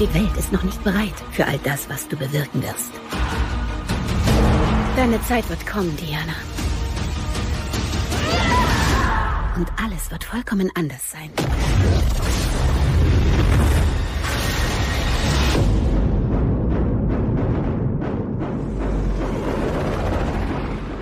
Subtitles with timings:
[0.00, 2.90] Die Welt ist noch nicht bereit für all das, was du bewirken wirst.
[4.96, 6.34] Deine Zeit wird kommen, Diana.
[9.56, 11.30] Und alles wird vollkommen anders sein.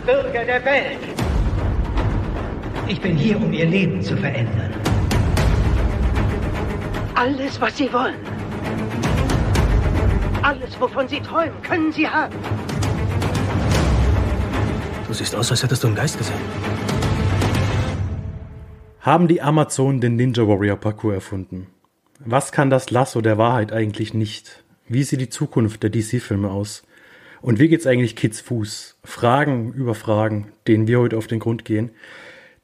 [0.05, 0.99] Bürger der Welt.
[2.89, 4.75] Ich bin hier, um Ihr Leben zu verändern.
[7.15, 8.32] Alles, was Sie wollen.
[10.43, 12.35] Alles, wovon Sie träumen, können Sie haben.
[15.07, 16.41] Du siehst aus, als hättest du einen Geist gesehen.
[19.01, 21.69] Haben die Amazonen den Ninja Warrior Parcours erfunden?
[22.19, 24.65] Was kann das Lasso der Wahrheit eigentlich nicht?
[24.89, 26.83] Wie sieht die Zukunft der DC-Filme aus?
[27.41, 28.97] Und wie geht's eigentlich Kids Fuß?
[29.05, 31.91] Fragen über Fragen, denen wir heute auf den Grund gehen.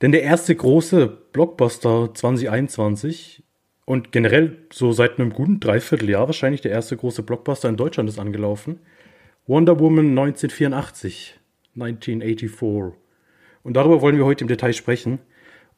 [0.01, 3.43] Denn der erste große Blockbuster 2021
[3.89, 8.19] und generell so seit einem guten Dreivierteljahr wahrscheinlich der erste große Blockbuster in Deutschland ist
[8.19, 8.81] angelaufen.
[9.47, 11.41] Wonder Woman 1984.
[11.75, 13.01] 1984.
[13.63, 15.21] Und darüber wollen wir heute im Detail sprechen.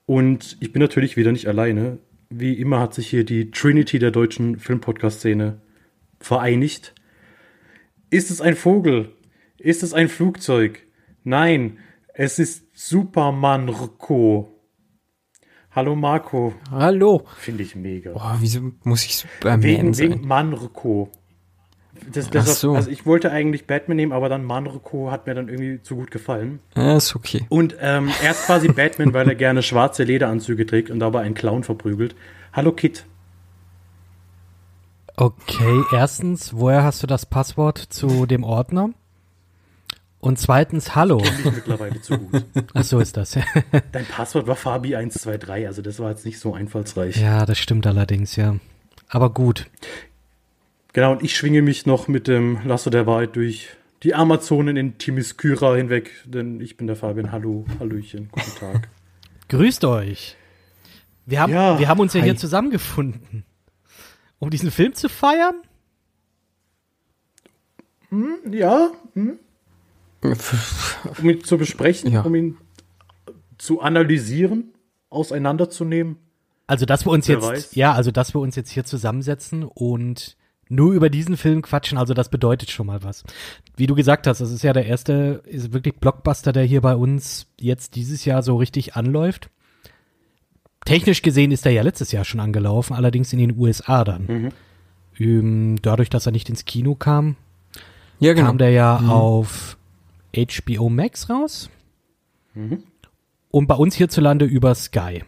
[0.06, 1.98] Und ich bin natürlich wieder nicht alleine.
[2.30, 5.60] Wie immer hat sich hier die Trinity der deutschen Filmpodcast-Szene
[6.18, 6.96] vereinigt.
[8.10, 9.12] Ist es ein Vogel?
[9.56, 10.84] Ist es ein Flugzeug?
[11.22, 11.78] Nein,
[12.12, 14.59] es ist Superman-Rko.
[15.72, 16.52] Hallo Marco.
[16.70, 17.22] Hallo.
[17.38, 18.12] Finde ich mega.
[18.12, 20.10] Boah, wieso muss ich Superman wegen, sein?
[20.10, 21.10] wegen Manrko.
[22.12, 22.74] Das, Ach das so.
[22.74, 26.10] Also ich wollte eigentlich Batman nehmen, aber dann Manrko hat mir dann irgendwie zu gut
[26.10, 26.58] gefallen.
[26.76, 27.46] Ja, ist okay.
[27.50, 31.34] Und ähm, er ist quasi Batman, weil er gerne schwarze Lederanzüge trägt und dabei einen
[31.34, 32.16] Clown verprügelt.
[32.52, 33.04] Hallo Kit.
[35.16, 38.90] Okay, erstens, woher hast du das Passwort zu dem Ordner?
[40.20, 41.18] Und zweitens, hallo.
[41.18, 42.44] Kenn dich mittlerweile zu gut.
[42.74, 43.38] Ach so ist das.
[43.92, 47.16] Dein Passwort war Fabi123, also das war jetzt nicht so einfallsreich.
[47.16, 48.56] ja, das stimmt allerdings, ja.
[49.08, 49.70] Aber gut.
[50.92, 53.70] Genau, und ich schwinge mich noch mit dem Lasso der Wahrheit durch
[54.02, 57.32] die Amazonen in Timiskyra hinweg, denn ich bin der Fabian.
[57.32, 58.88] Hallo, Hallöchen, guten Tag.
[59.48, 60.36] Grüßt euch.
[61.26, 62.26] Wir haben, Ja, wir haben uns ja hi.
[62.26, 63.44] hier zusammengefunden,
[64.38, 65.54] um diesen Film zu feiern.
[68.50, 69.38] Ja, hm?
[70.22, 72.22] Um ihn zu besprechen, Ja.
[72.22, 72.56] um ihn
[73.58, 74.72] zu analysieren,
[75.10, 76.16] auseinanderzunehmen.
[76.66, 77.74] Also, dass wir uns Wer jetzt, weiß.
[77.74, 80.36] ja, also, dass wir uns jetzt hier zusammensetzen und
[80.68, 83.24] nur über diesen Film quatschen, also das bedeutet schon mal was.
[83.76, 86.94] Wie du gesagt hast, das ist ja der erste, ist wirklich Blockbuster, der hier bei
[86.94, 89.50] uns jetzt dieses Jahr so richtig anläuft.
[90.84, 94.52] Technisch gesehen ist er ja letztes Jahr schon angelaufen, allerdings in den USA dann.
[95.18, 97.34] Ähm, dadurch, dass er nicht ins Kino kam,
[98.20, 98.46] Ja, genau.
[98.46, 99.76] kam der ja auf
[100.36, 101.70] HBO Max raus.
[103.50, 105.22] Und bei uns hierzulande über Sky.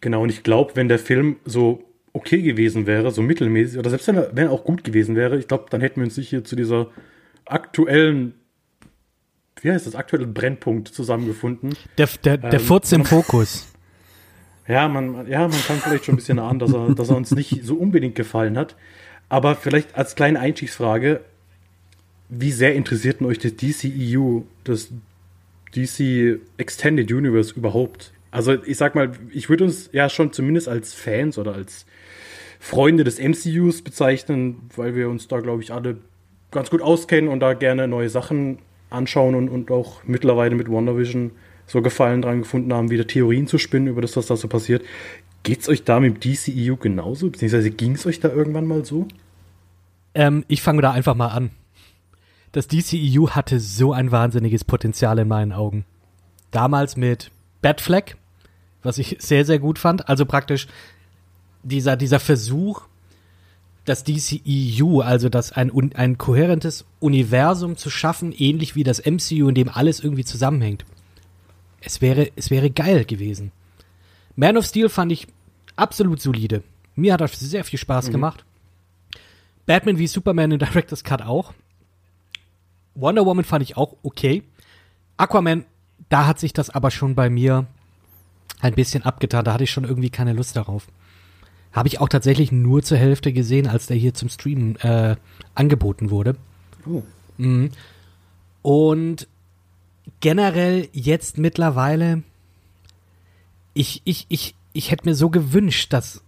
[0.00, 4.06] Genau, und ich glaube, wenn der Film so okay gewesen wäre, so mittelmäßig, oder selbst
[4.08, 6.28] wenn er, wenn er auch gut gewesen wäre, ich glaube, dann hätten wir uns nicht
[6.28, 6.88] hier zu dieser
[7.46, 8.34] aktuellen,
[9.60, 11.74] wie heißt das, aktuellen Brennpunkt zusammengefunden.
[11.96, 13.68] Der, der, der Ähm, Furz im Fokus.
[14.66, 17.30] Ja, man, ja, man kann vielleicht schon ein bisschen ahnen, dass er, dass er uns
[17.32, 18.76] nicht so unbedingt gefallen hat.
[19.30, 21.24] Aber vielleicht als kleine Einstiegsfrage,
[22.28, 24.90] wie sehr interessierten euch das DCEU, das
[25.74, 28.12] DC Extended Universe überhaupt?
[28.30, 31.86] Also ich sag mal, ich würde uns ja schon zumindest als Fans oder als
[32.60, 35.98] Freunde des MCUs bezeichnen, weil wir uns da, glaube ich, alle
[36.50, 38.58] ganz gut auskennen und da gerne neue Sachen
[38.90, 41.30] anschauen und, und auch mittlerweile mit WandaVision
[41.66, 44.82] so Gefallen dran gefunden haben, wieder Theorien zu spinnen über das, was da so passiert.
[45.42, 47.30] Geht's euch da mit dem DCEU genauso?
[47.30, 49.06] Beziehungsweise ging es euch da irgendwann mal so?
[50.14, 51.50] Ähm, ich fange da einfach mal an.
[52.52, 55.84] Das DCEU hatte so ein wahnsinniges Potenzial in meinen Augen.
[56.50, 58.16] Damals mit Batfleck,
[58.82, 60.08] was ich sehr, sehr gut fand.
[60.08, 60.66] Also praktisch
[61.62, 62.82] dieser, dieser Versuch,
[63.84, 69.54] das DCEU, also das ein, ein kohärentes Universum zu schaffen, ähnlich wie das MCU, in
[69.54, 70.84] dem alles irgendwie zusammenhängt.
[71.80, 73.52] Es wäre, es wäre geil gewesen.
[74.36, 75.26] Man of Steel fand ich
[75.76, 76.62] absolut solide.
[76.96, 78.44] Mir hat das sehr viel Spaß gemacht.
[79.66, 81.54] Batman wie Superman in Director's Cut auch.
[83.00, 84.42] Wonder Woman fand ich auch okay.
[85.16, 85.64] Aquaman,
[86.08, 87.66] da hat sich das aber schon bei mir
[88.60, 89.44] ein bisschen abgetan.
[89.44, 90.88] Da hatte ich schon irgendwie keine Lust darauf.
[91.72, 95.16] Habe ich auch tatsächlich nur zur Hälfte gesehen, als der hier zum Streamen äh,
[95.54, 96.36] angeboten wurde.
[96.86, 97.02] Oh.
[97.36, 97.70] Mhm.
[98.62, 99.28] Und
[100.20, 102.22] generell jetzt mittlerweile,
[103.74, 106.24] ich, ich, ich, ich hätte mir so gewünscht, dass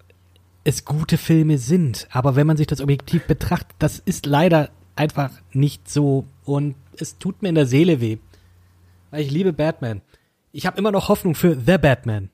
[0.63, 2.07] es gute Filme sind.
[2.13, 6.27] Aber wenn man sich das objektiv betrachtet, das ist leider einfach nicht so.
[6.45, 8.19] Und es tut mir in der Seele weh.
[9.11, 10.03] Weil ich liebe Batman.
[10.53, 12.31] Ich habe immer noch Hoffnung für The Batman.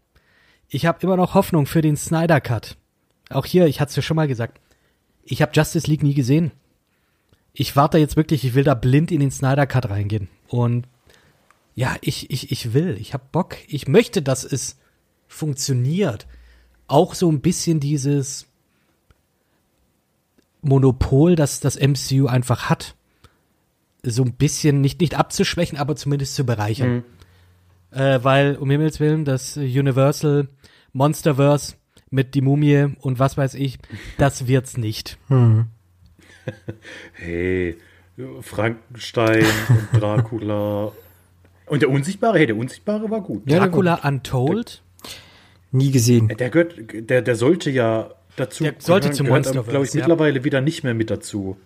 [0.69, 2.77] Ich habe immer noch Hoffnung für den Snyder Cut.
[3.31, 4.61] auch hier, ich hatte es ja schon mal gesagt,
[5.25, 6.53] ich habe Justice League nie gesehen.
[7.53, 10.29] Ich warte jetzt wirklich, ich will da blind in den Snyder Cut reingehen.
[10.49, 10.87] Und
[11.75, 13.57] ja, ich, ich, ich will, ich habe Bock.
[13.69, 14.79] Ich möchte, dass es
[15.29, 16.27] funktioniert.
[16.87, 18.47] Auch so ein bisschen dieses
[20.63, 22.95] Monopol, das das MCU einfach hat.
[24.03, 27.05] So ein bisschen nicht, nicht abzuschwächen, aber zumindest zu bereichern.
[27.91, 30.49] Äh, weil, um Himmels Willen, das Universal
[30.93, 31.75] Monsterverse
[32.11, 33.79] mit die Mumie und was weiß ich,
[34.19, 35.19] das wird's nicht.
[37.15, 37.77] Hey,
[38.41, 40.93] Frankenstein und Dracula.
[41.67, 43.51] Und der Unsichtbare, hey, der Unsichtbare war gut.
[43.51, 44.81] Der Dracula Untold,
[45.73, 46.29] Nie gesehen.
[46.29, 46.77] Der gehört,
[47.11, 48.65] der, der sollte ja dazu.
[48.65, 50.01] Der sollte zum Monsterverse, glaube ich, ja.
[50.01, 51.57] mittlerweile wieder nicht mehr mit dazu.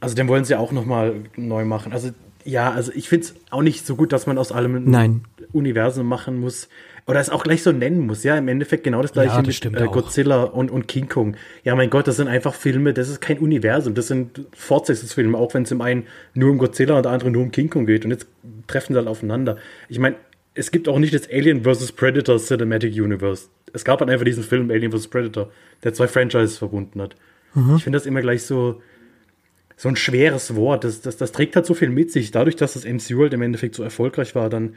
[0.00, 1.92] Also den wollen sie auch noch mal neu machen.
[1.92, 2.10] Also
[2.44, 5.22] ja, also ich finde es auch nicht so gut, dass man aus allem ein.
[5.52, 6.68] Universum machen muss.
[7.06, 8.22] Oder es auch gleich so nennen muss.
[8.22, 9.86] Ja, im Endeffekt genau das gleiche Ja, das mit stimmt äh.
[9.86, 11.36] Godzilla und, und King Kong.
[11.64, 13.94] Ja, mein Gott, das sind einfach Filme, das ist kein Universum.
[13.94, 16.04] Das sind Fortsetzungsfilme, auch wenn es im einen
[16.34, 18.04] nur um Godzilla und der andere nur um King Kong geht.
[18.04, 18.26] Und jetzt
[18.66, 19.56] treffen sie halt aufeinander.
[19.88, 20.16] Ich meine,
[20.54, 21.92] es gibt auch nicht das Alien vs.
[21.92, 23.48] Predator Cinematic Universe.
[23.72, 25.08] Es gab halt einfach diesen Film Alien vs.
[25.08, 25.50] Predator,
[25.84, 27.16] der zwei Franchises verbunden hat.
[27.76, 28.82] Ich finde das immer gleich so,
[29.76, 30.84] so ein schweres Wort.
[30.84, 32.30] Das, das, das trägt halt so viel mit sich.
[32.30, 34.74] Dadurch, dass das MCU halt im Endeffekt so erfolgreich war, dann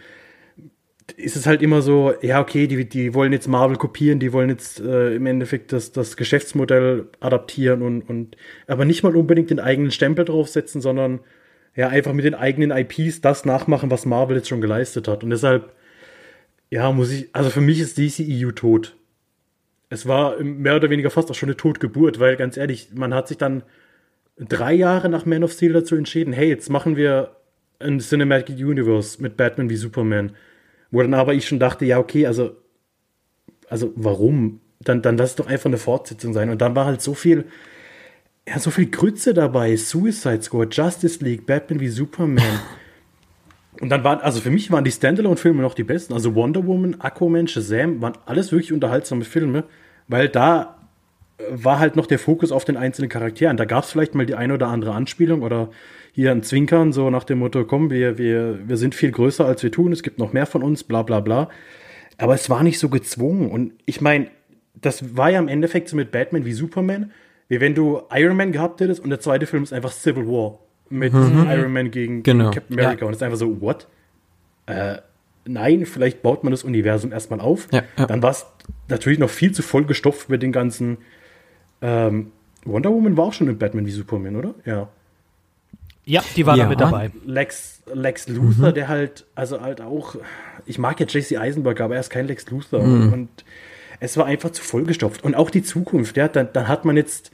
[1.17, 4.49] ist es halt immer so, ja, okay, die, die wollen jetzt Marvel kopieren, die wollen
[4.49, 9.59] jetzt äh, im Endeffekt das, das Geschäftsmodell adaptieren und, und aber nicht mal unbedingt den
[9.59, 11.21] eigenen Stempel draufsetzen, sondern
[11.75, 15.23] ja, einfach mit den eigenen IPs das nachmachen, was Marvel jetzt schon geleistet hat.
[15.23, 15.73] Und deshalb,
[16.71, 18.95] ja, muss ich, also für mich ist DCEU tot.
[19.89, 23.27] Es war mehr oder weniger fast auch schon eine Totgeburt, weil ganz ehrlich, man hat
[23.27, 23.63] sich dann
[24.39, 27.35] drei Jahre nach Man of Steel dazu entschieden, hey, jetzt machen wir
[27.79, 30.31] ein Cinematic Universe mit Batman wie Superman.
[30.91, 32.55] Wo dann aber ich schon dachte, ja, okay, also,
[33.67, 34.61] also warum?
[34.79, 36.49] Dann, dann lass es doch einfach eine Fortsetzung sein.
[36.49, 37.45] Und dann war halt so viel,
[38.47, 39.75] ja, so viel Grütze dabei.
[39.75, 42.61] Suicide Squad, Justice League, Batman wie Superman.
[43.81, 46.13] Und dann waren, also für mich waren die Standalone-Filme noch die besten.
[46.13, 49.63] Also Wonder Woman, Aquaman, Shazam waren alles wirklich unterhaltsame Filme,
[50.07, 50.77] weil da
[51.39, 53.57] äh, war halt noch der Fokus auf den einzelnen Charakteren.
[53.57, 55.71] Da gab es vielleicht mal die eine oder andere Anspielung oder
[56.13, 59.63] hier ein Zwinkern, so nach dem Motto, komm, wir, wir, wir sind viel größer, als
[59.63, 61.49] wir tun, es gibt noch mehr von uns, bla bla bla.
[62.19, 63.49] Aber es war nicht so gezwungen.
[63.49, 64.27] Und ich meine,
[64.75, 67.11] das war ja im Endeffekt so mit Batman wie Superman,
[67.47, 70.59] wie wenn du Iron Man gehabt hättest und der zweite Film ist einfach Civil War
[70.91, 72.51] mit Iron Man gegen, Genau.
[72.51, 73.05] Captain America.
[73.05, 73.87] Und es ist einfach so, what?
[74.67, 74.97] Äh,
[75.45, 77.67] nein, vielleicht baut man das Universum erstmal auf.
[77.71, 78.05] Ja, ja.
[78.05, 78.45] Dann war es
[78.87, 80.97] natürlich noch viel zu voll gestopft mit den ganzen.
[81.81, 82.31] Ähm,
[82.63, 84.53] Wonder Woman war auch schon in Batman wie Superman, oder?
[84.65, 84.89] Ja.
[86.05, 86.63] Ja, die war Ja.
[86.63, 87.11] da mit dabei.
[87.25, 88.73] Lex, Lex Luther, Mhm.
[88.73, 90.15] der halt, also halt auch,
[90.65, 92.83] ich mag ja Jesse Eisenberg, aber er ist kein Lex Luthor.
[92.83, 93.13] Mhm.
[93.13, 93.29] Und
[93.99, 95.23] es war einfach zu vollgestopft.
[95.23, 97.31] Und auch die Zukunft, ja, dann, dann hat man jetzt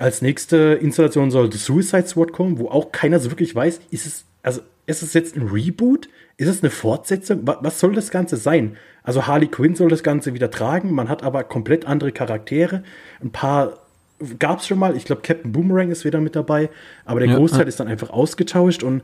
[0.00, 4.06] als nächste Installation soll The Suicide Squad kommen, wo auch keiner so wirklich weiß, ist
[4.06, 6.08] es, also ist es jetzt ein Reboot?
[6.38, 7.40] Ist es eine Fortsetzung?
[7.44, 8.78] Was, soll das Ganze sein?
[9.02, 12.82] Also Harley Quinn soll das Ganze wieder tragen, man hat aber komplett andere Charaktere.
[13.22, 13.78] Ein paar
[14.38, 16.70] gab es schon mal, ich glaube Captain Boomerang ist wieder mit dabei,
[17.04, 19.02] aber der Ja, Großteil ist dann einfach ausgetauscht und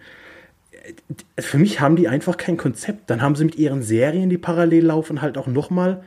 [0.72, 3.10] äh, für mich haben die einfach kein Konzept.
[3.10, 6.04] Dann haben sie mit ihren Serien, die parallel laufen, halt auch noch mal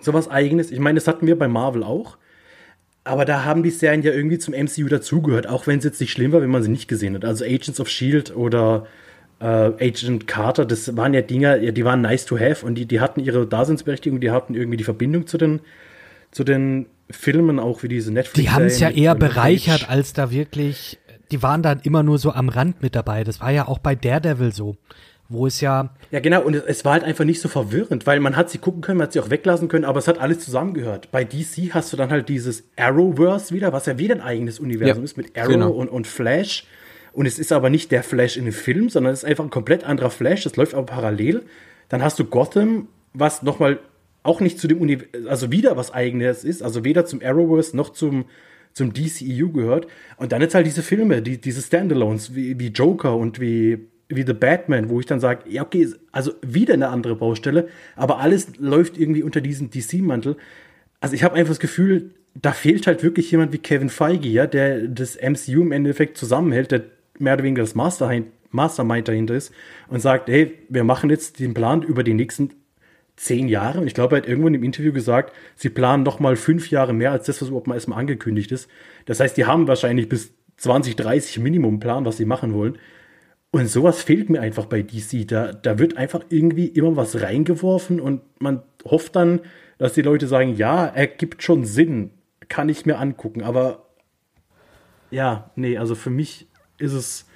[0.00, 0.70] sowas eigenes.
[0.70, 2.18] Ich meine, das hatten wir bei Marvel auch.
[3.10, 6.12] Aber da haben die Serien ja irgendwie zum MCU dazugehört, auch wenn es jetzt nicht
[6.12, 7.24] schlimm war, wenn man sie nicht gesehen hat.
[7.24, 8.86] Also Agents of Shield oder
[9.40, 12.86] äh, Agent Carter, das waren ja Dinger, ja, die waren nice to have und die,
[12.86, 15.58] die hatten ihre Daseinsberechtigung, die hatten irgendwie die Verbindung zu den,
[16.30, 18.48] zu den Filmen, auch wie diese Netflix.
[18.48, 21.00] Die haben es ja eher bereichert, als da wirklich.
[21.32, 23.24] Die waren dann immer nur so am Rand mit dabei.
[23.24, 24.76] Das war ja auch bei Daredevil so,
[25.30, 25.94] wo es ja.
[26.10, 28.82] Ja, genau, und es- war halt einfach nicht so verwirrend, weil man hat sie gucken
[28.82, 31.10] können, man hat sie auch weglassen können, aber es hat alles zusammengehört.
[31.12, 34.98] Bei DC hast du dann halt dieses Arrowverse wieder, was ja wieder ein eigenes Universum
[34.98, 35.70] Ja, ist, mit Arrow genau.
[35.70, 36.66] und, und Flash.
[37.12, 39.50] Und es ist aber nicht der Flash in dem Film, sondern es ist einfach ein
[39.50, 41.42] komplett anderer Flash, das läuft aber parallel.
[41.88, 43.78] Dann hast du Gotham, was nochmal
[44.22, 47.90] auch nicht zu dem Universum, also wieder was eigenes ist, also weder zum Arrowverse noch
[47.90, 48.26] zum,
[48.72, 49.86] zum DCEU gehört.
[50.18, 53.78] Und dann jetzt halt diese Filme, die, diese Standalones, wie, wie Joker und wie,
[54.10, 58.18] wie The Batman, wo ich dann sage, ja, okay, also wieder eine andere Baustelle, aber
[58.18, 60.36] alles läuft irgendwie unter diesem DC-Mantel.
[61.00, 64.46] Also ich habe einfach das Gefühl, da fehlt halt wirklich jemand wie Kevin Feige, ja,
[64.46, 66.82] der das MCU im Endeffekt zusammenhält, der
[67.18, 69.52] mehr oder weniger das Mastermind, Mastermind dahinter ist
[69.88, 72.50] und sagt, hey, wir machen jetzt den Plan über die nächsten
[73.16, 73.80] zehn Jahre.
[73.80, 76.70] Und ich glaube, er hat irgendwo in dem Interview gesagt, sie planen noch mal fünf
[76.70, 78.68] Jahre mehr als das, was überhaupt mal erstmal angekündigt ist.
[79.04, 82.78] Das heißt, die haben wahrscheinlich bis 2030 Minimum einen Plan, was sie machen wollen.
[83.52, 85.26] Und sowas fehlt mir einfach bei DC.
[85.26, 89.40] Da, da wird einfach irgendwie immer was reingeworfen und man hofft dann,
[89.78, 92.10] dass die Leute sagen, ja, er gibt schon Sinn,
[92.48, 93.42] kann ich mir angucken.
[93.42, 93.86] Aber
[95.10, 96.46] ja, nee, also für mich
[96.78, 97.26] ist es,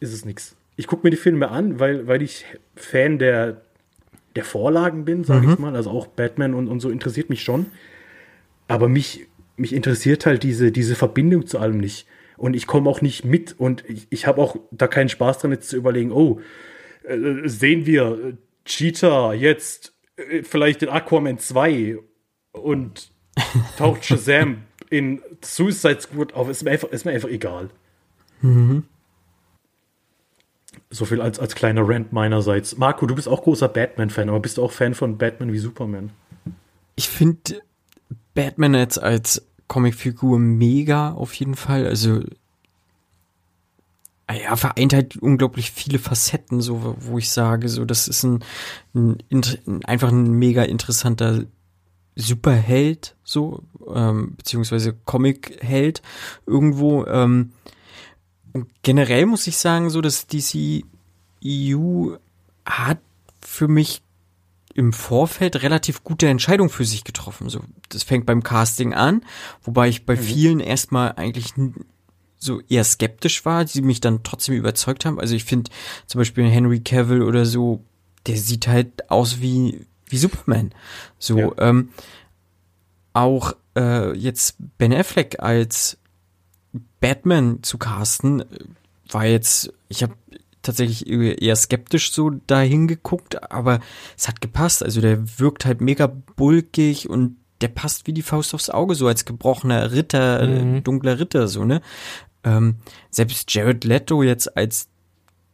[0.00, 0.54] ist es nichts.
[0.76, 2.44] Ich gucke mir die Filme an, weil, weil ich
[2.76, 3.62] Fan der,
[4.36, 5.52] der Vorlagen bin, sage Mhm.
[5.54, 5.74] ich mal.
[5.74, 7.66] Also auch Batman und, und so interessiert mich schon.
[8.68, 9.26] Aber mich,
[9.56, 12.06] mich interessiert halt diese, diese Verbindung zu allem nicht.
[12.36, 15.52] Und ich komme auch nicht mit und ich, ich habe auch da keinen Spaß dran,
[15.52, 16.40] jetzt zu überlegen, oh,
[17.04, 18.32] äh, sehen wir äh,
[18.64, 21.98] Cheetah jetzt äh, vielleicht in Aquaman 2
[22.52, 23.10] und
[23.78, 27.70] taucht Shazam in Suicide Squad auf, ist mir einfach, ist mir einfach egal.
[30.90, 32.76] So viel als, als kleiner Rant meinerseits.
[32.76, 36.10] Marco, du bist auch großer Batman-Fan, aber bist du auch Fan von Batman wie Superman?
[36.96, 37.62] Ich finde
[38.34, 41.86] Batman jetzt als Comicfigur mega auf jeden Fall.
[41.86, 42.20] Also
[44.26, 48.44] ah ja, vereint halt unglaublich viele Facetten, so wo ich sage, so das ist ein,
[48.92, 49.48] ein,
[49.84, 51.46] einfach ein mega interessanter
[52.16, 53.62] Superheld, so
[53.94, 56.02] ähm, beziehungsweise Comic-Held
[56.44, 57.06] irgendwo.
[57.06, 57.52] Ähm,
[58.52, 60.84] und generell muss ich sagen, so dass DC
[61.42, 62.16] EU
[62.66, 62.98] hat
[63.40, 64.02] für mich
[64.74, 67.48] im Vorfeld relativ gute Entscheidung für sich getroffen.
[67.48, 69.22] So, das fängt beim Casting an,
[69.62, 71.54] wobei ich bei vielen erstmal eigentlich
[72.38, 75.20] so eher skeptisch war, die mich dann trotzdem überzeugt haben.
[75.20, 75.70] Also ich finde
[76.06, 77.84] zum Beispiel Henry Cavill oder so,
[78.26, 80.74] der sieht halt aus wie wie Superman.
[81.18, 81.50] So Ja.
[81.58, 81.88] ähm,
[83.14, 85.98] auch äh, jetzt Ben Affleck als
[87.00, 88.44] Batman zu casten äh,
[89.08, 90.14] war jetzt, ich habe
[90.62, 93.80] tatsächlich eher skeptisch so dahin geguckt, aber
[94.16, 94.82] es hat gepasst.
[94.82, 99.06] Also der wirkt halt mega bulkig und der passt wie die Faust aufs Auge, so
[99.06, 101.80] als gebrochener Ritter, äh, dunkler Ritter, so, ne?
[102.44, 102.76] Ähm,
[103.10, 104.88] selbst Jared Leto jetzt als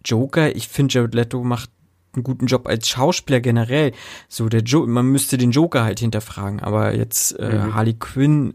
[0.04, 1.70] Joker, ich finde Jared Leto macht
[2.14, 3.92] einen guten Job als Schauspieler generell.
[4.28, 8.54] So der jo man müsste den Joker halt hinterfragen, aber jetzt äh, Harley Quinn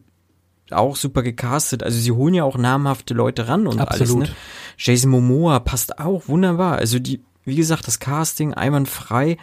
[0.71, 1.83] auch super gecastet.
[1.83, 4.23] Also sie holen ja auch namhafte Leute ran und Absolut.
[4.23, 4.29] alles.
[4.29, 4.35] Ne?
[4.77, 6.77] Jason Momoa passt auch wunderbar.
[6.77, 9.37] Also die, wie gesagt, das Casting einwandfrei.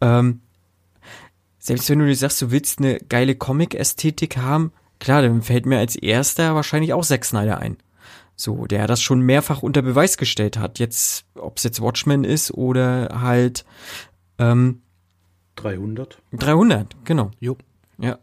[0.00, 0.40] Ähm,
[1.58, 5.78] selbst wenn du dir sagst, du willst eine geile Comic-Ästhetik haben, klar, dann fällt mir
[5.78, 7.76] als erster wahrscheinlich auch Zack Snyder ein.
[8.36, 10.78] So, der das schon mehrfach unter Beweis gestellt hat.
[10.78, 13.64] Jetzt, ob es jetzt Watchmen ist oder halt
[14.38, 14.82] ähm,
[15.56, 16.18] 300?
[16.32, 17.30] 300, genau.
[17.40, 17.56] Jo.
[17.98, 18.18] Ja.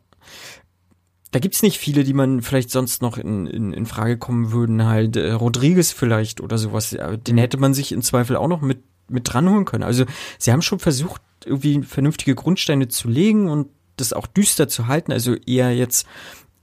[1.33, 4.85] Da gibt's nicht viele, die man vielleicht sonst noch in, in, in Frage kommen würden.
[4.85, 6.95] Halt äh, Rodriguez vielleicht oder sowas.
[7.27, 9.83] Den hätte man sich im Zweifel auch noch mit, mit dranholen können.
[9.83, 10.05] Also
[10.37, 15.11] sie haben schon versucht, irgendwie vernünftige Grundsteine zu legen und das auch düster zu halten.
[15.11, 16.07] Also eher jetzt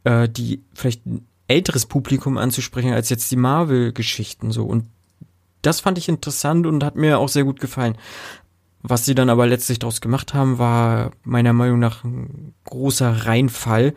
[0.04, 4.66] äh, die vielleicht ein älteres Publikum anzusprechen als jetzt die Marvel-Geschichten so.
[4.66, 4.86] Und
[5.62, 7.98] das fand ich interessant und hat mir auch sehr gut gefallen.
[8.82, 13.94] Was sie dann aber letztlich daraus gemacht haben, war meiner Meinung nach ein großer Reinfall.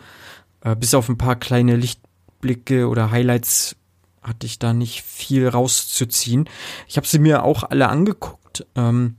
[0.63, 3.75] Äh, bis auf ein paar kleine Lichtblicke oder Highlights
[4.22, 6.50] hatte ich da nicht viel rauszuziehen.
[6.88, 8.65] Ich habe sie mir auch alle angeguckt.
[8.75, 9.17] Ähm,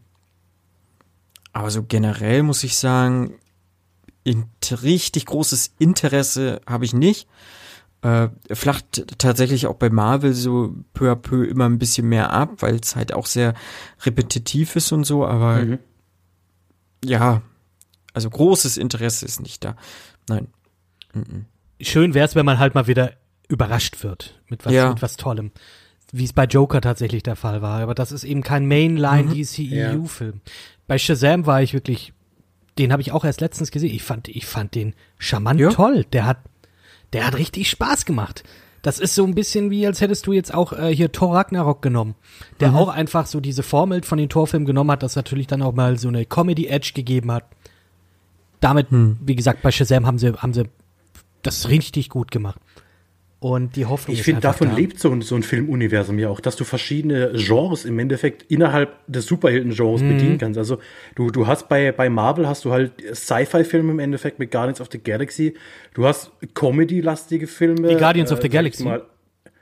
[1.53, 3.35] aber so generell muss ich sagen,
[4.71, 7.29] richtig großes Interesse habe ich nicht.
[8.01, 12.51] Äh, flacht tatsächlich auch bei Marvel so peu à peu immer ein bisschen mehr ab,
[12.61, 13.55] weil es halt auch sehr
[14.03, 15.79] repetitiv ist und so, aber Mhm.
[17.05, 17.43] ja,
[18.15, 19.77] also großes Interesse ist nicht da.
[20.29, 20.49] Nein.
[21.15, 21.47] Mhm.
[21.81, 23.13] Schön wäre es, wenn man halt mal wieder
[23.49, 24.89] überrascht wird mit was, Ja.
[24.91, 25.51] mit was Tollem.
[26.13, 27.81] Wie es bei Joker tatsächlich der Fall war.
[27.81, 29.35] Aber das ist eben kein Mainline Mhm.
[29.35, 30.41] DCEU-Film.
[30.87, 32.13] Bei Shazam war ich wirklich,
[32.79, 33.93] den habe ich auch erst letztens gesehen.
[33.95, 35.71] Ich fand, ich fand den charmant Ja.
[35.71, 36.05] toll.
[36.13, 36.39] Der hat,
[37.13, 38.45] der hat richtig Spaß gemacht.
[38.83, 41.81] Das ist so ein bisschen wie, als hättest du jetzt auch äh, hier Thor Ragnarok
[41.83, 42.15] genommen,
[42.61, 42.77] der Mhm.
[42.77, 45.99] auch einfach so diese Formel von den Torfilmen genommen hat, das natürlich dann auch mal
[45.99, 47.45] so eine Comedy-Edge gegeben hat.
[48.61, 49.19] Damit, Hm.
[49.23, 50.65] wie gesagt, bei Shazam haben sie, haben sie
[51.47, 52.61] das richtig gut gemacht.
[53.41, 54.75] Und die Hoffnung Ich ist finde, davon da.
[54.75, 58.95] lebt so ein, so ein Filmuniversum ja auch, dass du verschiedene Genres im Endeffekt innerhalb
[59.07, 60.09] des Superhelden-Genres Mhm.
[60.09, 60.57] bedienen kannst.
[60.57, 60.79] Also
[61.15, 64.89] du, du hast bei, bei Marvel hast du halt Sci-Fi-Filme im Endeffekt mit Guardians of
[64.91, 65.53] the Galaxy.
[65.93, 67.91] Du hast Comedy-lastige Filme.
[67.91, 68.83] Wie Guardians of the Galaxy.
[68.85, 69.03] Mal,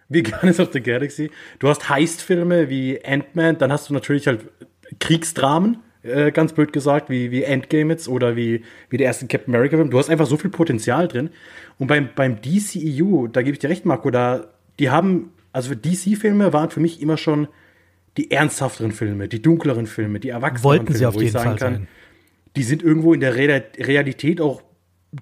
[0.09, 1.33] wie Guardians of the Galaxy.
[1.59, 3.59] Du hast Heist-Filme wie Ant-Man.
[3.59, 4.45] Dann hast du natürlich halt
[5.01, 9.55] Kriegsdramen, äh, ganz blöd gesagt, wie, wie Endgame jetzt oder wie, wie der erste Captain
[9.55, 9.91] America-Film.
[9.91, 11.31] Du hast einfach so viel Potenzial drin.
[11.79, 16.53] Und beim, beim DCEU, da gebe ich dir recht, Marco, da, die haben, also DC-Filme
[16.53, 17.49] waren für mich immer schon
[18.17, 21.33] die ernsthafteren Filme, die dunkleren Filme, die erwachsenen Wollten Filme, sie auf wo ich jeden
[21.33, 21.89] sagen Fall kann, sein.
[22.57, 24.63] die sind irgendwo in der Real Realität auch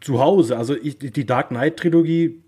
[0.01, 0.57] zu Hause.
[0.57, 2.43] Also ich, die Dark Knight-Trilogie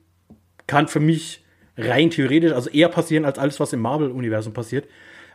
[0.67, 1.45] kann für mich
[1.77, 4.89] rein theoretisch, also eher passieren als alles, was im Marvel-Universum passiert.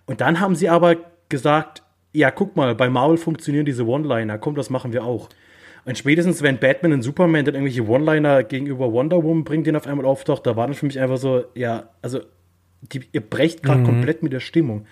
[0.06, 0.98] Und dann haben sie aber
[1.30, 1.84] gesagt,
[2.14, 5.30] ja, guck mal, bei Marvel funktionieren diese One-Liner, komm, das machen wir auch.
[5.86, 9.88] Und spätestens, wenn Batman und Superman dann irgendwelche One-Liner gegenüber Wonder Woman bringt, den auf
[9.88, 12.20] einmal auftaucht, da war dann für mich einfach so, ja, also,
[12.82, 13.86] die, ihr brecht gerade mhm.
[13.86, 14.86] komplett mit der Stimmung.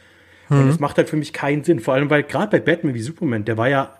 [0.50, 0.82] Und es mhm.
[0.82, 1.80] macht halt für mich keinen Sinn.
[1.80, 3.96] Vor allem, weil gerade bei Batman wie Superman, der war ja,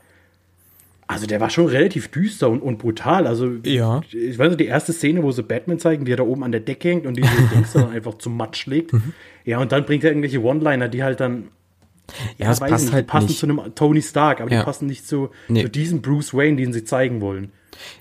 [1.08, 3.28] also der war schon relativ düster und, und brutal.
[3.28, 4.02] Also, ja.
[4.12, 6.52] ich weiß nicht, die erste Szene, wo sie Batman zeigen, wie er da oben an
[6.52, 8.94] der Decke hängt und diese Dings dann einfach zum Matsch legt.
[8.94, 9.14] Mhm.
[9.44, 11.50] Ja, und dann bringt er irgendwelche One-Liner, die halt dann
[12.38, 13.40] ja, es passt nicht, halt die passen nicht.
[13.40, 14.60] zu einem Tony Stark, aber Ja.
[14.60, 15.64] die passen nicht zu, Nee.
[15.64, 17.52] zu diesem Bruce Wayne, den sie zeigen wollen.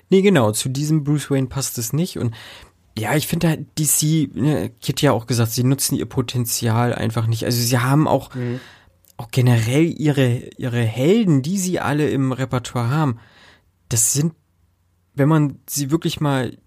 [0.09, 2.17] Nee, genau, zu diesem Bruce Wayne passt es nicht.
[2.17, 2.33] Und
[2.97, 7.27] ja, ich finde halt, DC, ne, Kit ja auch gesagt, sie nutzen ihr Potenzial einfach
[7.27, 7.43] nicht.
[7.43, 8.29] Also sie haben auch,
[9.17, 13.19] auch generell ihre, ihre Helden, die sie alle im Repertoire haben,
[13.89, 14.33] das sind,
[15.13, 16.57] wenn man sie wirklich mal,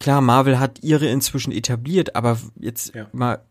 [0.00, 3.06] klar, Marvel hat ihre inzwischen etabliert, aber jetzt Ja.
[3.12, 3.42] mal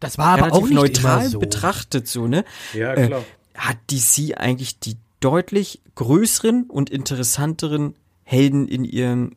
[0.00, 1.38] Das war aber auch nicht neutral immer so.
[1.40, 2.44] betrachtet, so, ne?
[2.74, 3.24] Ja, Äh, klar.
[3.56, 9.36] hat DC eigentlich die deutlich größeren und interessanteren Helden in ihrem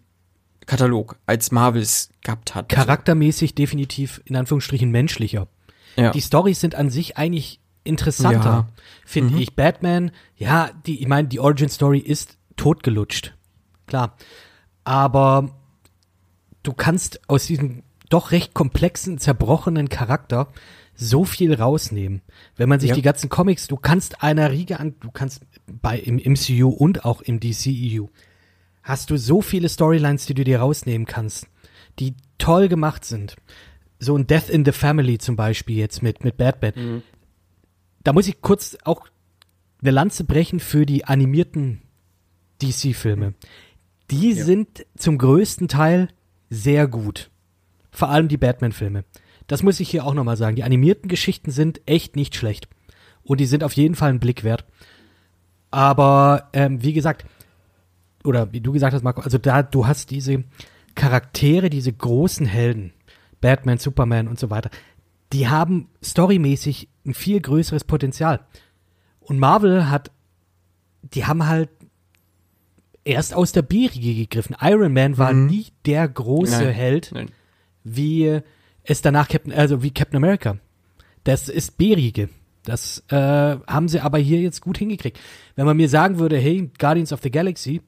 [0.67, 2.69] Katalog, als Marvel es gehabt hat.
[2.69, 5.47] Charaktermäßig definitiv in Anführungsstrichen menschlicher.
[5.95, 6.11] ja.
[6.11, 8.67] Die Storys sind an sich eigentlich interessanter, Ja.
[9.05, 9.41] finde Mhm.
[9.41, 9.55] ich.
[9.55, 13.33] Batman, ja, die, ich meine, die Origin Story ist totgelutscht.
[13.87, 14.15] Klar.
[14.83, 15.49] Aber
[16.63, 17.81] du kannst aus diesem
[18.13, 20.47] doch recht komplexen, zerbrochenen Charakter
[20.95, 22.21] so viel rausnehmen.
[22.55, 22.95] Wenn man sich Ja.
[22.95, 27.21] die ganzen Comics, du kannst einer Riege an, du kannst bei im MCU und auch
[27.21, 28.07] im DCEU
[28.83, 31.47] hast du so viele Storylines, die du dir rausnehmen kannst,
[31.99, 33.35] die toll gemacht sind.
[33.99, 37.03] So ein Death in the Family zum Beispiel jetzt mit, mit Batman.
[38.03, 39.07] Da muss ich kurz auch
[39.81, 41.81] eine Lanze brechen für die animierten
[42.61, 43.33] DC-Filme.
[44.11, 46.09] Die sind zum größten Teil
[46.49, 47.30] sehr gut.
[47.91, 49.03] Vor allem die Batman-Filme.
[49.47, 50.55] Das muss ich hier auch nochmal sagen.
[50.55, 52.67] Die animierten Geschichten sind echt nicht schlecht.
[53.23, 54.65] Und die sind auf jeden Fall einen Blick wert.
[55.69, 57.25] Aber ähm, wie gesagt,
[58.23, 60.43] oder wie du gesagt hast, Marco, also da, du hast diese
[60.95, 62.93] Charaktere, diese großen Helden,
[63.39, 64.69] Batman, Superman und so weiter,
[65.33, 68.41] die haben storymäßig ein viel größeres Potenzial.
[69.19, 70.11] Und Marvel hat,
[71.13, 71.69] die haben halt
[73.03, 74.55] erst aus der B-Riege gegriffen.
[74.61, 76.73] Iron Man war nie der große Nein.
[76.73, 77.31] Held, Nein.
[77.83, 78.39] Wie
[78.83, 80.57] es danach Captain, also wie Captain America.
[81.23, 82.29] Das ist B-Riege.
[82.63, 85.19] Das äh, haben sie aber hier jetzt gut hingekriegt.
[85.55, 87.81] Wenn man mir sagen würde, hey, Guardians of the Galaxy,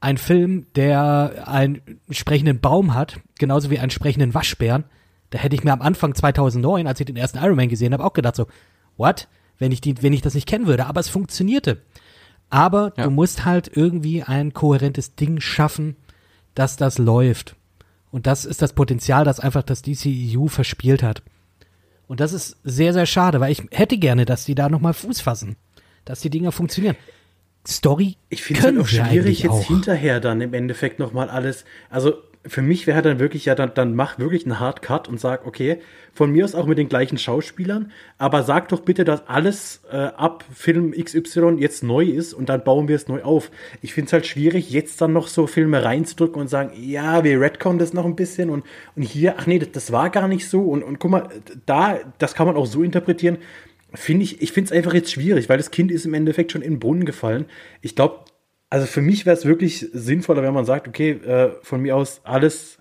[0.00, 4.84] ein Film, der einen sprechenden Baum hat, genauso wie einen sprechenden Waschbären,
[5.30, 8.04] da hätte ich mir am Anfang 2009, als ich den ersten Iron Man gesehen habe,
[8.04, 8.46] auch gedacht so,
[8.96, 9.28] what?
[9.58, 10.86] Wenn ich, die, wenn ich das nicht kennen würde.
[10.86, 11.82] Aber es funktionierte.
[12.48, 13.04] Aber Ja.
[13.04, 15.96] du musst halt irgendwie ein kohärentes Ding schaffen,
[16.54, 17.54] dass das läuft.
[18.10, 21.22] Und das ist das Potenzial, das einfach das DCEU verspielt hat.
[22.08, 25.20] Und das ist sehr, sehr schade, weil ich hätte gerne, dass die da nochmal Fuß
[25.20, 25.56] fassen.
[26.04, 26.96] Dass die Dinger funktionieren.
[27.66, 29.66] Story Ich finde es halt auch schwierig, jetzt auch.
[29.66, 31.64] hinterher dann im Endeffekt nochmal alles.
[31.88, 32.14] Also
[32.46, 35.46] für mich wäre dann wirklich, ja, dann, dann mach wirklich einen Hard Cut und sag,
[35.46, 35.78] okay,
[36.14, 39.96] von mir aus auch mit den gleichen Schauspielern, aber sag doch bitte, dass alles äh,
[39.96, 43.50] ab Film XY jetzt neu ist und dann bauen wir es neu auf.
[43.82, 47.40] Ich finde es halt schwierig, jetzt dann noch so Filme reinzudrücken und sagen, ja, wir
[47.40, 48.64] retconnen das noch ein bisschen und,
[48.96, 51.28] und hier, ach nee, das, das war gar nicht so und, und guck mal,
[51.66, 53.36] da, das kann man auch so interpretieren.
[53.92, 56.62] Finde ich, ich finde es einfach jetzt schwierig, weil das Kind ist im Endeffekt schon
[56.62, 57.46] in den Brunnen gefallen.
[57.82, 58.20] Ich glaube,
[58.70, 62.20] also für mich wäre es wirklich sinnvoller, wenn man sagt, okay, äh, von mir aus
[62.22, 62.78] alles,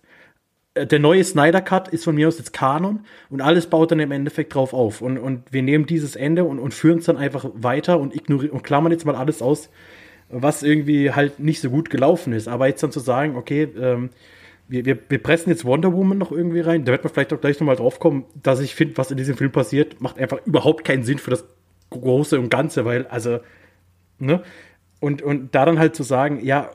[0.75, 3.99] äh, der neue Snyder Cut ist von mir aus jetzt Kanon und alles baut dann
[3.99, 5.01] im Endeffekt drauf auf.
[5.01, 8.51] Und, und wir nehmen dieses Ende und, und führen es dann einfach weiter und ignorieren
[8.51, 9.69] und klammern jetzt mal alles aus,
[10.29, 12.47] was irgendwie halt nicht so gut gelaufen ist.
[12.47, 14.11] Aber jetzt dann zu sagen, okay, ähm,
[14.67, 17.41] wir, wir, wir pressen jetzt Wonder Woman noch irgendwie rein, da wird man vielleicht auch
[17.41, 20.85] gleich nochmal drauf kommen, dass ich finde, was in diesem Film passiert, macht einfach überhaupt
[20.85, 21.45] keinen Sinn für das
[21.89, 23.39] Große und Ganze, weil, also,
[24.19, 24.43] ne?
[24.99, 26.71] Und, und da dann halt zu sagen, ja,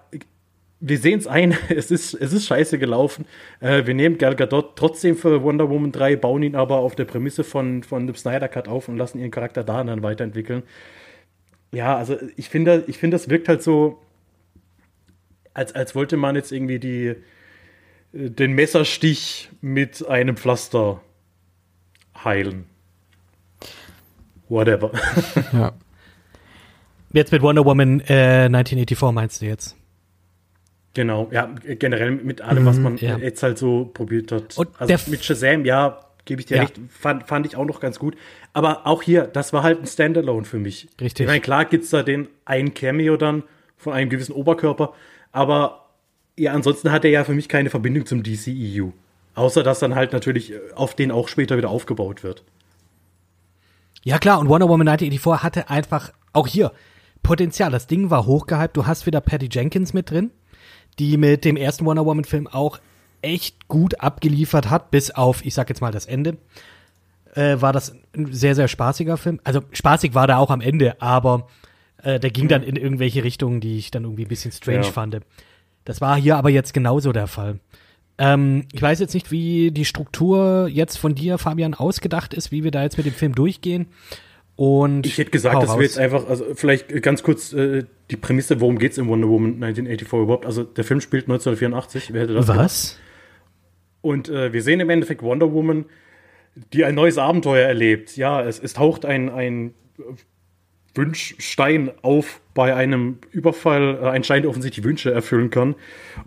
[0.86, 3.24] wir sehen es ein, es ist, es ist scheiße gelaufen.
[3.60, 7.06] Äh, wir nehmen Gal Gadot trotzdem für Wonder Woman 3, bauen ihn aber auf der
[7.06, 10.62] Prämisse von, von dem Snyder Cut auf und lassen ihren Charakter da dann weiterentwickeln.
[11.72, 14.00] Ja, also ich finde, ich finde, das wirkt halt so,
[15.54, 17.16] als, als wollte man jetzt irgendwie die, äh,
[18.12, 21.00] den Messerstich mit einem Pflaster
[22.22, 22.66] heilen.
[24.48, 24.92] Whatever.
[25.52, 25.72] Ja.
[27.14, 29.76] Jetzt mit Wonder Woman äh, 1984 meinst du jetzt?
[30.94, 31.48] Genau, ja,
[31.78, 33.16] generell mit allem, was man ja.
[33.18, 34.58] jetzt halt so probiert hat.
[34.58, 36.62] Und also mit Shazam, ja, gebe ich dir Ja.
[36.62, 38.16] recht, fand, fand ich auch noch ganz gut.
[38.52, 40.88] Aber auch hier, das war halt ein Standalone für mich.
[41.00, 41.24] Richtig.
[41.24, 43.44] Ich meine, klar gibt's da den einen Cameo dann
[43.76, 44.92] von einem gewissen Oberkörper,
[45.30, 45.86] aber
[46.36, 48.90] ja, ansonsten hat er ja für mich keine Verbindung zum DCEU.
[49.36, 52.42] Außer, dass dann halt natürlich äh, auf den auch später wieder aufgebaut wird.
[54.02, 56.72] Ja klar, und Wonder Woman 1984 hatte einfach auch hier
[57.24, 57.72] Potenzial.
[57.72, 58.76] Das Ding war hochgehypt.
[58.76, 60.30] Du hast wieder Patty Jenkins mit drin,
[61.00, 62.78] die mit dem ersten Wonder Woman Film auch
[63.22, 66.36] echt gut abgeliefert hat, bis auf, ich sag jetzt mal, das Ende.
[67.34, 69.40] Äh, war das ein sehr, sehr spaßiger Film.
[69.42, 71.48] Also spaßig war der auch am Ende, aber
[72.02, 74.92] äh, der ging dann in irgendwelche Richtungen, die ich dann irgendwie ein bisschen strange Ja.
[74.92, 75.18] fand.
[75.84, 77.58] Das war hier aber jetzt genauso der Fall.
[78.18, 82.62] Ähm, ich weiß jetzt nicht, wie die Struktur jetzt von dir, Fabian, ausgedacht ist, wie
[82.62, 83.86] wir da jetzt mit dem Film durchgehen.
[84.56, 85.78] Und Ich hätte gesagt, dass raus.
[85.78, 89.54] wir jetzt einfach, also vielleicht ganz kurz äh, die Prämisse, worum geht's in Wonder Woman
[89.54, 90.46] 1984 überhaupt?
[90.46, 92.64] Also der Film spielt 1984, wer hätte das gedacht?
[92.64, 92.98] Was?
[94.00, 95.86] Und äh, wir sehen im Endeffekt Wonder Woman,
[96.72, 98.16] die ein neues Abenteuer erlebt.
[98.16, 99.74] Ja, es, es taucht ein, ein
[100.94, 105.74] Wünschstein auf bei einem Überfall, äh, ein Stein, der offensichtlich Wünsche erfüllen kann.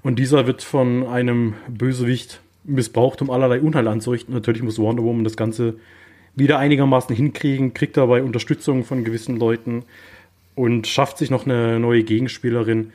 [0.01, 4.33] Und dieser wird von einem Bösewicht missbraucht, um allerlei Unheil anzurichten.
[4.33, 5.75] Natürlich muss Wonder Woman das Ganze
[6.37, 9.83] wieder einigermaßen hinkriegen, kriegt dabei Unterstützung von gewissen Leuten
[10.55, 12.93] und schafft sich noch eine neue Gegenspielerin.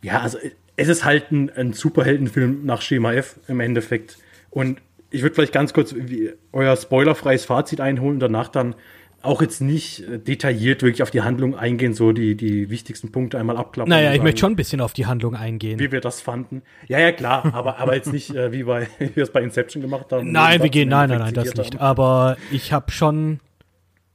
[0.00, 0.38] Ja, also
[0.76, 4.18] es ist halt ein, ein Superheldenfilm nach Schema F im Endeffekt.
[4.50, 4.80] Und
[5.10, 5.94] ich würde vielleicht ganz kurz
[6.52, 8.74] euer spoilerfreies Fazit einholen danach dann
[9.24, 13.38] auch jetzt nicht äh, detailliert wirklich auf die Handlung eingehen, so die, die wichtigsten Punkte
[13.38, 13.88] einmal abklappen.
[13.90, 15.78] Naja, ich sagen, möchte schon ein bisschen auf die Handlung eingehen.
[15.78, 16.62] Wie wir das fanden.
[16.88, 19.82] Ja, ja, klar, aber, aber jetzt nicht, äh, wie, bei, wie wir es bei Inception
[19.82, 20.32] gemacht haben.
[20.32, 21.74] Nein, wir gehen, nein, nein, nein, das nicht.
[21.74, 21.80] haben.
[21.80, 23.40] Aber ich habe schon,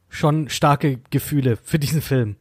[0.09, 2.35] schon starke Gefühle für diesen Film.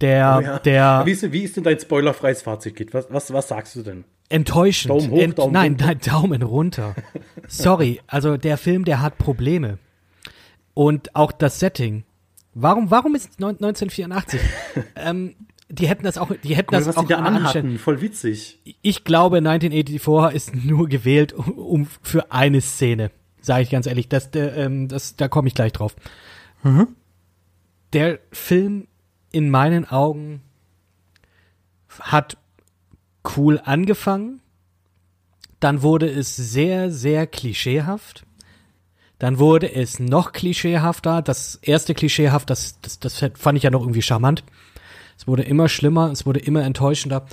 [0.00, 0.58] Der, Oh ja.
[0.58, 2.94] der Wie ist, wie ist denn dein spoilerfreies Fazit, Kit?
[2.94, 4.04] Was, was, was sagst du denn?
[4.28, 4.90] enttäuschend.
[4.90, 5.86] Daumen hoch, Daumen nein, runter.
[5.86, 6.94] nein, Daumen runter.
[7.48, 9.78] Sorry, also der Film, der hat Probleme.
[10.74, 12.04] Und auch das Setting.
[12.52, 14.40] Warum, warum ist es neun- 1984?
[14.96, 15.34] ähm,
[15.68, 18.60] die hätten das auch, die hätten Guck das auch da anhatten, voll witzig.
[18.82, 23.10] Ich glaube, 1984 ist nur gewählt um, um für eine Szene.
[23.40, 25.96] Sage ich ganz ehrlich, das, der, ähm, das, da komme ich gleich drauf.
[27.92, 28.86] Der Film
[29.32, 30.40] in meinen Augen
[32.00, 32.38] hat
[33.36, 34.40] cool angefangen,
[35.60, 38.24] dann wurde es sehr, sehr klischeehaft.
[39.18, 41.22] Dann wurde es noch klischeehafter.
[41.22, 44.44] Das erste klischeehaft, das, das, das fand ich ja noch irgendwie charmant.
[45.16, 47.26] Es wurde immer schlimmer, es wurde immer enttäuschender.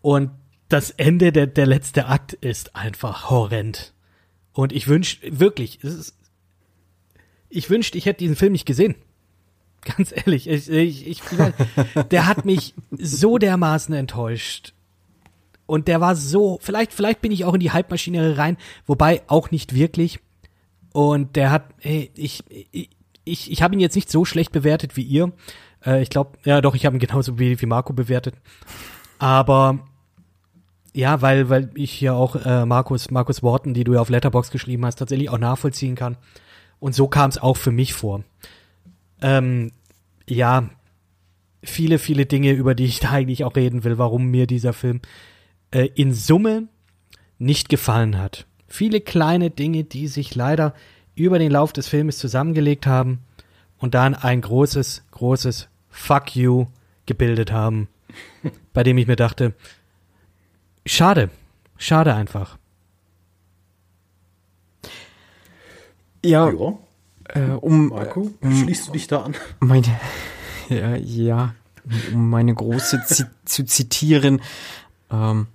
[0.00, 0.30] Und
[0.68, 3.92] das Ende, der, der letzte Akt ist einfach horrend.
[4.52, 6.14] Und ich wünsch, wirklich, es ist,
[7.48, 8.94] ich wünschte, ich hätte diesen Film nicht gesehen.
[9.96, 11.22] Ganz ehrlich, ich, ich, ich,
[12.10, 14.72] der hat mich so dermaßen enttäuscht.
[15.66, 19.50] Und der war so, vielleicht, vielleicht bin ich auch in die Hype-Maschinerie rein, wobei auch
[19.50, 20.20] nicht wirklich.
[20.92, 22.90] Und der hat, hey, ich, ich,
[23.24, 25.32] ich, ich habe ihn jetzt nicht so schlecht bewertet wie ihr.
[25.84, 28.34] Äh, ich glaube, ja doch, ich habe ihn genauso wie, wie Marco bewertet.
[29.18, 29.86] Aber
[30.94, 34.50] ja, weil, weil ich ja auch äh, Markus, Markus Worten, die du ja auf Letterbox
[34.50, 36.16] geschrieben hast, tatsächlich auch nachvollziehen kann.
[36.78, 38.24] Und so kam es auch für mich vor.
[39.22, 39.72] Ähm,
[40.28, 40.68] ja,
[41.62, 45.00] viele, viele Dinge, über die ich da eigentlich auch reden will, warum mir dieser Film
[45.70, 46.68] äh, in Summe
[47.38, 48.46] nicht gefallen hat.
[48.72, 50.72] Viele kleine Dinge, die sich leider
[51.14, 53.18] über den Lauf des Filmes zusammengelegt haben
[53.76, 56.68] und dann ein großes, großes Fuck you
[57.04, 57.88] gebildet haben,
[58.72, 59.52] bei dem ich mir dachte,
[60.86, 61.28] schade,
[61.76, 62.56] schade einfach.
[66.24, 66.78] Ja, Ja,
[67.28, 68.56] äh, um Marco, Hm.
[68.56, 69.34] schließt du dich da an?
[69.60, 70.00] meine,
[70.70, 71.54] ja, ja,
[72.14, 74.40] um meine große zi zu zitieren,
[75.10, 75.48] ähm,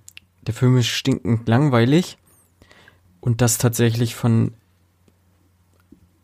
[0.46, 2.16] der Film ist stinkend langweilig
[3.28, 4.52] und das tatsächlich von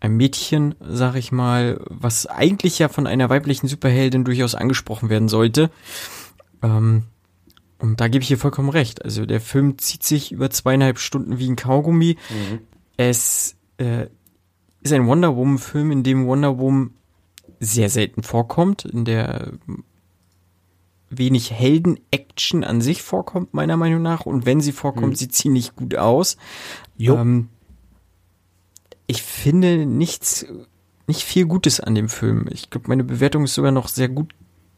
[0.00, 5.28] einem Mädchen, sag ich mal, was eigentlich ja von einer weiblichen Superheldin durchaus angesprochen werden
[5.28, 5.70] sollte.
[6.62, 7.02] Ähm,
[7.78, 9.04] und da gebe ich ihr vollkommen recht.
[9.04, 12.16] Also der Film zieht sich über zweieinhalb Stunden wie ein Kaugummi.
[12.96, 14.06] Es äh,
[14.80, 16.92] ist ein Wonder Woman-Film, in dem Wonder Woman
[17.60, 19.52] sehr selten vorkommt, in der
[21.18, 24.26] wenig Helden-Action an sich vorkommt, meiner Meinung nach.
[24.26, 26.36] Und wenn sie vorkommt, sieht sie nicht gut aus.
[26.96, 27.16] Jo.
[27.16, 27.48] Ähm,
[29.06, 30.46] ich finde nichts,
[31.06, 32.46] nicht viel Gutes an dem Film.
[32.50, 34.34] Ich glaube, meine Bewertung ist sogar noch sehr gut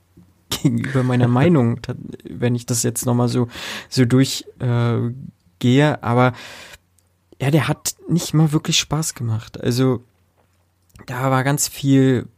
[0.63, 1.81] gegenüber meiner Meinung,
[2.29, 3.49] wenn ich das jetzt nochmal so,
[3.89, 4.47] so durchgehe.
[5.61, 5.99] Äh.
[6.01, 6.33] Aber
[7.41, 9.61] ja, der hat nicht mal wirklich Spaß gemacht.
[9.61, 10.03] Also
[11.07, 12.29] da war ganz viel,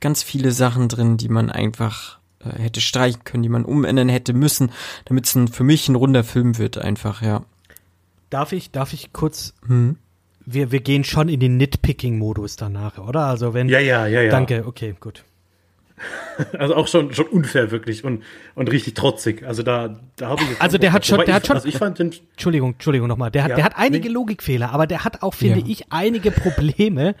[0.00, 4.32] ganz viele Sachen drin, die man einfach äh, hätte streichen können, die man umändern hätte
[4.32, 4.70] müssen,
[5.06, 7.44] damit es für mich ein runder Film wird, einfach, ja.
[8.30, 9.96] Darf ich, darf ich kurz, Hm.
[10.44, 13.26] wir, wir gehen schon in den Nitpicking-Modus danach, oder?
[13.26, 14.30] Also wenn, Ja, ja, ja, ja.
[14.30, 15.24] danke, okay, gut.
[16.58, 18.24] Also auch schon, schon unfair wirklich und,
[18.56, 19.44] und richtig trotzig.
[19.46, 21.68] Also da, da habe ich jetzt Also der hat schon- der ich, hat schon- Also
[21.68, 23.30] ich fand den, Entschuldigung, Entschuldigung nochmal.
[23.30, 24.14] Der hat, Ja, der hat einige nee.
[24.14, 25.66] Logikfehler, aber der hat auch, finde Ja.
[25.68, 27.14] ich, einige Probleme,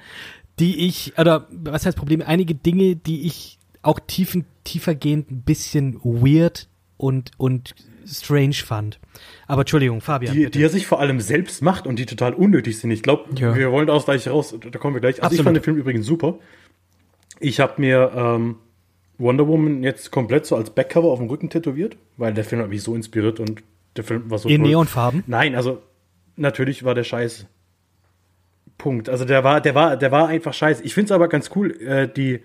[0.58, 2.26] die ich, oder was heißt Probleme?
[2.26, 7.74] Einige Dinge, die ich auch tiefen, tiefergehend ein bisschen weird und, und
[8.06, 8.98] strange fand.
[9.46, 10.34] Aber Entschuldigung, Fabian.
[10.34, 12.90] Die, die er sich vor allem selbst macht und die total unnötig sind.
[12.90, 13.54] Ich glaube, Ja.
[13.56, 15.22] wir wollen da auch gleich raus, da kommen wir gleich.
[15.22, 15.44] Also ich Absolut.
[15.44, 16.38] fand den Film übrigens super.
[17.40, 18.56] Ich habe mir ähm,
[19.18, 22.68] Wonder Woman jetzt komplett so als Backcover auf dem Rücken tätowiert, weil der Film hat
[22.68, 23.62] mich so inspiriert und
[23.96, 24.70] der Film war so In toll.
[24.70, 25.24] Neonfarben?
[25.26, 25.82] Nein, also
[26.36, 27.46] natürlich war der scheiße.
[28.76, 29.08] Punkt.
[29.08, 30.82] Also der war, der war, der war einfach scheiße.
[30.82, 32.40] Ich finde es aber ganz cool, äh, die,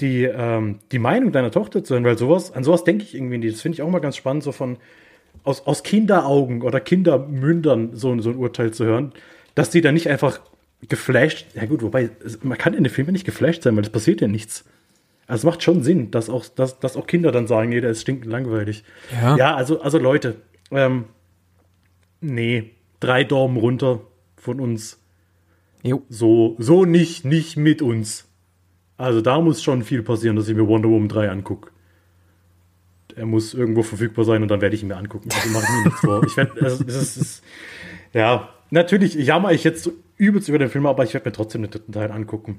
[0.00, 3.38] die, ähm, die Meinung deiner Tochter zu hören, weil sowas, an sowas denke ich irgendwie
[3.38, 3.54] nicht.
[3.54, 4.78] Das finde ich auch mal ganz spannend, so von
[5.44, 9.12] aus, aus Kinderaugen oder Kindermündern so, so ein Urteil zu hören,
[9.54, 10.40] dass die dann nicht einfach
[10.88, 12.10] geflasht, ja gut, wobei,
[12.42, 14.64] man kann in den Filmen nicht geflasht sein, weil es passiert ja nichts.
[15.26, 17.90] Also es macht schon Sinn, dass auch, dass, dass auch Kinder dann sagen, nee, der
[17.90, 18.84] ist stinkend langweilig.
[19.20, 19.36] Ja.
[19.36, 20.36] ja also, also Leute,
[20.70, 21.04] ähm,
[22.20, 24.00] nee, drei Daumen runter
[24.36, 24.98] von uns.
[25.82, 26.02] Jo.
[26.08, 28.27] So, so nicht, nicht mit uns.
[28.98, 31.70] Also da muss schon viel passieren, dass ich mir Wonder Woman 3 angucke.
[33.14, 35.28] Er muss irgendwo verfügbar sein und dann werde ich ihn mir angucken.
[35.32, 36.24] Also mache ich mir nichts vor.
[36.24, 37.44] Ich werde, ist, das ist,
[38.12, 41.70] ja, natürlich jammer ich jetzt übelst über den Film, aber ich werde mir trotzdem den
[41.70, 42.58] dritten Teil angucken.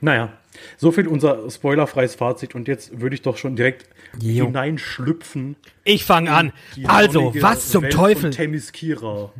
[0.00, 0.32] Naja,
[0.78, 3.86] so viel unser spoilerfreies Fazit und jetzt würde ich doch schon direkt
[4.18, 4.46] Jo.
[4.46, 5.56] hineinschlüpfen.
[5.84, 6.52] Ich fange an.
[6.84, 8.30] Also, was zum Welt Teufel?
[8.30, 9.30] Themyscira.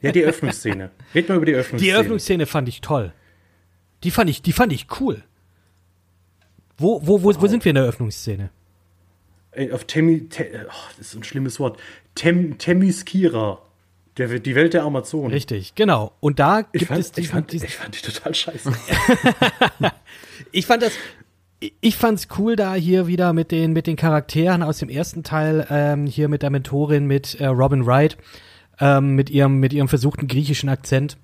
[0.00, 0.92] Ja, die Öffnungsszene.
[1.14, 1.80] Red mal über die Öffnungsszene.
[1.80, 3.12] Die Eröffnungsszene fand ich toll.
[4.04, 5.22] Die fand ich, die fand ich cool.
[6.76, 8.50] Wo, wo, wo, wo sind wir in der Eröffnungsszene?
[9.52, 11.78] Ey, auf Temi, Te, oh, das ist ein schlimmes Wort.
[12.14, 13.60] Tem, Themyscira.
[14.18, 15.30] Der, die Welt der Amazonen.
[15.30, 16.12] Richtig, genau.
[16.20, 18.72] Und da Ich gibt fand, es ich, diesen, fand, diesen ich fand die total scheiße.
[20.50, 20.92] Ich fand das,
[21.80, 25.66] ich fand's cool da hier wieder mit den, mit den Charakteren aus dem ersten Teil,
[25.70, 28.18] ähm, hier mit der Mentorin, mit äh, Robin Wright,
[28.80, 31.16] ähm, mit ihrem, mit ihrem versuchten griechischen Akzent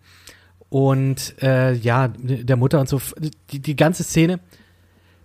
[0.71, 3.01] und äh, ja, der Mutter und so.
[3.51, 4.41] Die, die ganze Szene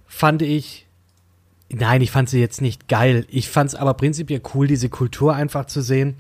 [0.08, 0.88] fand ich,
[1.70, 3.26] nein, ich fand sie jetzt nicht geil.
[3.30, 6.16] Ich fand's aber prinzipiell cool, diese Kultur einfach zu sehen.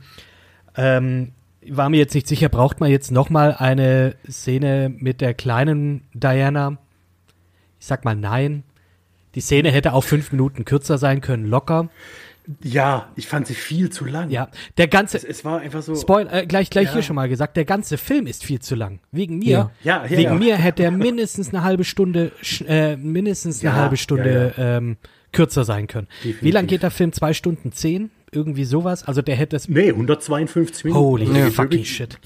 [0.75, 1.31] Ähm,
[1.69, 6.03] war mir jetzt nicht sicher, braucht man jetzt noch mal eine Szene mit der kleinen
[6.13, 6.77] Diana?
[7.79, 8.63] Ich sag mal nein.
[9.35, 11.89] Die Szene hätte auch fünf Minuten kürzer sein können, locker.
[12.63, 14.29] Ja, ich fand sie viel zu lang.
[14.29, 15.95] Ja, der ganze, Es, es war einfach so.
[15.95, 16.93] Spoil, äh, gleich, gleich Ja.
[16.93, 18.99] hier schon mal gesagt, der ganze Film ist viel zu lang.
[19.11, 19.71] Wegen mir, Ja.
[19.83, 20.33] Ja, ja, wegen ja.
[20.35, 22.31] mir hätte er mindestens eine halbe Stunde,
[22.67, 24.97] äh, mindestens eine Ja, halbe Stunde Ähm,
[25.31, 26.07] kürzer sein können.
[26.19, 26.43] Definitiv.
[26.43, 27.11] Wie lang geht der Film?
[27.11, 28.11] Zwei Stunden zehn?
[28.31, 29.03] Irgendwie sowas?
[29.07, 29.67] Also der hätte es.
[29.69, 30.99] Nee, 152 Minuten.
[31.03, 32.19] Holy Also, fucking wirklich- shit.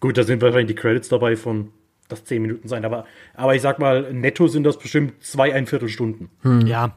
[0.00, 1.68] Gut, da sind wahrscheinlich die Credits dabei von
[2.08, 5.66] das 10 Minuten sein, aber, aber ich sag mal, netto sind das bestimmt zwei, ein
[5.66, 6.28] Viertelstunden.
[6.66, 6.96] Ja.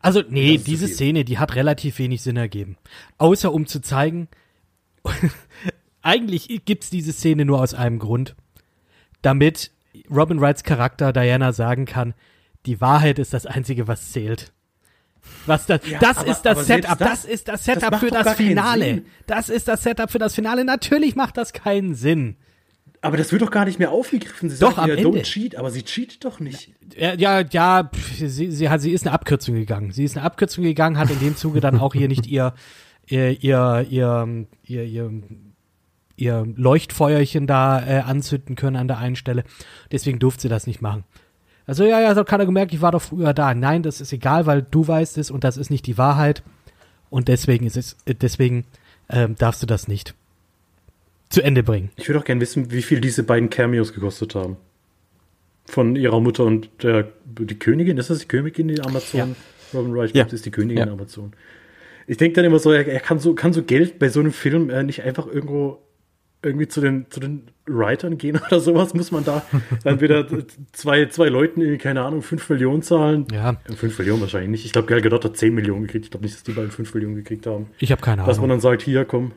[0.00, 0.88] Also, nee, Das ist diese.
[0.88, 2.76] Szene, die hat relativ wenig Sinn ergeben.
[3.18, 4.28] Außer um zu zeigen,
[6.02, 8.34] eigentlich gibt's diese Szene nur aus einem Grund.
[9.22, 9.70] Damit
[10.10, 12.14] Robin Wrights Charakter Diana sagen kann,
[12.66, 14.52] die Wahrheit ist das Einzige, was zählt.
[15.46, 18.06] Was das, Ja, das aber- ist das Setup, das, das- ist das das Setup für
[18.08, 18.84] doch das gar keinen Finale.
[18.84, 19.06] Sinn.
[19.26, 20.64] Das ist das Setup für das Finale.
[20.64, 22.36] Natürlich macht das keinen Sinn.
[23.02, 24.50] Aber das wird doch gar nicht mehr aufgegriffen.
[24.50, 25.08] Sie Doch, sagt am ja, Ende.
[25.08, 26.70] don't cheat, aber sie cheatet doch nicht.
[26.96, 29.90] Ja, ja, ja pf, sie, sie, hat, sie ist eine Abkürzung gegangen.
[29.92, 32.52] Sie ist eine Abkürzung gegangen, hat in dem Zuge dann auch hier nicht ihr,
[33.06, 35.22] ihr, ihr, ihr, ihr, ihr,
[36.16, 39.44] ihr Leuchtfeuerchen da äh, anzünden können an der einen Stelle.
[39.90, 41.04] Deswegen durfte sie das nicht machen.
[41.66, 43.54] Also, ja, ja, so hat keiner gemerkt, ich war doch früher da.
[43.54, 46.42] Nein, das ist egal, weil du weißt es und das ist nicht die Wahrheit.
[47.08, 48.66] Und deswegen ist es, äh, deswegen
[49.08, 50.14] ähm, darfst du das nicht
[51.30, 51.90] zu Ende bringen.
[51.96, 54.56] Ich würde auch gerne wissen, wie viel diese beiden Cameos gekostet haben.
[55.66, 59.36] Von ihrer Mutter und der die Königin, ist das die Königin in Amazon?
[59.72, 60.24] Robin Wright, Ja.
[60.26, 60.84] ist die Königin Ja.
[60.84, 61.32] in Amazon.
[62.08, 64.32] Ich denke dann immer so, er, er kann so, kann so Geld bei so einem
[64.32, 65.78] Film äh, nicht einfach irgendwo
[66.42, 69.42] irgendwie zu den, zu den Writern gehen oder sowas, muss man da
[69.84, 70.26] dann wieder
[70.72, 73.26] zwei, zwei Leuten, irgendwie, keine Ahnung, fünf Millionen zahlen.
[73.32, 73.56] Ja.
[73.68, 74.64] Äh, Fünf Millionen wahrscheinlich nicht.
[74.64, 76.06] Ich glaube, Gal Gadot hat zehn Millionen gekriegt.
[76.06, 77.68] Ich glaube nicht, dass die beiden fünf Millionen gekriegt haben.
[77.78, 78.48] Ich habe keine Dass man Ahnung.
[78.56, 79.32] dann sagt, hier, komm,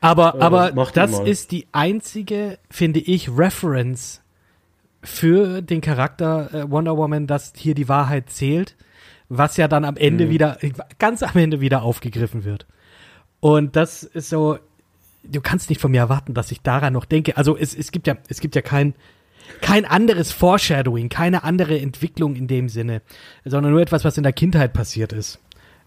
[0.00, 4.22] Aber, Äh, aber das ist die einzige, finde ich, Reference
[5.04, 8.76] für den Charakter äh, Wonder Woman, dass hier die Wahrheit zählt,
[9.28, 10.58] was ja dann am Ende wieder,
[10.98, 12.66] ganz am Ende wieder aufgegriffen wird.
[13.40, 14.58] Und das ist so,
[15.24, 17.36] du kannst nicht von mir erwarten, dass ich daran noch denke.
[17.36, 18.94] Also es, es gibt ja, es gibt ja kein,
[19.60, 23.02] kein anderes Foreshadowing, keine andere Entwicklung in dem Sinne,
[23.44, 25.38] sondern nur etwas, was in der Kindheit passiert ist.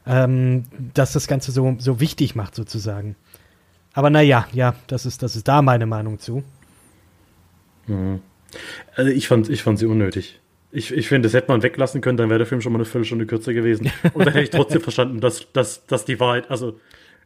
[0.07, 3.15] Ähm, dass das Ganze so, so wichtig macht, sozusagen.
[3.93, 6.43] Aber naja, ja, das ist, das ist da meine Meinung zu.
[8.95, 10.39] Also ich fand, ich fand sie unnötig.
[10.71, 12.85] Ich, ich finde, das hätte man weglassen können, dann wäre der Film schon mal eine
[12.85, 13.89] Viertelstunde kürzer gewesen.
[14.13, 16.79] Und dann hätte ich trotzdem verstanden, dass, dass, dass die Wahrheit, also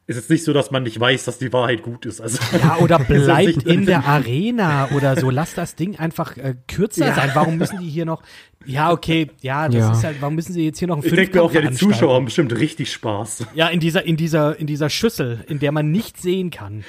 [0.09, 2.19] ist jetzt nicht so, dass man nicht weiß, dass die Wahrheit gut ist.
[2.19, 5.29] Also, Ja, oder bleibt in der Arena oder so.
[5.29, 7.15] Lass das Ding einfach äh, kürzer Ja.
[7.15, 7.31] sein.
[7.35, 8.23] Warum müssen die hier noch.
[8.65, 9.91] Ja, okay, ja, das Ja.
[9.91, 11.71] ist halt, warum müssen sie jetzt hier noch einen Ich denke mir auch, ja, die
[11.75, 13.45] Zuschauer haben bestimmt richtig Spaß.
[13.53, 16.83] Ja, in dieser, in dieser, in dieser Schüssel, in der man nicht sehen kann.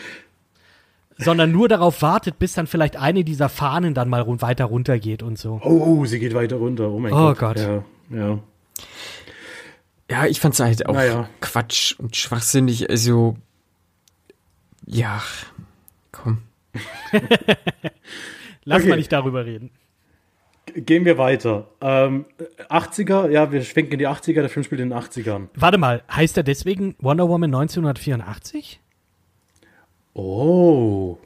[1.19, 5.23] Sondern nur darauf wartet, bis dann vielleicht eine dieser Fahnen dann mal run weiter runtergeht
[5.23, 5.61] und so.
[5.63, 6.89] Oh, oh, sie geht weiter runter.
[6.91, 7.39] Oh mein Oh Gott.
[7.39, 7.59] Gott.
[7.59, 7.85] Ja,
[8.17, 8.39] ja.
[10.11, 11.29] Ja, ich fand's halt auch Naja.
[11.41, 12.91] Quatsch und schwachsinnig.
[12.91, 13.37] Also,
[14.85, 15.23] ja,
[16.11, 16.43] komm.
[18.65, 18.89] Lass Okay.
[18.91, 19.71] mal nicht darüber reden.
[20.75, 21.69] Gehen wir weiter.
[21.81, 22.27] Ähm,
[22.69, 25.49] 80er, ja, wir schwenken in die 80er, der Film spielt in den 80ern.
[25.55, 28.81] Warte mal, heißt er deswegen Wonder Woman 1984?
[30.15, 31.19] Oh.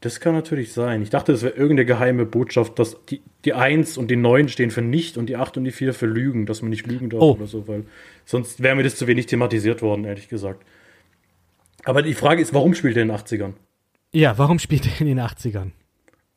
[0.00, 1.02] Das kann natürlich sein.
[1.02, 4.70] Ich dachte, das wäre irgendeine geheime Botschaft, dass die, die 1 und die 9 stehen
[4.70, 7.20] für nicht und die 8 und die 4 für Lügen, dass man nicht lügen darf
[7.20, 7.32] Oh.
[7.32, 7.84] oder so, weil
[8.24, 10.64] sonst wäre mir das zu wenig thematisiert worden, ehrlich gesagt.
[11.84, 13.54] Aber die Frage ist, warum spielt er in den 80ern?
[14.12, 15.72] Ja, warum spielt er in den 80ern?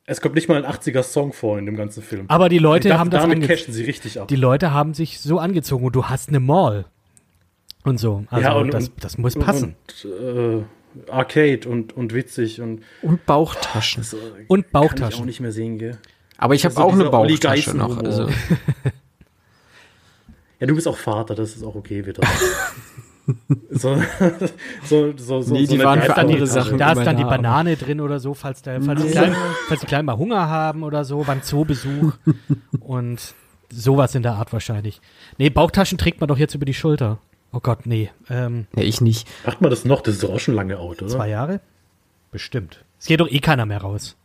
[0.06, 2.24] Es kommt nicht mal ein 80er-Song vor in dem ganzen Film.
[2.28, 4.26] Aber die Leute dachte, haben das damit cashen sie richtig ab.
[4.26, 6.86] Die Leute haben sich so angezogen und du hast eine Mall.
[7.84, 8.24] Und so.
[8.28, 9.76] Also Ja, und- das, das muss passen.
[10.04, 10.62] Und, äh,
[11.10, 14.02] Arcade und, und witzig und Und Bauchtaschen.
[14.02, 15.26] so, Und Kann ich auch Bauchtaschen.
[15.26, 15.98] nicht mehr sehen, gell?
[16.38, 17.98] Aber ich habe so auch eine Bauchtasche noch.
[17.98, 18.28] Also,
[20.60, 22.22] Ja, du bist auch Vater, das ist auch okay wieder.
[23.70, 24.00] so,
[24.84, 26.78] so, so, so, Nee, so die waren für andere Sachen.
[26.78, 29.34] Da ist dann die Banane drin oder so, falls, der, falls, die Kleinen,
[29.66, 32.12] falls die Kleinen mal Hunger haben oder so, beim Zoobesuch.
[32.80, 33.34] und
[33.72, 35.00] sowas in der Art wahrscheinlich.
[35.38, 37.18] Nee, Bauchtaschen trägt man doch jetzt über die Schulter.
[37.52, 38.10] Oh Gott, nee.
[38.30, 39.28] Ähm, nee, ich nicht.
[39.44, 40.00] Macht man das noch?
[40.00, 41.10] Das ist doch auch schon lange out, oder?
[41.10, 41.60] zwei Jahre?
[42.30, 42.84] Bestimmt.
[42.98, 44.16] Es geht doch eh keiner mehr raus.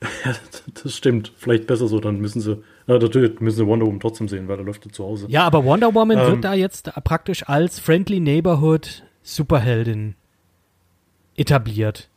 [0.24, 0.34] Ja,
[0.82, 1.32] das stimmt.
[1.36, 4.58] Vielleicht besser so, dann müssen sie, na, natürlich müssen sie Wonder Woman trotzdem sehen, weil
[4.58, 5.26] er läuft ja zu Hause.
[5.28, 6.26] Ja, aber Wonder Woman Ähm.
[6.26, 10.16] wird da jetzt praktisch als Friendly Neighborhood Superheldin
[11.36, 12.08] etabliert.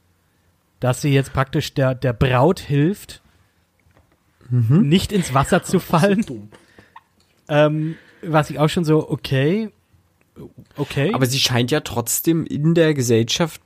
[0.80, 3.22] Dass sie jetzt praktisch der, der Braut hilft,
[4.50, 6.22] nicht ins Wasser zu fallen.
[6.22, 6.50] Dumm.
[7.48, 9.70] Ähm, was ich auch schon so, okay.
[10.76, 11.14] Okay.
[11.14, 13.62] Aber sie scheint ja trotzdem in der Gesellschaft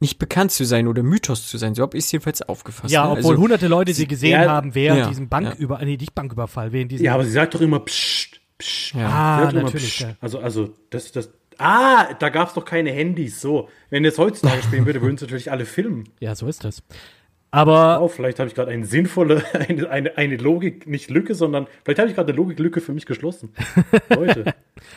[0.00, 1.74] nicht bekannt zu sein oder Mythos zu sein.
[1.74, 2.92] So habe ich es jedenfalls aufgefasst.
[2.92, 3.10] ja, ne?
[3.12, 5.28] obwohl also, hunderte Leute sie gesehen ja, haben während ja, diesem ja.
[5.28, 7.04] Banküber, nee, nicht Banküberfall, während diesem.
[7.04, 8.94] Ja, aber sie sagt doch immer psst, psst.
[8.94, 8.98] Ja.
[8.98, 9.90] Sie ah, natürlich.
[9.90, 10.00] psst.
[10.00, 10.16] Ja.
[10.20, 11.30] Also, also, das, das.
[11.58, 13.42] Ah, da gab es doch keine Handys.
[13.42, 16.08] So, wenn jetzt heutzutage spielen würde, würden sie natürlich alle filmen.
[16.18, 16.82] ja, so ist das.
[17.50, 21.66] Aber Oh, vielleicht habe ich gerade eine sinnvolle, eine, eine, eine Logik, nicht Lücke, sondern
[21.84, 23.52] vielleicht habe ich gerade eine Logiklücke für mich geschlossen.
[24.08, 24.54] Leute,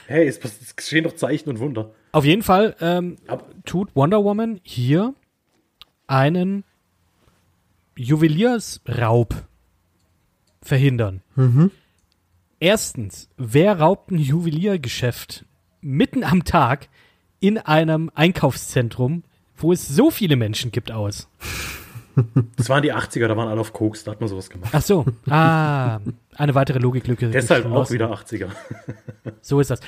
[0.07, 1.91] hey, es, es geschehen doch Zeichen und Wunder.
[2.11, 3.17] auf jeden Fall ähm,
[3.65, 5.13] tut Wonder Woman hier
[6.07, 6.63] einen
[7.95, 9.35] Juweliersraub
[10.61, 11.21] verhindern.
[12.59, 15.45] Erstens, wer raubt ein Juweliergeschäft
[15.81, 16.87] mitten am Tag
[17.39, 19.23] in einem Einkaufszentrum,
[19.57, 21.27] wo es so viele Menschen gibt, aus?
[22.55, 24.71] Das waren die 80er, da waren alle auf Koks, da hat man sowas gemacht.
[24.73, 25.99] Ach so, ah,
[26.35, 27.29] eine weitere Logiklücke.
[27.29, 28.49] Deshalb auch wieder 80er.
[29.41, 29.79] So ist das.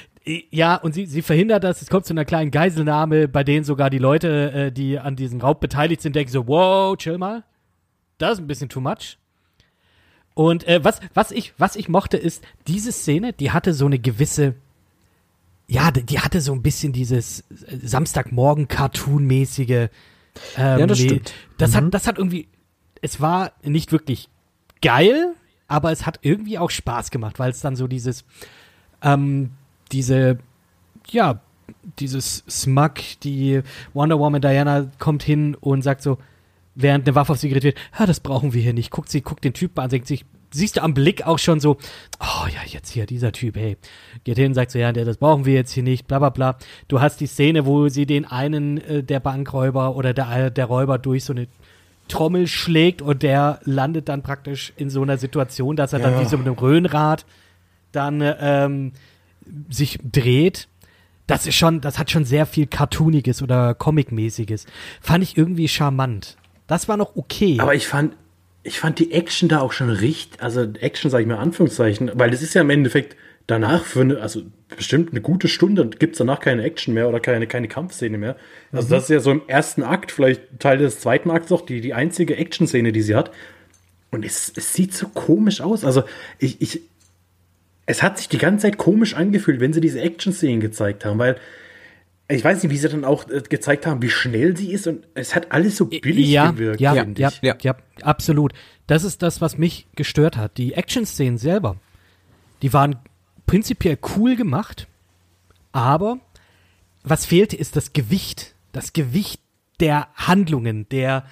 [0.49, 1.81] Ja, und sie, sie verhindert das.
[1.81, 5.39] Es kommt zu einer kleinen Geiselnahme, bei denen sogar die Leute, äh, die an diesem
[5.39, 7.43] Raub beteiligt sind, denken so, wow, chill mal.
[8.17, 9.17] Das ist ein bisschen too much.
[10.33, 13.99] Und äh, was, was, ich, was ich mochte, ist, diese Szene, die hatte so eine
[13.99, 14.55] gewisse,
[15.67, 19.89] ja, die, hatte so ein bisschen dieses Samstagmorgen-Cartoon-mäßige.
[20.57, 21.33] Ähm, Ja, das stimmt.
[21.57, 22.47] Das, hat, das hat irgendwie,
[23.01, 24.29] es war nicht wirklich
[24.81, 25.33] geil,
[25.67, 28.25] aber es hat irgendwie auch Spaß gemacht, weil es dann so dieses,
[29.01, 29.51] ähm,
[29.91, 30.39] diese,
[31.09, 31.41] ja,
[31.99, 32.93] dieses Smug,
[33.23, 33.61] die
[33.93, 36.17] Wonder Woman Diana kommt hin und sagt so,
[36.75, 38.91] während eine Waffe auf sie gerichtet wird, ah, das brauchen wir hier nicht.
[38.91, 41.77] Guckt sie, guckt den Typ an, denkt sich, siehst du am Blick auch schon so,
[42.19, 43.77] oh ja, jetzt hier, dieser Typ, hey.
[44.23, 46.57] Geht hin, sagt so, ja, der, das brauchen wir jetzt hier nicht, bla bla bla.
[46.87, 50.97] Du hast die Szene, wo sie den einen äh, der Bankräuber oder der, der Räuber
[50.97, 51.47] durch so eine
[52.07, 56.21] Trommel schlägt und der landet dann praktisch in so einer Situation, dass er dann Ja.
[56.21, 57.25] wie so mit einem Röhnrad
[57.91, 58.91] dann ähm,
[59.69, 60.67] sich dreht.
[61.27, 64.67] Das ist schon, das hat schon sehr viel Cartooniges oder Comic-mäßiges.
[65.01, 66.37] Fand ich irgendwie charmant.
[66.67, 67.57] Das war noch okay.
[67.59, 68.15] Aber ich fand,
[68.65, 72.33] ich fand die Action da auch schon richtig, also Action sage ich mal Anführungszeichen, weil
[72.33, 74.41] es ist ja im Endeffekt danach für eine, also
[74.75, 78.35] bestimmt eine gute Stunde gibt es danach keine Action mehr oder keine, keine Kampfszene mehr.
[78.71, 81.79] Also das ist ja so im ersten Akt, vielleicht Teil des zweiten Akts auch, die,
[81.79, 83.29] die einzige Action-Szene, die sie hat.
[84.09, 85.85] Und es, es sieht so komisch aus.
[85.85, 86.03] Also
[86.39, 86.81] ich, ich,
[87.85, 91.35] es hat sich die ganze Zeit komisch angefühlt, wenn sie diese Action-Szenen gezeigt haben, weil
[92.27, 95.07] ich weiß nicht, wie sie dann auch äh, gezeigt haben, wie schnell sie ist und
[95.13, 96.81] es hat alles so billig ja, gewirkt.
[96.81, 97.41] ja, finde ja, ich.
[97.41, 98.53] ja, ja, absolut.
[98.87, 100.57] Das ist das, was mich gestört hat.
[100.57, 101.77] Die Action-Szenen selber,
[102.61, 102.97] die waren
[103.45, 104.87] prinzipiell cool gemacht,
[105.71, 106.19] aber
[107.03, 108.55] was fehlte, ist das Gewicht.
[108.71, 109.39] Das Gewicht
[109.79, 111.25] der Handlungen, der,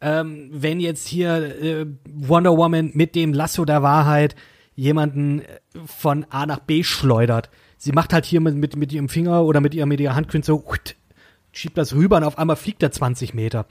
[0.00, 4.36] ähm, wenn jetzt hier äh, Wonder Woman mit dem Lasso der Wahrheit
[4.76, 7.50] jemanden äh, von A nach B schleudert.
[7.82, 10.52] Sie macht halt hier mit, mit, mit ihrem Finger oder mit, ihr, mit ihrer Handkünste
[10.52, 10.62] so,
[11.50, 13.64] schiebt das rüber und auf einmal fliegt er 20 Meter.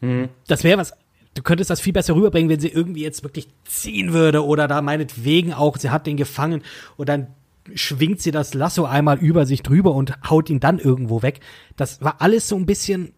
[0.00, 0.28] Mhm.
[0.46, 0.92] Das wäre was,
[1.34, 4.80] du könntest das viel besser rüberbringen, wenn sie irgendwie jetzt wirklich ziehen würde oder da
[4.80, 6.62] meinetwegen auch, sie hat den gefangen
[6.96, 7.26] und dann
[7.74, 11.40] schwingt sie das Lasso einmal über sich drüber und haut ihn dann irgendwo weg.
[11.74, 13.12] Das war alles so ein bisschen,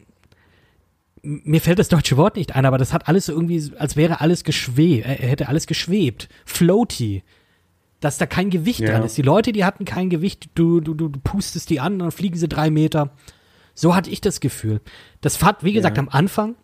[1.20, 4.22] mir fällt das deutsche Wort nicht ein, aber das hat alles so irgendwie, als wäre
[4.22, 6.30] alles geschwebt, er hätte alles geschwebt.
[6.46, 7.24] Floaty.
[8.00, 8.90] Dass da kein Gewicht ja.
[8.90, 9.16] dran ist.
[9.16, 12.48] Die Leute, die hatten kein Gewicht, du, du, du pustest die an, dann fliegen sie
[12.48, 13.10] drei Meter.
[13.74, 14.80] So hatte ich das Gefühl.
[15.20, 16.02] Das fand, wie gesagt, ja.
[16.02, 16.54] am Anfang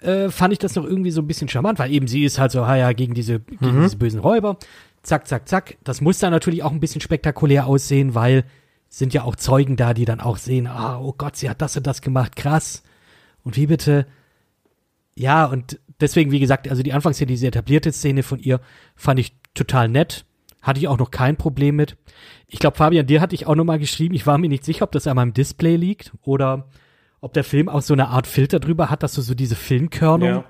[0.00, 2.52] äh, fand ich das noch irgendwie so ein bisschen charmant, weil eben sie ist halt
[2.52, 3.82] so, ja, gegen diese, gegen mhm.
[3.82, 4.58] diese bösen Räuber.
[5.02, 5.76] Zack, zack, zack.
[5.84, 8.44] Das muss dann natürlich auch ein bisschen spektakulär aussehen, weil
[8.88, 11.76] sind ja auch Zeugen da, die dann auch sehen, ah, oh Gott, sie hat das
[11.76, 12.82] und das gemacht, krass.
[13.42, 14.06] Und wie bitte?
[15.16, 18.60] Ja, und deswegen, wie gesagt, also die Anfangsszene, diese etablierte Szene von ihr,
[18.94, 20.24] fand ich total nett.
[20.64, 21.96] Hatte ich auch noch kein Problem mit.
[22.48, 24.84] Ich glaube, Fabian, dir hatte ich auch noch mal geschrieben, ich war mir nicht sicher,
[24.84, 26.66] ob das an meinem Display liegt oder
[27.20, 30.28] ob der Film auch so eine Art Filter drüber hat, dass du so diese Filmkörnung
[30.28, 30.44] ja.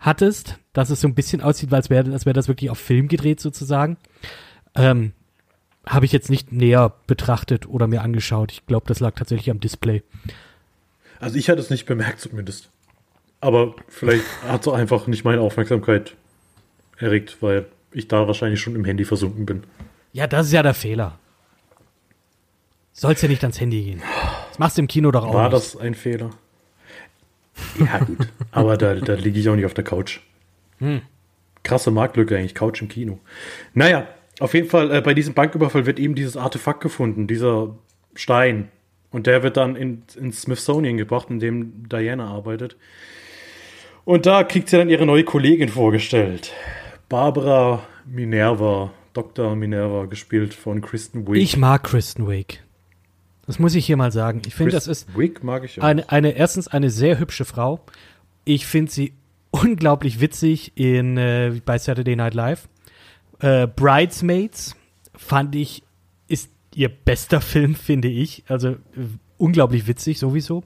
[0.00, 3.06] hattest, dass es so ein bisschen aussieht, als wäre als wär das wirklich auf Film
[3.06, 3.98] gedreht sozusagen.
[4.74, 5.12] Ähm,
[5.86, 8.50] Habe ich jetzt nicht näher betrachtet oder mir angeschaut.
[8.50, 10.02] Ich glaube, das lag tatsächlich am Display.
[11.20, 12.70] Also ich hatte es nicht bemerkt zumindest.
[13.40, 16.16] Aber vielleicht hat es einfach nicht meine Aufmerksamkeit
[16.98, 19.62] erregt, weil ich da wahrscheinlich schon im Handy versunken bin.
[20.12, 21.18] Ja, das ist ja der Fehler.
[22.92, 24.02] Sollst ja nicht ans Handy gehen.
[24.48, 25.34] Das machst du im Kino doch auch.
[25.34, 25.54] War nicht.
[25.54, 26.30] das ein Fehler?
[27.78, 28.28] Ja, gut.
[28.50, 30.20] Aber da, da liege ich auch nicht auf der Couch.
[30.78, 31.02] Hm.
[31.62, 33.18] Krasse Marktlücke eigentlich, Couch im Kino.
[33.72, 34.08] Naja,
[34.40, 37.76] auf jeden Fall, äh, bei diesem Banküberfall wird eben dieses Artefakt gefunden, dieser
[38.14, 38.68] Stein.
[39.10, 42.76] Und der wird dann in, ins Smithsonian gebracht, in dem Diana arbeitet.
[44.04, 46.52] Und da kriegt sie dann ihre neue Kollegin vorgestellt.
[47.12, 49.54] Barbara Minerva, Dr.
[49.54, 51.42] Minerva, gespielt von Kristen Wiig.
[51.42, 52.64] Ich mag Kristen Wiig.
[53.44, 54.40] Das muss ich hier mal sagen.
[54.46, 55.84] Ich finde, das ist Wick mag ich auch.
[55.84, 57.84] Eine, eine, erstens eine sehr hübsche Frau.
[58.46, 59.12] Ich finde sie
[59.50, 62.66] unglaublich witzig in, äh, bei Saturday Night Live.
[63.40, 64.74] Äh, Bridesmaids
[65.14, 65.82] fand ich,
[66.28, 68.42] ist ihr bester Film, finde ich.
[68.48, 68.78] Also äh,
[69.36, 70.64] unglaublich witzig sowieso.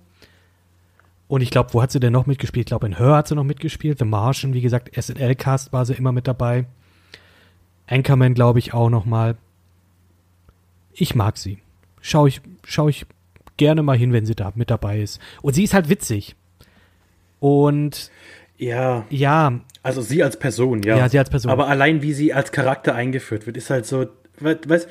[1.28, 2.66] Und ich glaube, wo hat sie denn noch mitgespielt?
[2.66, 3.98] Ich glaube, in Her hat sie noch mitgespielt.
[3.98, 6.66] The Martian, wie gesagt, SNL-Cast war sie immer mit dabei.
[7.88, 9.36] Anchorman, glaube ich, auch noch mal.
[10.92, 11.58] Ich mag sie
[12.06, 13.06] schaue ich, schau ich
[13.56, 15.20] gerne mal hin, wenn sie da mit dabei ist.
[15.42, 16.36] Und sie ist halt witzig.
[17.40, 18.10] Und
[18.56, 19.04] ja.
[19.10, 19.60] Ja.
[19.82, 20.96] Also sie als Person, ja.
[20.96, 21.50] Ja, sie als Person.
[21.50, 24.06] Aber allein wie sie als Charakter eingeführt wird, ist halt so,
[24.40, 24.88] weißt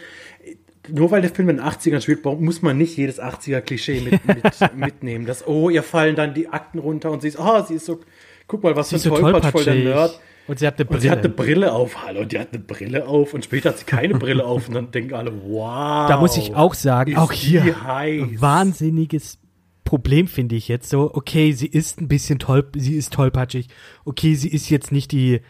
[0.89, 4.75] nur weil der Film in den 80ern spielt, muss man nicht jedes 80er-Klischee mit, mit,
[4.75, 5.25] mitnehmen.
[5.25, 7.99] Dass, oh, ihr fallen dann die Akten runter und sie ist, oh, sie ist so,
[8.47, 10.19] guck mal, was für ein so Tollpatsch voll der Nerd.
[10.47, 10.97] Und sie hat eine Brille.
[10.97, 12.05] Und sie hat eine Brille auf.
[12.05, 13.33] Hallo, die hat eine Brille auf.
[13.33, 14.67] Und später hat sie keine Brille auf.
[14.67, 16.07] Und dann denken alle, wow.
[16.07, 18.39] Da muss ich auch sagen, auch hier heiß.
[18.39, 19.39] wahnsinniges
[19.83, 21.13] Problem finde ich jetzt so.
[21.13, 23.69] Okay, sie ist ein bisschen toll, sie ist tollpatschig.
[24.03, 25.41] Okay, sie ist jetzt nicht die,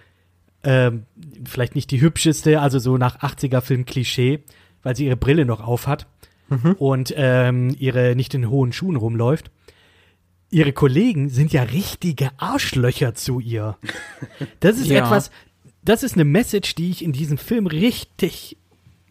[0.63, 1.05] ähm,
[1.45, 4.43] vielleicht nicht die hübscheste, also so nach 80er Film Klischee,
[4.85, 6.07] weil sie ihre Brille noch auf hat
[6.47, 6.75] mhm.
[6.79, 9.51] und ähm, ihre nicht in hohen Schuhen rumläuft
[10.55, 13.77] ihre Kollegen sind ja richtige Arschlöcher zu ihr.
[14.59, 15.03] Das ist ja.
[15.03, 15.31] etwas,
[15.83, 18.57] das ist eine Message, die ich in diesem Film richtig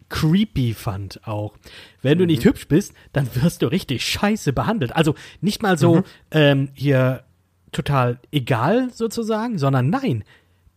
[0.09, 1.55] creepy fand auch.
[2.01, 2.49] Wenn du nicht mhm.
[2.49, 4.95] hübsch bist, dann wirst du richtig scheiße behandelt.
[4.95, 6.03] Also nicht mal so mhm.
[6.31, 7.23] ähm, hier
[7.71, 10.23] total egal sozusagen, sondern nein.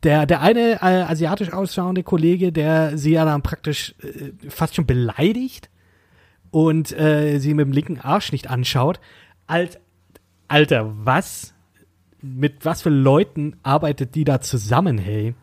[0.04, 4.86] Der, der eine äh, asiatisch ausschauende Kollege, der sie ja dann praktisch äh, fast schon
[4.86, 5.70] beleidigt
[6.50, 9.00] und äh, sie mit dem linken Arsch nicht anschaut,
[9.46, 9.78] als
[10.46, 11.54] Alter, was?
[12.20, 15.34] Mit was für Leuten arbeitet die da zusammen, hey?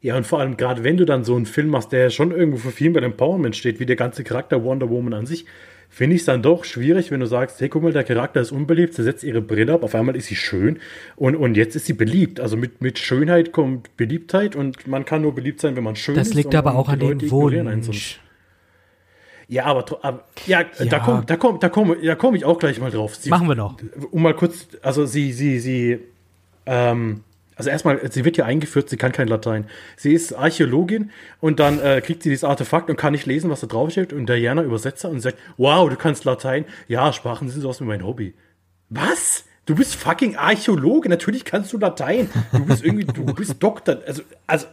[0.00, 2.58] Ja, und vor allem gerade wenn du dann so einen Film machst, der schon irgendwo
[2.58, 5.44] für viel mit Empowerment steht, wie der ganze Charakter Wonder Woman an sich,
[5.90, 8.52] finde ich es dann doch schwierig, wenn du sagst, hey, guck mal, der Charakter ist
[8.52, 10.78] unbeliebt, sie setzt ihre Brille ab, auf einmal ist sie schön
[11.16, 12.40] und, und jetzt ist sie beliebt.
[12.40, 16.14] Also mit, mit Schönheit kommt Beliebtheit und man kann nur beliebt sein, wenn man schön
[16.14, 16.30] das ist.
[16.30, 18.20] Das liegt aber auch an dem Wunsch.
[19.48, 22.60] Ja, aber, aber ja, ja, da komme da komm, da komm, da komm ich auch
[22.60, 23.16] gleich mal drauf.
[23.16, 23.76] Sie, Machen wir noch.
[24.12, 25.98] Um mal kurz, also sie, sie, sie,
[26.66, 27.24] ähm,
[27.60, 29.66] also erstmal, sie wird ja eingeführt, sie kann kein Latein.
[29.98, 31.10] Sie ist Archäologin
[31.42, 34.14] und dann äh, kriegt sie dieses Artefakt und kann nicht lesen, was da draufsteht.
[34.14, 36.64] Und Diana übersetzt und sagt, wow, du kannst Latein.
[36.88, 38.32] Ja, Sprachen sind sowas wie mein Hobby.
[38.88, 39.44] Was?
[39.66, 42.30] Du bist fucking Archäologe, natürlich kannst du Latein.
[42.50, 43.98] Du bist irgendwie, du bist Doktor.
[44.06, 44.66] Also, also,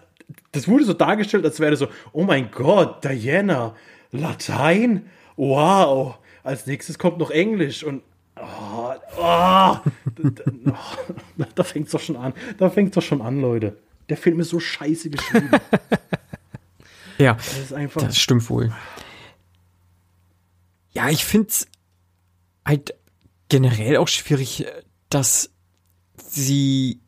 [0.54, 3.76] das wurde so dargestellt, als wäre so, oh mein Gott, Diana,
[4.14, 5.08] Latein?
[5.36, 6.20] Wow.
[6.42, 8.02] als nächstes kommt noch Englisch und
[9.28, 9.84] da,
[11.56, 12.34] da fängt es doch schon an.
[12.58, 13.78] Da fängt es doch schon an, Leute.
[14.10, 15.50] Der Film ist so scheiße geschrieben.
[17.20, 18.04] Ja, Das ist einfach.
[18.04, 18.72] das stimmt wohl.
[20.92, 21.68] Ja, ich finde es
[22.64, 22.94] halt
[23.50, 24.68] generell auch schwierig,
[25.10, 25.50] dass
[26.16, 27.00] sie,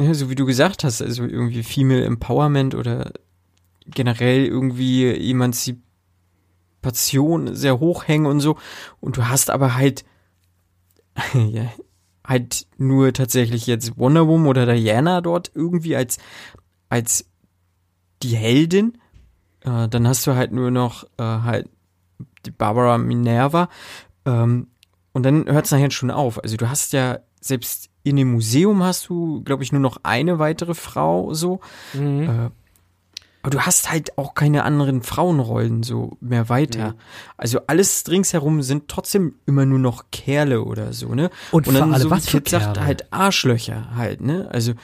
[0.00, 3.12] ja, so wie du gesagt hast, also irgendwie Female Empowerment oder
[3.84, 8.56] generell irgendwie Emanzipation sehr hoch hängen und so.
[8.98, 10.06] Und du hast aber halt,
[11.34, 11.70] ja,
[12.24, 16.18] halt nur tatsächlich jetzt Wonder Woman oder Diana dort irgendwie als,
[16.88, 17.26] als
[18.22, 18.98] die Heldin.
[19.60, 21.68] Äh, dann hast du halt nur noch äh, halt
[22.44, 23.68] die Barbara Minerva.
[24.24, 24.68] Ähm,
[25.12, 26.42] und dann hört es nachher schon auf.
[26.42, 30.38] Also du hast ja selbst in dem Museum hast du, glaube ich, nur noch eine
[30.38, 31.60] weitere Frau so.
[32.22, 32.50] Äh,
[33.48, 36.96] aber du hast halt auch keine anderen Frauenrollen so mehr weiter.
[37.38, 41.30] Also alles ringsherum sind trotzdem immer nur noch Kerle oder so, ne?
[41.50, 42.86] Und vor allem, so wie was für Kit sagt, Kerle?
[42.86, 44.50] halt Arschlöcher halt, ne?
[44.52, 44.74] Also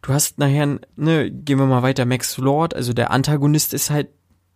[0.00, 4.08] du hast nachher, ne, gehen wir mal weiter, Max Lord, also der Antagonist ist halt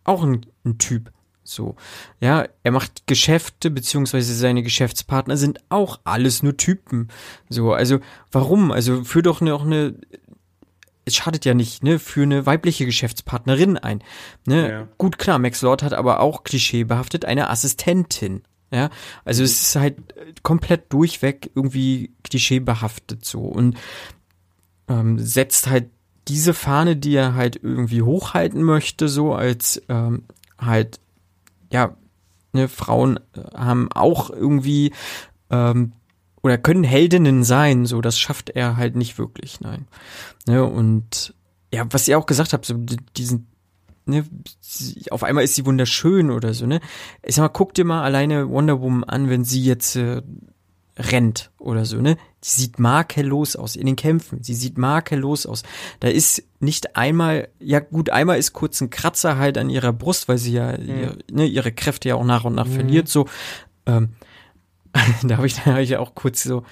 [0.03, 1.11] auch ein, ein Typ.
[1.43, 1.75] So,
[2.19, 7.09] ja, er macht Geschäfte, beziehungsweise seine Geschäftspartner sind auch alles nur Typen.
[7.49, 7.99] So, also
[8.31, 8.71] warum?
[8.71, 9.93] Also für doch auch eine,
[11.05, 14.03] es schadet ja nicht, ne, für eine weibliche Geschäftspartnerin ein.
[14.45, 14.69] Ne?
[14.69, 14.87] Ja.
[14.97, 18.43] Gut, klar, Max Lord hat aber auch klischeebehaftet eine Assistentin.
[18.71, 18.91] Ja,
[19.25, 23.75] also es ist halt äh, komplett durchweg irgendwie klischeebehaftet so und
[24.87, 25.89] ähm, setzt halt
[26.27, 30.25] diese Fahne, die er halt irgendwie hochhalten möchte, so als ähm,
[30.59, 30.99] halt,
[31.71, 31.95] ja,
[32.53, 34.93] ne, Frauen äh, haben auch irgendwie
[35.49, 35.93] ähm,
[36.41, 39.87] oder können Heldinnen sein, so das schafft er halt nicht wirklich, nein.
[40.47, 41.33] Ne, und
[41.73, 43.47] ja, was ihr auch gesagt habt, so di- diesen
[44.05, 44.23] Ne,
[44.59, 46.79] sie, auf einmal ist sie wunderschön oder so, ne?
[47.21, 50.23] Ich sag mal, guck dir mal alleine Wonder Woman an, wenn sie jetzt äh,
[50.97, 52.15] rennt oder so, ne?
[52.43, 54.41] Die sieht makellos aus in den Kämpfen.
[54.41, 55.61] Sie sieht makellos aus.
[55.99, 60.27] Da ist nicht einmal, ja gut, einmal ist kurz ein Kratzer halt an ihrer Brust,
[60.27, 63.27] weil sie ja ihr, ne, ihre Kräfte ja auch nach und nach verliert, so.
[63.85, 64.09] Ähm,
[65.23, 66.63] da habe ich, da hab ich ja auch kurz so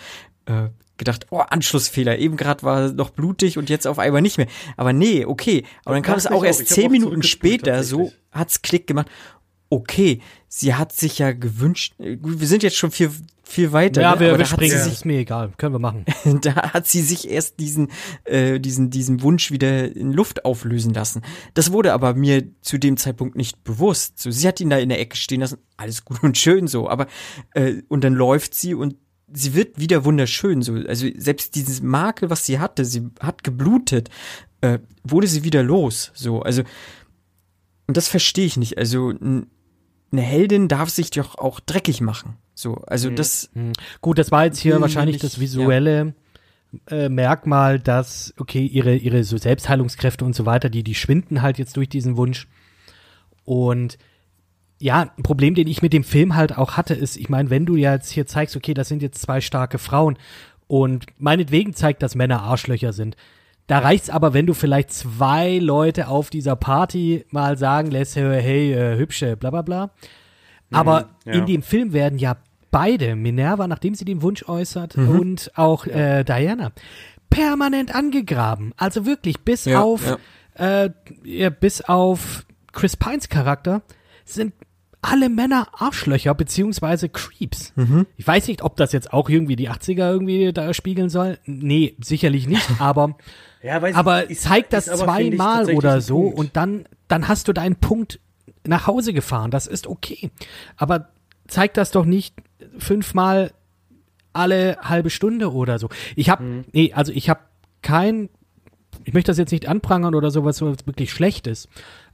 [0.45, 2.17] äh, gedacht, oh, Anschlussfehler.
[2.17, 4.47] Eben gerade war noch blutig und jetzt auf einmal nicht mehr.
[4.75, 5.63] Aber nee, okay.
[5.85, 8.23] Aber dann kam es auch erst zehn Minuten später, so tatsächlich.
[8.31, 9.07] hat's Klick gemacht.
[9.69, 13.11] Okay, sie hat sich ja gewünscht, äh, wir sind jetzt schon viel,
[13.43, 14.01] viel weiter.
[14.01, 14.19] Ja, ne?
[14.21, 14.77] wir, wir springen.
[14.77, 15.51] sich ist mir egal.
[15.57, 16.05] Können wir machen.
[16.41, 17.89] da hat sie sich erst diesen,
[18.23, 21.21] äh, diesen, diesen Wunsch wieder in Luft auflösen lassen.
[21.53, 24.19] Das wurde aber mir zu dem Zeitpunkt nicht bewusst.
[24.19, 26.89] So, sie hat ihn da in der Ecke stehen lassen, alles gut und schön so,
[26.89, 27.07] aber
[27.53, 28.95] äh, und dann läuft sie und
[29.33, 30.61] sie wird wieder wunderschön.
[30.61, 34.09] So, also selbst dieses Makel, was sie hatte, sie hat geblutet,
[34.61, 36.11] äh, wurde sie wieder los.
[36.13, 36.63] So, also
[37.87, 38.77] und das verstehe ich nicht.
[38.77, 39.13] Also
[40.11, 42.37] eine Heldin darf sich doch auch dreckig machen.
[42.53, 43.49] So, also das
[44.01, 46.13] Gut, das war jetzt hier wahrscheinlich ich- das visuelle
[46.89, 51.57] äh, Merkmal, dass, okay, ihre, ihre so Selbstheilungskräfte und so weiter, die, die schwinden halt
[51.59, 52.47] jetzt durch diesen Wunsch.
[53.45, 53.97] Und
[54.79, 57.65] ja, ein Problem, den ich mit dem Film halt auch hatte, ist, ich meine, wenn
[57.65, 60.17] du ja jetzt hier zeigst, okay, das sind jetzt zwei starke Frauen
[60.67, 63.15] und meinetwegen zeigt, dass Männer Arschlöcher sind.
[63.67, 68.41] Da reicht's aber, wenn du vielleicht zwei Leute auf dieser Party mal sagen lässt, hey,
[68.41, 69.91] hey äh, hübsche, bla bla bla.
[70.71, 71.33] Aber ja.
[71.33, 72.37] in dem Film werden ja
[72.71, 76.71] beide, Minerva, nachdem sie den Wunsch äußert, und auch äh, Diana,
[77.29, 78.73] permanent angegraben.
[78.77, 80.17] Also wirklich, bis Ja, auf
[80.57, 80.89] Äh,
[81.23, 83.83] ja, bis auf Chris Pines Charakter
[84.25, 84.53] sind
[85.11, 87.73] alle Männer Arschlöcher beziehungsweise Creeps.
[88.17, 91.39] Ich weiß nicht, ob das jetzt auch irgendwie die 80er irgendwie da spiegeln soll.
[91.45, 93.15] Nee, sicherlich nicht, aber
[93.63, 96.37] Ja, ich, aber ist- zeig das ich, zweimal oder so Punkt.
[96.39, 98.19] und dann, dann hast du deinen Punkt
[98.65, 99.49] nach Hause gefahren.
[99.51, 100.29] Das ist okay.
[100.75, 101.09] Aber
[101.47, 102.35] zeig das doch nicht
[102.77, 103.51] fünfmal
[104.33, 105.89] alle halbe Stunde oder so.
[106.15, 106.65] Ich habe, Mhm.
[106.71, 107.39] nee, also ich habe
[107.81, 108.29] kein,
[109.03, 111.69] ich möchte das jetzt nicht anprangern oder sowas, was wirklich schlecht ist.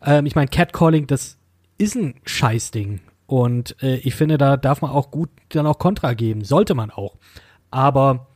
[0.06, 1.38] Ähm, ich meine, Catcalling, das
[1.78, 3.02] ist ein Scheißding.
[3.26, 6.44] Und äh, ich finde, da darf man auch gut dann auch Kontra geben.
[6.44, 7.16] Sollte man auch.
[7.72, 8.28] Aber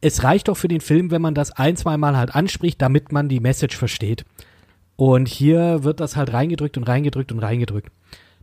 [0.00, 3.12] es reicht doch für den Film, wenn man das ein, zwei Mal halt anspricht, damit
[3.12, 4.24] man die Message versteht.
[4.96, 7.90] Und hier wird das halt reingedrückt und reingedrückt und reingedrückt.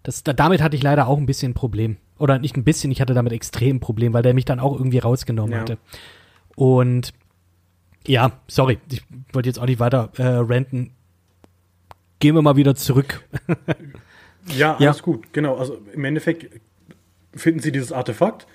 [0.03, 1.97] Das, da, damit hatte ich leider auch ein bisschen ein Problem.
[2.17, 4.73] Oder nicht ein bisschen, ich hatte damit extrem ein Problem, weil der mich dann auch
[4.73, 5.59] irgendwie rausgenommen Ja.
[5.61, 5.77] hatte.
[6.55, 7.13] Und
[8.07, 10.91] ja, sorry, ich wollte jetzt auch nicht weiter äh, ranten.
[12.19, 13.21] Gehen wir mal wieder zurück.
[14.47, 14.87] Ja, Ja.
[14.89, 15.55] alles gut, genau.
[15.57, 16.59] Also im Endeffekt
[17.35, 18.47] finden sie dieses Artefakt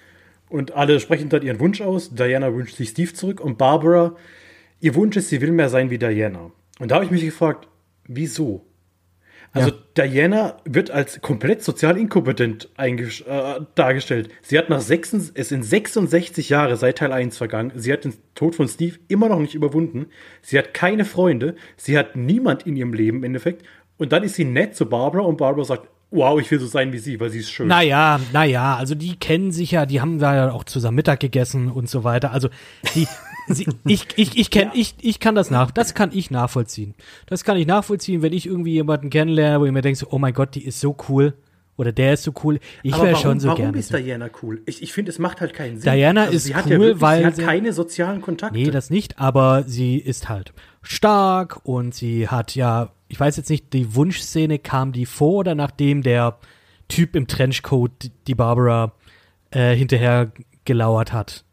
[0.48, 2.14] und alle sprechen dann ihren Wunsch aus.
[2.14, 4.16] Diana wünscht sich Steve zurück und Barbara,
[4.80, 6.50] ihr Wunsch ist, sie will mehr sein wie Diana.
[6.80, 7.68] Und da habe ich mich gefragt,
[8.06, 8.64] wieso?
[9.54, 9.76] Also Ja.
[9.96, 12.96] Diana wird als komplett sozial inkompetent äh,
[13.76, 14.28] dargestellt.
[14.42, 17.72] Sie hat nach sechs, es sind 66 Jahre seit Teil 1 vergangen.
[17.76, 20.06] Sie hat den Tod von Steve immer noch nicht überwunden.
[20.42, 21.54] Sie hat keine Freunde.
[21.76, 23.64] Sie hat niemand in ihrem Leben im Endeffekt.
[23.96, 26.92] Und dann ist sie nett zu Barbara und Barbara sagt, wow, ich will so sein
[26.92, 27.66] wie sie, weil sie ist schön.
[27.66, 31.70] Naja, naja, also die kennen sich ja, die haben da ja auch zusammen Mittag gegessen
[31.70, 32.30] und so weiter.
[32.30, 32.48] Also
[32.94, 33.06] die,
[33.48, 36.94] sie, ich, ich, ich kenn, ich, ich kann das nach, das kann ich nachvollziehen.
[37.26, 40.18] Das kann ich nachvollziehen, wenn ich irgendwie jemanden kennenlerne, wo ich mir denke, so, oh
[40.18, 41.34] mein Gott, die ist so cool.
[41.76, 42.60] Oder der ist so cool.
[42.84, 43.78] Ich wäre warum, schon so warum gerne.
[43.78, 43.96] ist so.
[43.96, 44.62] Diana cool?
[44.66, 45.92] Ich, ich finde, es macht halt keinen Sinn.
[45.92, 48.56] Diana ist sie hat cool, ja wirklich, weil sie hat keine sozialen Kontakte.
[48.56, 50.52] Nee, das nicht, aber sie ist halt
[50.82, 55.54] stark und sie hat ja, ich weiß jetzt nicht, die Wunschszene kam die vor oder
[55.54, 56.36] nachdem der
[56.88, 58.90] Typ im Trenchcoat die Barbara
[59.52, 60.32] äh, hinterher
[60.64, 61.44] gelauert hat.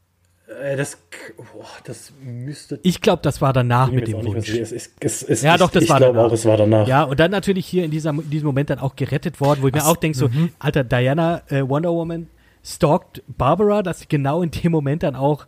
[0.60, 0.98] Äh, das,
[1.38, 2.80] boah, das müsste.
[2.82, 4.50] Ich glaube, das war danach mit dem Wunsch.
[4.50, 4.72] es.
[4.72, 6.32] Es, es, Ja, doch, das ich war glaube danach.
[6.32, 6.88] auch, es war danach.
[6.88, 9.68] Ja, und dann natürlich hier in, dieser, in diesem Moment dann auch gerettet worden, wo
[9.68, 10.50] ich mir auch denke, so, mhm.
[10.58, 12.26] Alter, Diana, äh, Wonder Woman,
[12.64, 15.46] stalkt Barbara, dass sie genau in dem Moment dann auch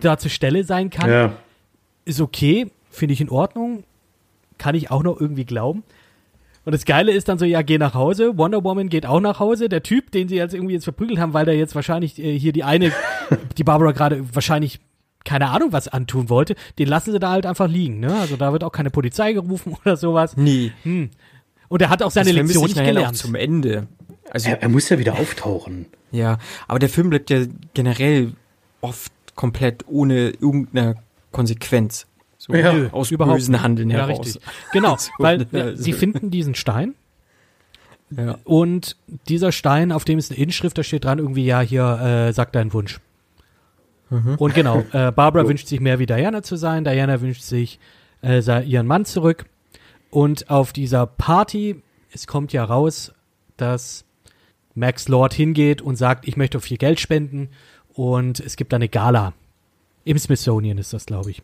[0.00, 1.10] da zur Stelle sein kann.
[1.10, 1.32] Ja.
[2.04, 3.84] ist okay, finde ich in Ordnung,
[4.58, 5.82] kann ich auch noch irgendwie glauben.
[6.64, 8.36] Und das Geile ist dann so, ja, geh nach Hause.
[8.36, 9.68] Wonder Woman geht auch nach Hause.
[9.68, 12.52] Der Typ, den sie jetzt irgendwie jetzt verprügelt haben, weil der jetzt wahrscheinlich äh, hier
[12.52, 12.90] die eine,
[13.58, 14.80] die Barbara gerade wahrscheinlich
[15.24, 17.98] keine Ahnung was antun wollte, den lassen sie da halt einfach liegen.
[18.00, 18.14] Ne?
[18.14, 20.36] Also da wird auch keine Polizei gerufen oder sowas.
[20.36, 20.72] Nee.
[21.68, 23.16] Und er hat auch seine Lektion ich nicht gelernt.
[23.16, 23.86] zum Ende.
[24.30, 25.86] Also, Er, er muss ja wieder auftauchen.
[26.12, 26.38] ja.
[26.68, 27.44] Aber der Film bleibt ja
[27.74, 28.32] generell
[28.80, 30.96] oft komplett ohne irgendeine
[31.32, 32.06] Konsequenz.
[32.46, 32.92] So Ja.
[32.92, 33.62] Aus überhaupt bösen.
[33.62, 34.26] Handeln ja, heraus.
[34.26, 34.42] Richtig.
[34.72, 36.94] Genau, So, weil sie finden diesen Stein
[38.10, 38.38] Ja.
[38.44, 38.96] Und
[39.28, 42.52] dieser Stein, auf dem ist eine Inschrift, da steht dran irgendwie, ja, hier, äh, sag
[42.52, 43.00] deinen Wunsch.
[44.08, 47.80] Und genau, äh, Barbara wünscht sich mehr wie Diana zu sein, Diana wünscht sich
[48.22, 49.46] äh, ihren Mann zurück.
[50.10, 51.82] Und auf dieser Party,
[52.12, 53.12] es kommt ja raus,
[53.56, 54.04] dass
[54.74, 57.48] Max Lord hingeht und sagt, ich möchte viel Geld spenden
[57.94, 59.32] und es gibt eine Gala.
[60.04, 61.42] Im Smithsonian ist das, glaube ich.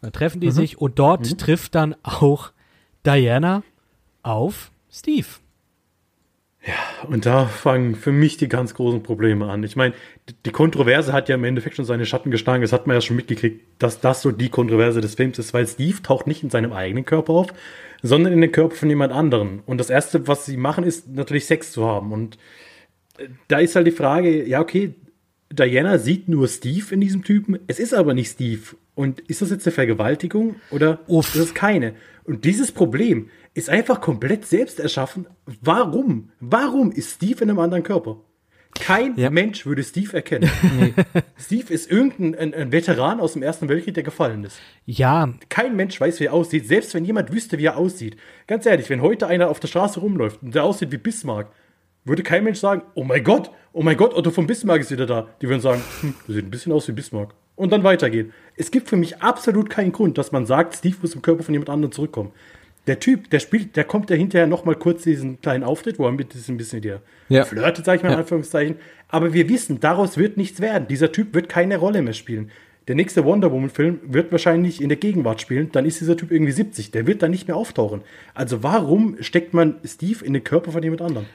[0.00, 2.52] Dann treffen die sich und dort trifft dann auch
[3.04, 3.62] Diana
[4.22, 5.26] auf Steve.
[7.08, 9.62] Und da fangen für mich die ganz großen Probleme an.
[9.64, 9.94] Ich meine,
[10.44, 12.60] die Kontroverse hat ja im Endeffekt schon seine Schatten geschlagen.
[12.60, 15.66] Das hat man ja schon mitgekriegt, dass das so die Kontroverse des Films ist, weil
[15.66, 17.48] Steve taucht nicht in seinem eigenen Körper auf,
[18.02, 19.62] sondern in den Körper von jemand anderem.
[19.64, 22.12] Und das Erste, was sie machen, ist natürlich Sex zu haben.
[22.12, 22.36] Und
[23.16, 24.94] äh, da ist halt die Frage, ja, okay,
[25.50, 28.76] Diana sieht nur Steve in diesem Typen, es ist aber nicht Steve.
[28.94, 31.34] Und ist das jetzt eine Vergewaltigung oder Uff.
[31.34, 31.94] ist es keine?
[32.24, 35.26] Und dieses Problem ist einfach komplett selbst erschaffen.
[35.60, 36.30] Warum?
[36.40, 38.18] Warum ist Steve in einem anderen Körper?
[38.74, 39.30] Kein Ja.
[39.30, 40.48] Mensch würde Steve erkennen.
[41.38, 44.58] Steve ist irgendein ein, ein Veteran aus dem Ersten Weltkrieg, der gefallen ist.
[44.86, 48.16] Ja, Kein Mensch weiß, wie er aussieht, selbst wenn jemand wüsste, wie er aussieht.
[48.46, 51.50] Ganz ehrlich, wenn heute einer auf der Straße rumläuft und der aussieht wie Bismarck,
[52.04, 55.06] würde kein Mensch sagen, oh mein Gott, oh mein Gott, Otto von Bismarck ist wieder
[55.06, 55.28] da.
[55.42, 57.34] Die würden sagen, hm, der sieht ein bisschen aus wie Bismarck.
[57.60, 58.32] Und dann weitergehen.
[58.56, 61.52] Es gibt für mich absolut keinen Grund, dass man sagt, Steve muss im Körper von
[61.52, 62.32] jemand anderem zurückkommen.
[62.86, 66.06] Der Typ, der spielt, der kommt ja hinterher noch mal kurz diesen kleinen Auftritt, wo
[66.06, 67.44] er mit diesem bisschen dir Ja.
[67.44, 68.76] flirtet, sag ich mal in Anführungszeichen.
[69.08, 70.88] Aber wir wissen, daraus wird nichts werden.
[70.88, 72.50] Dieser Typ wird keine Rolle mehr spielen.
[72.88, 75.70] Der nächste Wonder Woman-Film wird wahrscheinlich in der Gegenwart spielen.
[75.70, 76.90] Dann ist dieser Typ irgendwie 70.
[76.90, 78.00] Der wird dann nicht mehr auftauchen.
[78.34, 81.26] Also warum steckt man Steve in den Körper von jemand anderem?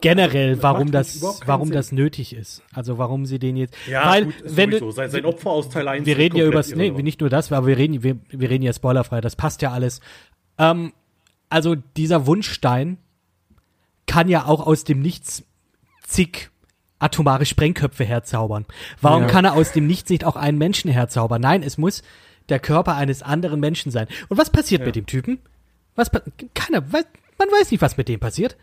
[0.00, 1.74] Generell, es warum das, warum Sinn.
[1.74, 2.62] das nötig ist.
[2.72, 3.74] Also warum sie den jetzt.
[3.88, 6.62] Ja, weil, gut, wenn du, sein, sein Opfer aus Teil 1 wir reden ja über
[6.74, 9.72] nee, nicht nur das, aber wir reden, wir, wir reden ja spoilerfrei, das passt ja
[9.72, 10.00] alles.
[10.58, 10.92] Ähm,
[11.48, 12.98] also dieser Wunschstein
[14.06, 15.44] kann ja auch aus dem Nichts
[16.02, 16.50] zig
[16.98, 18.66] atomare Sprengköpfe herzaubern.
[19.00, 19.28] Warum Ja.
[19.28, 21.40] kann er aus dem Nichts nicht auch einen Menschen herzaubern?
[21.40, 22.02] Nein, es muss
[22.48, 24.08] der Körper eines anderen Menschen sein.
[24.28, 25.38] Und was passiert mit dem Typen?
[25.94, 26.10] Was
[26.54, 27.04] keiner weiß,
[27.38, 28.56] man weiß nicht, was mit dem passiert.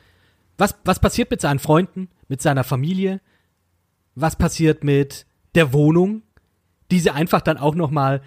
[0.58, 3.20] Was, was passiert mit seinen Freunden, mit seiner Familie?
[4.16, 6.22] Was passiert mit der Wohnung,
[6.92, 8.22] die sie einfach dann auch noch mal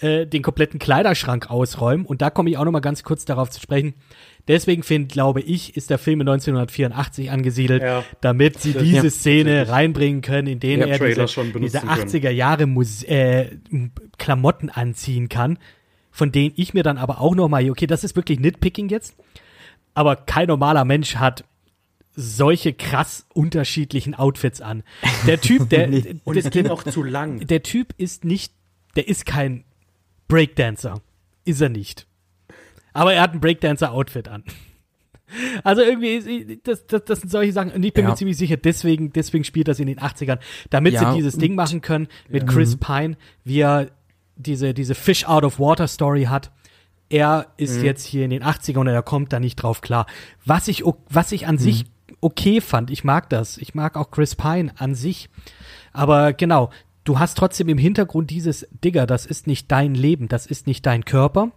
[0.00, 2.04] äh, den kompletten Kleiderschrank ausräumen?
[2.06, 3.94] Und da komme ich auch noch mal ganz kurz darauf zu sprechen.
[4.48, 8.04] Deswegen finde, glaube ich, ist der Film in 1984 angesiedelt, Ja.
[8.20, 9.10] damit sie diese Ja.
[9.10, 11.26] Szene reinbringen können, in denen Ja, er diese,
[11.60, 11.90] diese können.
[11.90, 13.56] 80er Jahre Mus äh,
[14.18, 15.58] Klamotten anziehen kann,
[16.10, 19.14] von denen ich mir dann aber auch noch mal, okay, das ist wirklich Nitpicking jetzt,
[19.94, 21.44] aber kein normaler Mensch hat
[22.16, 24.82] solche krass unterschiedlichen Outfits an.
[25.26, 25.88] Der Typ, der,
[26.24, 27.46] Und es ging auch zu lang.
[27.46, 28.52] der Typ ist nicht,
[28.96, 29.64] der ist kein
[30.30, 31.00] Breakdancer.
[31.44, 32.06] Ist er nicht.
[32.92, 34.44] Aber er hat ein Breakdancer-Outfit an.
[35.62, 38.10] Also irgendwie, das, das, das sind solche Sachen, und ich bin Ja.
[38.10, 41.54] mir ziemlich sicher, deswegen, deswegen spielt das in den 80ern, damit Ja, sie dieses Ding
[41.54, 43.92] machen können mit Chris Pine, wie er
[44.34, 46.50] diese, diese Fish out of Water Story hat,
[47.10, 50.06] er ist jetzt hier in den 80ern und er kommt da nicht drauf klar.
[50.44, 51.84] Was ich, was ich an sich
[52.20, 53.56] okay fand, ich mag das.
[53.58, 55.28] Ich mag auch Chris Pine an sich.
[55.92, 56.70] Aber genau,
[57.04, 60.86] du hast trotzdem im Hintergrund dieses, Digger, das ist nicht dein Leben, das ist nicht
[60.86, 61.52] dein Körper.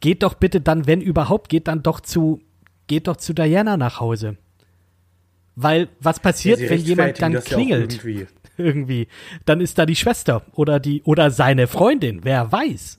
[0.00, 2.40] Geht doch bitte dann, wenn überhaupt, geht dann doch zu,
[2.86, 4.36] geht doch zu Diana nach Hause.
[5.54, 8.04] Weil, was passiert, Sie wenn jemand dann das ja klingelt?
[8.04, 8.26] irgendwie.
[8.56, 9.08] irgendwie.
[9.44, 12.98] Dann ist da die Schwester oder die oder seine Freundin, wer weiß.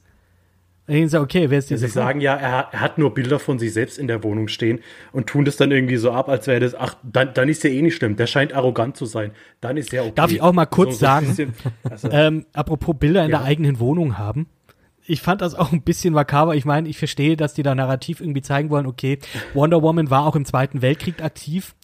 [0.85, 1.93] Dann denken sie, okay, wer ist Sie diese Frau?
[2.01, 4.81] sagen ja, er, er hat nur Bilder von sich selbst in der Wohnung stehen
[5.13, 7.69] und tun das dann irgendwie so ab, als wäre das, ach, dann, dann ist ja
[7.69, 8.17] eh nicht schlimm.
[8.17, 9.31] Der scheint arrogant zu sein.
[9.61, 10.11] Dann ist er okay.
[10.15, 11.53] Darf ich auch mal kurz ein sagen, bisschen-
[11.89, 13.37] also, Ähm, apropos Bilder in Ja.
[13.39, 14.47] der eigenen Wohnung haben.
[15.05, 16.55] Ich fand das auch ein bisschen makaber.
[16.55, 19.19] Ich meine, ich verstehe, dass die da narrativ irgendwie zeigen wollen, okay,
[19.53, 21.75] Wonder Woman war auch im Zweiten Weltkrieg aktiv,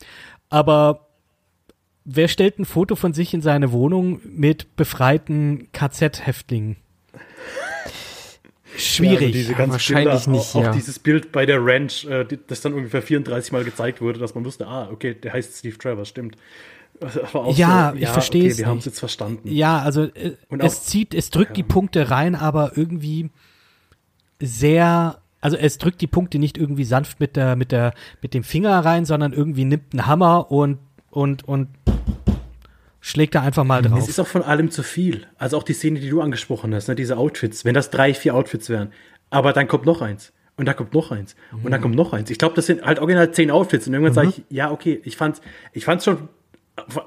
[0.50, 1.08] aber
[2.06, 6.78] wer stellt ein Foto von sich in seine Wohnung mit befreiten KZ-Häftlingen?
[8.80, 9.20] Ja, Schwierig.
[9.22, 10.70] also diese ganzen wahrscheinlich Bilder, nicht, Auch, ja.
[10.70, 14.36] auch dieses Bild bei der Ranch, äh, das dann ungefähr 34 Mal gezeigt wurde, dass
[14.36, 16.36] man wusste, ah, okay, der heißt Steve Trevor, stimmt.
[17.34, 19.50] Auch Ja, so, ich verstehe okay, es Wir haben es jetzt verstanden.
[19.50, 23.30] Ja, also äh, Und es auch- zieht, es drückt die Punkte rein, aber irgendwie
[24.42, 28.44] sehr, also es drückt die Punkte nicht irgendwie sanft mit der, mit der, mit dem
[28.44, 30.80] Finger rein, sondern irgendwie nimmt einen Hammer und
[31.12, 31.70] und und
[33.02, 34.10] schlägt da einfach mal Es drauf.
[34.10, 35.26] ist auch von allem zu viel.
[35.38, 38.36] Also auch die Szene, die du angesprochen hast, ne, diese Outfits, wenn das drei, vier
[38.36, 38.92] Outfits wären,
[39.30, 40.34] aber dann kommt noch eins.
[40.58, 41.36] Und da kommt noch eins.
[41.54, 41.72] Und Mhm.
[41.72, 42.30] dann kommt noch eins.
[42.30, 43.88] Ich glaube, das sind halt original zehn Outfits.
[43.88, 45.42] Und irgendwann sage ich, ja, okay, ich fand's,
[45.72, 46.28] ich fand's schon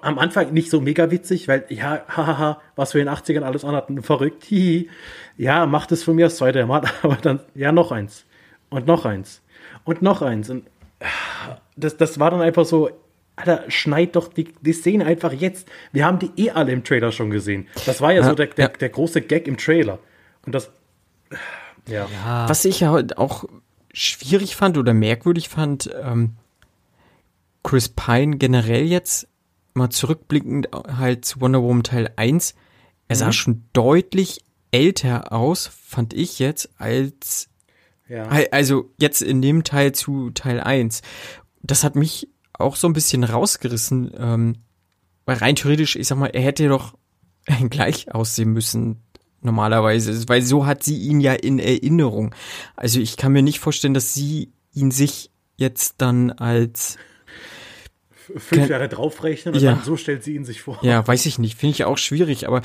[0.00, 3.64] am Anfang nicht so mega witzig, weil, ja, hahaha, was wir in den 80ern alles
[3.64, 4.88] anhatten, verrückt, hihi.
[5.36, 8.24] Ja, macht es von mir das zweite Mal, aber dann, ja, noch eins.
[8.70, 9.42] Und noch eins.
[9.84, 10.48] Und noch eins.
[10.48, 10.64] Und
[11.76, 12.90] das, das war dann einfach so,
[13.36, 15.66] Alter, schneid doch die, die Szene einfach jetzt.
[15.92, 17.66] Wir haben die eh alle im Trailer schon gesehen.
[17.86, 18.72] Das war ja, Ja, so der, der, ja.
[18.76, 19.98] der große Gag im Trailer.
[20.44, 20.70] Und das,
[21.88, 22.08] ja.
[22.48, 23.44] Was ich ja halt auch
[23.92, 26.36] schwierig fand oder merkwürdig fand, ähm,
[27.62, 29.28] Chris Pine generell jetzt
[29.74, 32.54] mal zurückblickend halt zu Wonder Woman Teil 1,
[33.08, 37.48] er sah schon deutlich älter aus, fand ich jetzt, als
[38.08, 38.24] ja.
[38.26, 41.02] Al- Also jetzt in dem Teil zu Teil 1.
[41.62, 42.28] Das hat mich
[42.62, 44.56] auch so ein bisschen rausgerissen, ähm,
[45.24, 46.94] weil rein theoretisch, ich sag mal, er hätte doch
[47.70, 49.02] gleich aussehen müssen,
[49.40, 52.34] normalerweise, weil so hat sie ihn ja in Erinnerung.
[52.76, 56.96] Also ich kann mir nicht vorstellen, dass sie ihn sich jetzt dann als,
[58.36, 59.74] Fünf Jahre draufrechnen und Ja.
[59.74, 60.78] dann so stellt sie ihn sich vor.
[60.82, 62.62] ja, weiß ich nicht, finde ich auch schwierig, aber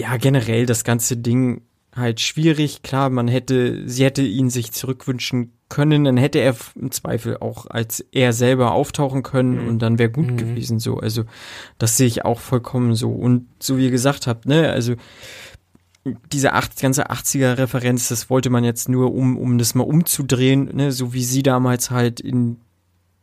[0.00, 1.62] ja, generell das ganze Ding
[1.94, 2.82] halt schwierig.
[2.82, 7.66] Klar, man hätte, sie hätte ihn sich zurückwünschen können, dann hätte er im Zweifel auch
[7.66, 10.98] als er selber auftauchen können und dann wäre gut gewesen so.
[10.98, 11.24] Also
[11.78, 13.10] das sehe ich auch vollkommen so.
[13.10, 14.94] Und so wie ihr gesagt habt, ne, also
[16.32, 20.92] diese acht, ganze 80er-Referenz, das wollte man jetzt nur, um, um das mal umzudrehen, ne,
[20.92, 22.58] so wie sie damals halt in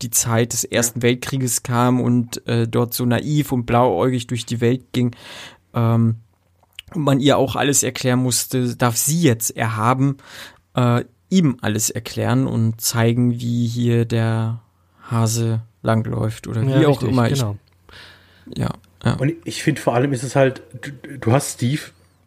[0.01, 4.61] die Zeit des Ersten Weltkrieges kam und äh, dort so naiv und blauäugig durch die
[4.61, 5.15] Welt ging.
[5.73, 6.17] Ähm,
[6.93, 10.17] und man ihr auch alles erklären musste, darf sie jetzt erhaben,
[10.75, 14.61] äh, ihm alles erklären und zeigen, wie hier der
[15.09, 17.30] Hase langläuft oder wie Ja, auch richtig, immer.
[17.30, 17.57] Genau.
[18.51, 18.69] Ich, ja,
[19.03, 19.13] ja.
[19.13, 21.82] Und ich finde vor allem ist es halt, du, du hast Steve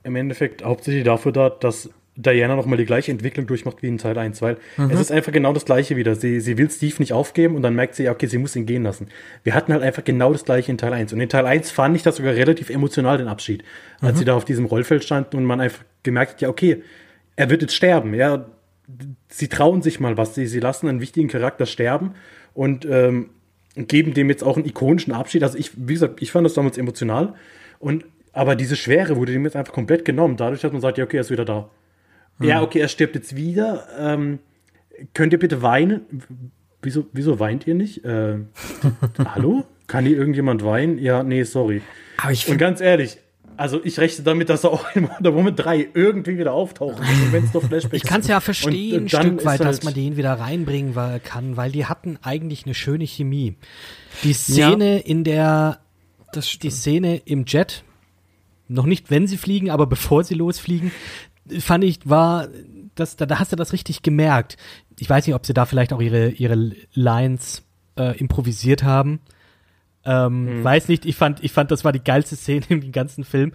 [0.04, 4.18] im Endeffekt hauptsächlich dafür da, dass Diana nochmal die gleiche Entwicklung durchmacht wie in Teil
[4.18, 4.90] 1, weil Mhm.
[4.90, 6.14] es ist einfach genau das gleiche wieder.
[6.16, 8.66] Sie, sie will Steve nicht aufgeben und dann merkt sie, ja, okay, sie muss ihn
[8.66, 9.08] gehen lassen.
[9.42, 11.12] Wir hatten halt einfach genau das gleiche in Teil 1.
[11.14, 13.62] Und in Teil 1 fand ich das sogar relativ emotional, den Abschied.
[14.00, 14.18] Als Mhm.
[14.18, 16.82] sie da auf diesem Rollfeld standen und man einfach gemerkt hat, ja, okay,
[17.36, 18.44] er wird jetzt sterben, ja.
[19.28, 22.12] Sie trauen sich mal was, sie, sie lassen einen wichtigen Charakter sterben
[22.54, 23.30] und ähm,
[23.74, 25.42] geben dem jetzt auch einen ikonischen Abschied.
[25.42, 27.34] Also ich, wie gesagt, ich fand das damals emotional.
[27.78, 31.04] Und aber diese Schwere wurde dem jetzt einfach komplett genommen, dadurch, dass man sagt, ja,
[31.04, 31.70] okay, er ist wieder da.
[32.40, 33.86] Ja, okay, er stirbt jetzt wieder.
[33.98, 34.38] Ähm,
[35.14, 36.02] könnt ihr bitte weinen?
[36.80, 38.04] Wieso, wieso weint ihr nicht?
[38.04, 38.38] Äh,
[39.24, 39.64] hallo?
[39.86, 40.98] Kann hier irgendjemand weinen?
[40.98, 41.82] Ja, nee, sorry.
[42.16, 43.18] Aber ich Und ganz ehrlich,
[43.60, 47.32] also ich rechne damit, dass er auch in Wonder Woman 3 irgendwie wieder auftauchen wird,
[47.32, 48.44] wenn es nur Flashbacks Ich kann es ja sind.
[48.44, 51.84] verstehen, ein äh, Stück weit, ist dass halt- man den wieder reinbringen kann, weil die
[51.84, 53.56] hatten eigentlich eine schöne Chemie.
[54.24, 55.80] Die Szene in der,
[56.34, 56.70] die.
[56.70, 57.84] Szene im Jet,
[58.66, 60.90] noch nicht wenn sie fliegen, aber bevor sie losfliegen,
[61.58, 62.48] fand ich, war,
[62.94, 64.56] das, da, da hast du das richtig gemerkt.
[64.98, 67.62] Ich weiß nicht, ob sie da vielleicht auch ihre, ihre Lines
[67.98, 69.20] äh, improvisiert haben.
[70.04, 73.52] Ähm, Weiß nicht, ich fand, ich fand, das war die geilste Szene im ganzen Film,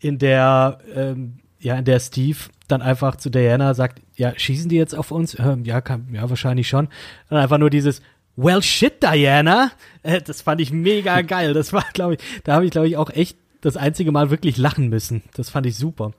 [0.00, 2.38] in der, ähm, ja, in der Steve
[2.68, 5.36] dann einfach zu Diana sagt, ja, schießen die jetzt auf uns?
[5.38, 6.88] Ähm, ja, kann, ja, wahrscheinlich schon.
[7.30, 8.00] Und einfach nur dieses,
[8.36, 9.72] well shit, Diana.
[10.02, 11.54] Äh, das fand ich mega geil.
[11.54, 14.56] Das war, glaube ich, da habe ich, glaube ich, auch echt das einzige Mal wirklich
[14.56, 15.22] lachen müssen.
[15.34, 16.12] Das fand ich super.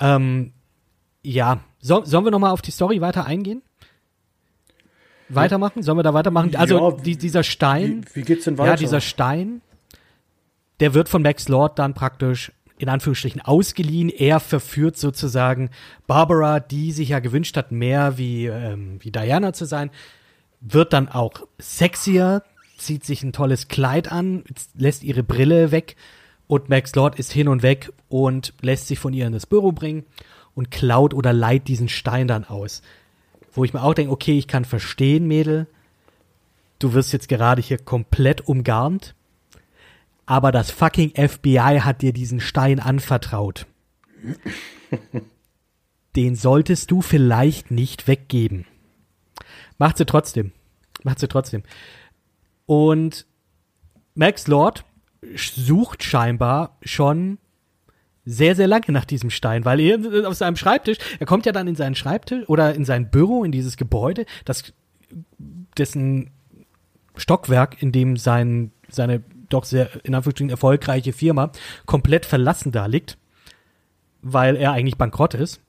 [0.00, 0.52] Ähm,
[1.22, 3.62] Ja, so, sollen wir noch mal auf die Story weiter eingehen?
[5.34, 5.82] Weitermachen?
[5.82, 6.54] Sollen wir da weitermachen?
[6.56, 8.70] Also Ja, die, dieser Stein, Wie, wie geht's denn weiter?
[8.70, 9.60] ja, dieser Stein,
[10.80, 14.08] der wird von Max Lord dann praktisch in Anführungsstrichen ausgeliehen.
[14.08, 15.70] Er verführt sozusagen
[16.06, 19.90] Barbara, die sich ja gewünscht hat, mehr wie, ähm, wie Diana zu sein,
[20.60, 22.42] wird dann auch sexier,
[22.78, 25.96] zieht sich ein tolles Kleid an, lässt ihre Brille weg
[26.46, 29.72] und Max Lord ist hin und weg und lässt sich von ihr in das Büro
[29.72, 30.04] bringen
[30.54, 32.82] und klaut oder leiht diesen Stein dann aus.
[33.52, 35.66] Wo ich mir auch denke, okay, ich kann verstehen, Mädel,
[36.78, 39.14] du wirst jetzt gerade hier komplett umgarnt,
[40.26, 43.66] aber das fucking FBI hat dir diesen Stein anvertraut.
[46.16, 48.66] Den solltest du vielleicht nicht weggeben.
[49.78, 50.52] Macht sie trotzdem.
[51.02, 51.62] Macht sie trotzdem.
[52.66, 53.26] Und
[54.14, 54.84] Max Lord
[55.34, 57.38] sucht scheinbar schon
[58.24, 61.68] sehr, sehr lange nach diesem Stein, weil er auf seinem Schreibtisch, er kommt ja dann
[61.68, 64.72] in seinen Schreibtisch oder in sein Büro, in dieses Gebäude, das,
[65.76, 66.30] dessen
[67.16, 71.50] Stockwerk, in dem sein, seine doch sehr, in Anführungsstrichen, erfolgreiche Firma
[71.86, 73.18] komplett verlassen da liegt,
[74.22, 75.60] weil er eigentlich bankrott ist.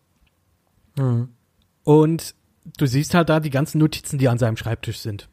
[1.83, 2.35] Und
[2.77, 5.29] du siehst halt da die ganzen Notizen, die an seinem Schreibtisch sind.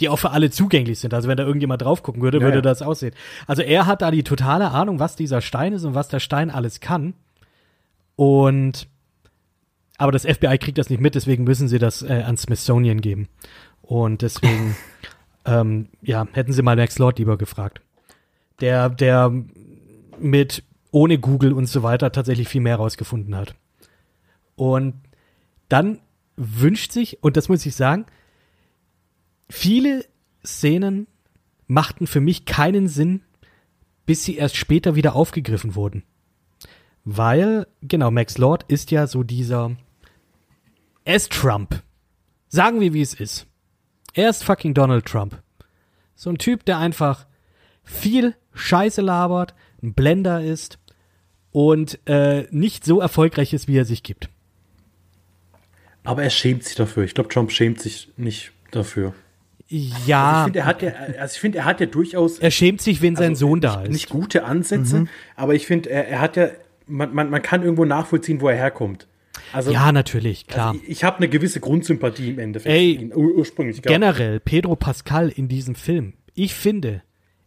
[0.00, 1.14] Die auch für alle zugänglich sind.
[1.14, 3.14] Also wenn da irgendjemand drauf gucken würde, Ja, würde das aussehen.
[3.46, 6.50] Also er hat da die totale Ahnung, was dieser Stein ist und was der Stein
[6.50, 7.14] alles kann.
[8.14, 8.88] Und
[9.98, 13.28] aber das FBI kriegt das nicht mit, deswegen müssen sie das äh, an Smithsonian geben.
[13.82, 14.76] Und deswegen,
[15.44, 17.80] ähm, ja, hätten sie mal Max Lord lieber gefragt.
[18.60, 19.32] Der, der
[20.18, 23.54] mit ohne Google und so weiter tatsächlich viel mehr rausgefunden hat.
[24.54, 24.94] Und
[25.68, 26.00] dann
[26.36, 28.06] wünscht sich, und das muss ich sagen,
[29.48, 30.04] viele
[30.44, 31.06] Szenen
[31.66, 33.22] machten für mich keinen Sinn,
[34.06, 36.04] bis sie erst später wieder aufgegriffen wurden.
[37.04, 39.76] Weil, genau, Max Lord ist ja so dieser
[41.04, 41.82] S-Trump.
[42.48, 43.46] Sagen wir, wie es ist.
[44.14, 45.42] Er ist fucking Donald Trump.
[46.14, 47.26] So ein Typ, der einfach
[47.84, 50.78] viel Scheiße labert, ein Blender ist
[51.52, 54.28] und äh, nicht so erfolgreich ist, wie er sich gibt.
[56.02, 57.04] Aber er schämt sich dafür.
[57.04, 59.14] Ich glaube, Trump schämt sich nicht dafür.
[59.68, 62.80] Ja, Ich finde, er hat ja, also ich finde, er hat ja durchaus er schämt
[62.80, 63.92] sich, wenn sein also Sohn da nicht, ist.
[63.92, 66.50] nicht gute Ansätze, aber ich finde, er, er hat ja,
[66.86, 69.08] man, man, man kann irgendwo nachvollziehen, wo er herkommt.
[69.52, 70.68] Also, ja, natürlich, klar.
[70.68, 72.74] also ich, ich habe eine gewisse Grundsympathie im Endeffekt.
[72.74, 73.82] Ey, ur ursprünglich.
[73.82, 73.92] gehabt.
[73.92, 77.02] Generell, Pedro Pascal in diesem Film, ich finde,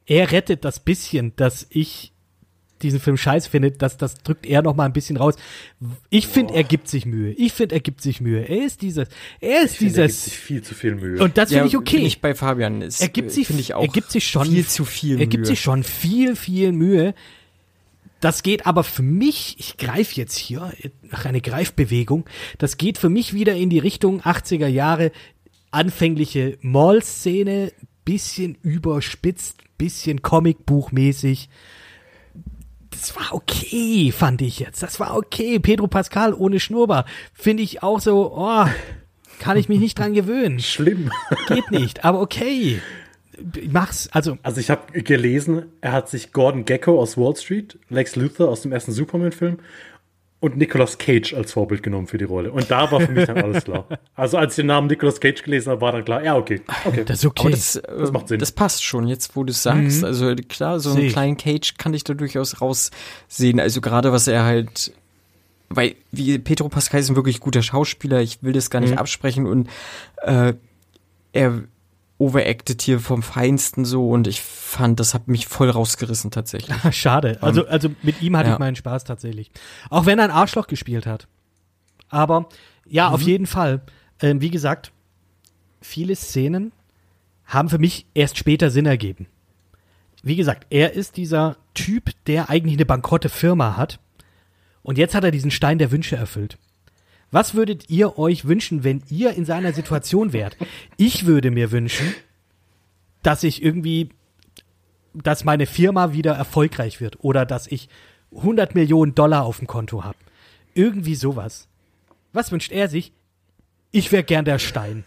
[0.06, 2.14] er rettet das bisschen, dass ich
[2.82, 5.36] diesen Film scheiße finde, das, das drückt er noch mal ein bisschen raus.
[6.10, 7.32] Ich finde, er gibt sich Mühe.
[7.32, 8.48] Ich finde, er gibt sich Mühe.
[8.48, 9.08] Er ist dieses,
[9.40, 11.24] er ist Ich finde, er gibt dieses, sich viel zu viel Mühe.
[11.24, 11.98] und das finde ich Bin okay.
[11.98, 12.82] ich bei Fabian.
[12.82, 15.28] Ist, er gibt sich, finde ich auch er gibt sich schon viel zu viel Er
[15.28, 15.46] gibt Mühe.
[15.48, 17.14] sich schon viel, viel Mühe.
[18.20, 20.74] Das geht aber für mich, ich greife jetzt hier
[21.10, 22.26] nach einer Greifbewegung,
[22.58, 25.12] das geht für mich wieder in die Richtung 80er Jahre,
[25.72, 27.72] anfängliche Mall-Szene,
[28.04, 31.50] bisschen überspitzt, bisschen Comicbuchmäßig.
[32.92, 34.84] Das war okay, fand ich jetzt.
[34.84, 35.60] Das war okay.
[35.60, 37.08] Pedro Pascal ohne Schnurrbart.
[37.34, 38.66] Finde ich auch so, oh,
[39.40, 40.60] kann ich mich nicht dran gewöhnen.
[40.60, 41.12] Schlimm.
[41.48, 42.82] Geht nicht, aber okay.
[43.72, 48.18] Mach's, also Also ich habe gelesen, er hat sich Gordon Gecko aus Wall Street, Lex
[48.18, 49.60] Luthor aus dem ersten Superman-Film
[50.42, 52.52] und Nicolas Cage als Vorbild genommen für die Rolle.
[52.52, 53.86] Und da war für mich dann alles klar.
[54.16, 56.62] Also als ich den Namen Nicolas Cage gelesen habe, war dann klar, ja, okay.
[56.86, 57.04] okay.
[57.06, 57.42] das ist okay.
[57.42, 58.40] Aber das, das, macht Sinn.
[58.40, 60.04] das passt schon, jetzt wo du es sagst.
[60.04, 61.14] Also klar, so Seh einen ich.
[61.14, 63.60] kleinen Cage kann ich da durchaus raussehen.
[63.60, 64.94] Also gerade was er halt,
[65.68, 69.46] weil wie Pedro Pascal ist ein wirklich guter Schauspieler, ich will das gar nicht absprechen
[69.46, 69.70] und
[70.22, 70.54] äh,
[71.34, 71.64] er
[72.20, 76.76] overacted hier vom Feinsten so und ich fand, das hat mich voll rausgerissen tatsächlich.
[76.96, 77.40] Schade.
[77.42, 78.56] Also, also mit ihm hatte ja.
[78.56, 79.52] ich meinen Spaß tatsächlich.
[79.90, 81.28] Auch wenn er ein Arschloch gespielt hat.
[82.10, 82.50] Aber
[82.86, 83.82] ja, auf jeden Fall.
[84.22, 84.92] Ähm, wie gesagt,
[85.82, 86.74] viele Szenen
[87.46, 89.28] haben für mich erst später Sinn ergeben.
[90.22, 94.00] Wie gesagt, er ist dieser Typ, der eigentlich eine bankrotte Firma hat.
[94.82, 96.58] Und jetzt hat er diesen Stein der Wünsche erfüllt.
[97.32, 100.58] Was würdet ihr euch wünschen, wenn ihr in seiner Situation wärt?
[100.98, 102.14] Ich würde mir wünschen,
[103.22, 104.10] dass ich irgendwie
[105.14, 107.90] dass meine Firma wieder erfolgreich wird oder dass ich
[108.36, 110.18] 100 Millionen Dollar auf dem Konto habe.
[110.74, 111.68] Irgendwie sowas.
[112.32, 113.12] Was wünscht er sich?
[113.92, 115.04] Ich wäre gern der Stein,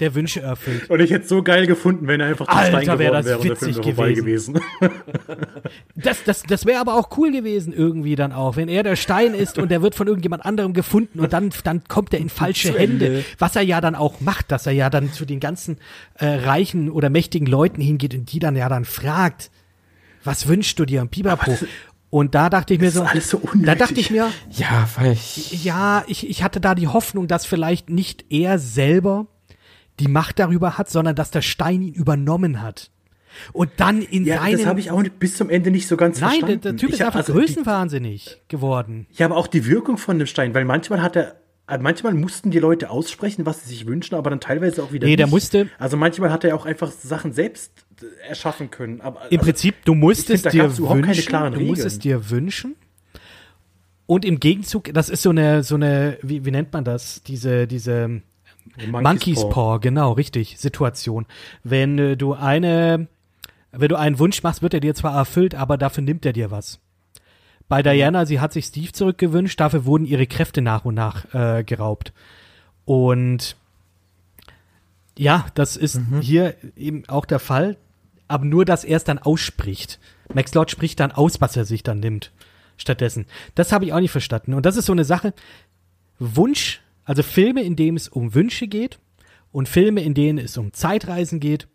[0.00, 0.88] der Wünsche erfüllt.
[0.88, 3.14] Und ich hätte es so geil gefunden, wenn er einfach der Alter, Stein wär geworden
[3.14, 4.60] das wäre und der Film vorbei gewesen.
[5.94, 9.34] Das, das, das wäre aber auch cool gewesen irgendwie dann auch, wenn er der Stein
[9.34, 12.72] ist und der wird von irgendjemand anderem gefunden und dann, dann kommt er in falsche
[12.72, 13.24] Zu Hände.
[13.38, 15.78] Was er ja dann auch macht, dass er ja dann zu den ganzen
[16.14, 19.50] äh, reichen oder mächtigen Leuten hingeht und die dann ja dann fragt,
[20.24, 21.02] was wünschst du dir?
[21.02, 21.56] Und Pipapo.
[22.10, 23.66] Und da dachte ich mir Das so, ist alles so unnötig.
[23.66, 27.46] da dachte ich mir, Ja, weil ich, ja, ich, ich hatte da die Hoffnung, dass
[27.46, 29.26] vielleicht nicht er selber
[30.02, 32.90] die Macht darüber hat, sondern dass der Stein ihn übernommen hat.
[33.54, 34.58] Und dann in Ja, seinen.
[34.58, 36.60] das habe ich auch bis zum Ende nicht so ganz Nein, der, verstanden.
[36.62, 39.06] der Typ Ich ist einfach also größenwahnsinnig geworden.
[39.14, 41.36] Ja, aber auch die Wirkung von dem Stein, weil manchmal hat er,
[41.66, 45.06] äh, manchmal mussten die Leute aussprechen, was sie sich wünschen, aber dann teilweise auch wieder
[45.06, 45.18] Nee, nicht.
[45.20, 47.72] der musste- Also manchmal hat er auch einfach Sachen selbst
[48.02, 49.00] äh, erschaffen können.
[49.00, 51.28] Aber, Im also, Prinzip, du musst ich es find, dir gab's überhaupt keine wünschen.
[51.28, 51.86] klaren du musst Regeln.
[51.86, 52.74] es dir wünschen.
[54.06, 57.22] Und im Gegenzug, das ist so eine, so eine, wie, wie nennt man das?
[57.22, 58.20] Diese, diese
[58.90, 59.78] Monkey's, Paw.
[59.78, 61.26] genau, richtig, Situation.
[61.62, 63.08] Wenn äh, du eine,
[63.70, 66.50] wenn du einen Wunsch machst, wird er dir zwar erfüllt, aber dafür nimmt er dir
[66.50, 66.80] was.
[67.68, 71.64] Bei Diana, sie hat sich Steve zurückgewünscht, dafür wurden ihre Kräfte nach und nach äh,
[71.64, 72.12] geraubt.
[72.84, 73.56] Und
[75.16, 77.76] ja, das ist hier eben auch der Fall,
[78.28, 80.00] aber nur, dass er es dann ausspricht.
[80.34, 82.32] Max Lord spricht dann aus, was er sich dann nimmt.
[82.76, 83.26] Stattdessen.
[83.54, 84.54] Das habe ich auch nicht verstanden.
[84.54, 85.34] Und das ist so eine Sache.
[86.18, 88.98] Wunsch, also Filme, in denen es um Wünsche geht
[89.50, 91.68] und Filme, in denen es um Zeitreisen geht,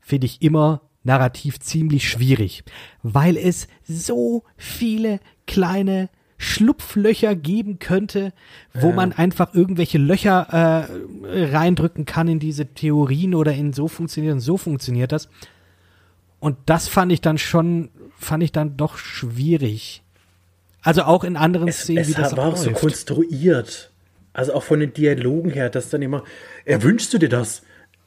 [0.00, 2.64] finde ich immer narrativ ziemlich schwierig,
[3.02, 8.32] weil es so viele kleine Schlupflöcher geben könnte,
[8.74, 10.88] wo man einfach irgendwelche Löcher
[11.22, 15.28] äh, reindrücken kann in diese Theorien oder in so funktioniert und so funktioniert das.
[16.40, 20.02] Und das fand ich dann schon, fand ich dann doch schwierig.
[20.82, 22.80] Also auch in anderen Es, Szenen, es wie das war auch so läuft.
[22.80, 23.93] konstruiert.
[24.34, 26.24] Also auch von den Dialogen her, dass dann immer,
[26.66, 27.62] er wünschst du dir das?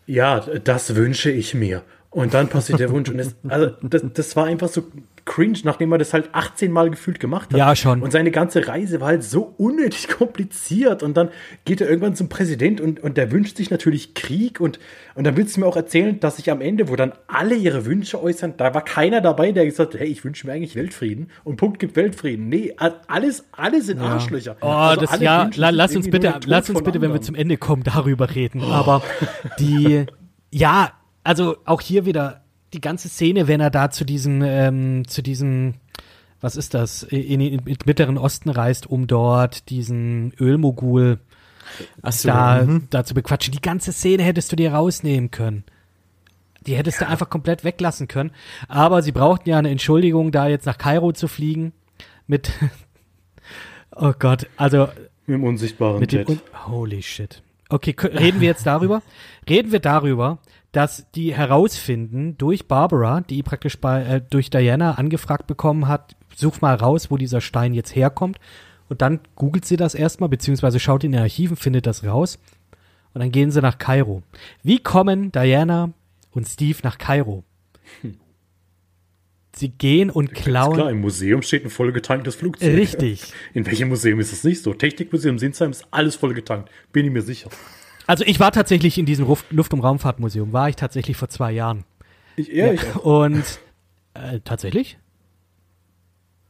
[0.05, 1.81] Ja, das wünsche ich mir.
[2.11, 3.09] Und dann passiert der Wunsch.
[3.09, 4.83] Und es, also das, das war einfach so
[5.27, 7.59] cringe, nachdem er das halt 18 Mal gefühlt gemacht hat.
[7.59, 8.01] Ja, schon.
[8.01, 11.03] Und seine ganze Reise war halt so unnötig kompliziert.
[11.03, 11.29] Und dann
[11.65, 14.59] geht er irgendwann zum Präsident und, und der wünscht sich natürlich Krieg.
[14.59, 14.79] Und,
[15.13, 17.85] und dann willst du mir auch erzählen, dass sich am Ende, wo dann alle ihre
[17.85, 21.29] Wünsche äußern, da war keiner dabei, der gesagt hat, hey, ich wünsche mir eigentlich Weltfrieden.
[21.43, 22.49] Und Punkt gibt Weltfrieden.
[22.49, 22.73] Nee,
[23.07, 24.57] alles, alle sind Arschlöcher.
[24.61, 27.57] Oh, Also das ja, sich lass uns bitte, lass uns bitte, wenn wir zum Ende
[27.57, 28.63] kommen, darüber reden.
[28.63, 29.03] Aber
[29.59, 30.05] die,
[30.51, 35.21] ja, also auch hier wieder die ganze Szene, wenn er da zu diesem, ähm, zu
[35.21, 35.75] diesem,
[36.41, 41.19] was ist das, in den Mittleren Osten reist, um dort diesen Ölmogul
[42.03, 42.87] so, da, mhm.
[42.89, 43.51] da zu bequatschen.
[43.51, 45.63] Die ganze Szene hättest du dir rausnehmen können.
[46.65, 48.31] Die hättest du einfach komplett weglassen können.
[48.67, 51.73] Aber sie brauchten ja eine Entschuldigung, da jetzt nach Kairo zu fliegen.
[52.27, 52.51] Mit,
[53.95, 54.89] oh Gott, also
[55.25, 57.41] Mit dem unsichtbaren mit dem Holy shit.
[57.69, 59.01] Okay, reden wir jetzt darüber?
[59.49, 60.39] Reden wir darüber,
[60.71, 66.61] dass die herausfinden durch Barbara, die praktisch bei äh, durch Diana angefragt bekommen hat, such
[66.61, 68.37] mal raus, wo dieser Stein jetzt herkommt.
[68.89, 72.39] Und dann googelt sie das erstmal, beziehungsweise schaut in den Archiven, findet das raus.
[73.13, 74.23] Und dann gehen sie nach Kairo.
[74.63, 75.91] Wie kommen Diana
[76.31, 77.43] und Steve nach Kairo?
[79.55, 80.75] Sie gehen und Ganz klauen.
[80.75, 82.77] klar, im Museum steht ein vollgetanktes Flugzeug.
[82.77, 83.33] Richtig.
[83.55, 84.73] In welchem Museum ist es nicht so?
[84.73, 86.69] Technikmuseum Sinsheim ist alles vollgetankt.
[86.91, 87.49] Bin ich mir sicher.
[88.07, 91.83] Also ich war tatsächlich in diesem Luft- und Raumfahrtmuseum, war ich tatsächlich vor zwei Jahren.
[92.37, 93.03] Ich, ja, Ich, auch.
[93.03, 93.43] Und
[94.13, 94.97] äh, tatsächlich?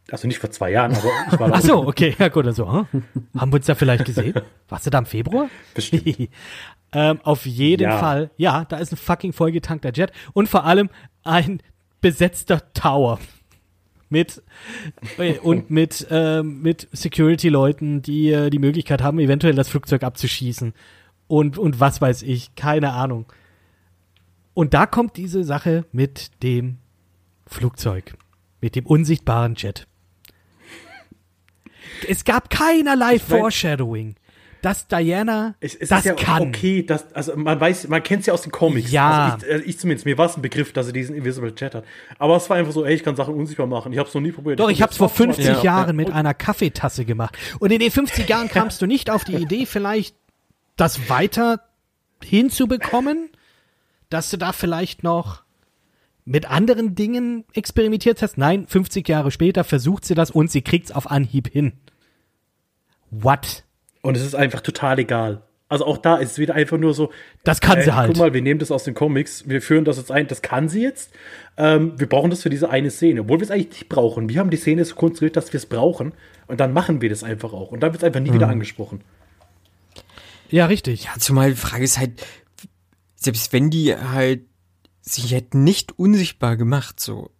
[0.10, 2.72] also nicht vor zwei Jahren, aber ich war da Ach so, okay, ja gut, also
[2.92, 3.04] hm?
[3.38, 4.36] haben wir uns da vielleicht gesehen?
[4.70, 5.50] Warst du da im Februar?
[5.74, 6.30] Bestimmt.
[6.94, 7.98] ähm, auf jeden Ja.
[7.98, 10.90] Fall, ja, da ist ein fucking vollgetankter Jet und vor allem
[11.24, 11.62] ein
[12.00, 13.20] besetzter Tower
[14.10, 14.42] mit
[15.18, 20.74] äh, und mit ähm, mit Security-Leuten, die äh, die Möglichkeit haben, eventuell das Flugzeug abzuschießen
[21.28, 23.26] und und was weiß ich, keine Ahnung.
[24.54, 26.78] Und da kommt diese Sache mit dem
[27.46, 28.16] Flugzeug,
[28.62, 29.88] mit dem unsichtbaren Jet.
[32.08, 34.16] Es gab keinerlei mein- Foreshadowing,
[34.62, 36.48] dass Diana Es, es das ist ja kann.
[36.50, 38.92] okay, dass, also man weiß, man kennt es ja aus den Comics.
[38.92, 39.34] Ja.
[39.36, 41.76] Also ich, äh, ich zumindest, mir war es ein Begriff, dass er diesen Invisible Jet
[41.76, 41.86] hat.
[42.18, 43.94] Aber es war einfach so, ey, ich kann Sachen unsichtbar machen.
[43.94, 44.60] Ich habe es noch nie probiert.
[44.60, 45.62] Doch, ich habe es vor 50 Ja.
[45.64, 47.38] Jahren mit einer Kaffeetasse gemacht.
[47.60, 50.16] Und in den 50 Jahren kamst du nicht auf die Idee, vielleicht
[50.78, 51.62] das weiter
[52.24, 53.30] hinzubekommen,
[54.10, 55.44] dass du da vielleicht noch
[56.24, 58.38] mit anderen Dingen experimentiert hast.
[58.38, 61.74] Nein, 50 Jahre später versucht sie das und sie kriegt's auf Anhieb hin.
[63.12, 63.64] What?
[64.02, 65.42] Und es ist einfach total egal.
[65.70, 67.12] Also auch da ist es wieder einfach nur so.
[67.44, 68.08] Das kann sie halt.
[68.08, 70.70] Guck mal, wir nehmen das aus den Comics, wir führen das jetzt ein, das kann
[70.70, 71.12] sie jetzt.
[71.58, 74.30] Ähm, wir brauchen das für diese eine Szene, obwohl wir es eigentlich nicht brauchen.
[74.30, 76.14] Wir haben die Szene so konstruiert, dass wir es brauchen
[76.48, 77.72] und dann machen wir das einfach auch.
[77.74, 78.36] Und dann wird es einfach nie Mhm.
[78.36, 79.02] wieder angesprochen.
[80.50, 81.06] Ja, richtig.
[81.06, 82.26] Ja, zumal die Frage ist halt,
[83.16, 84.42] selbst wenn die halt
[85.02, 87.32] sich hätten nicht unsichtbar gemacht, so.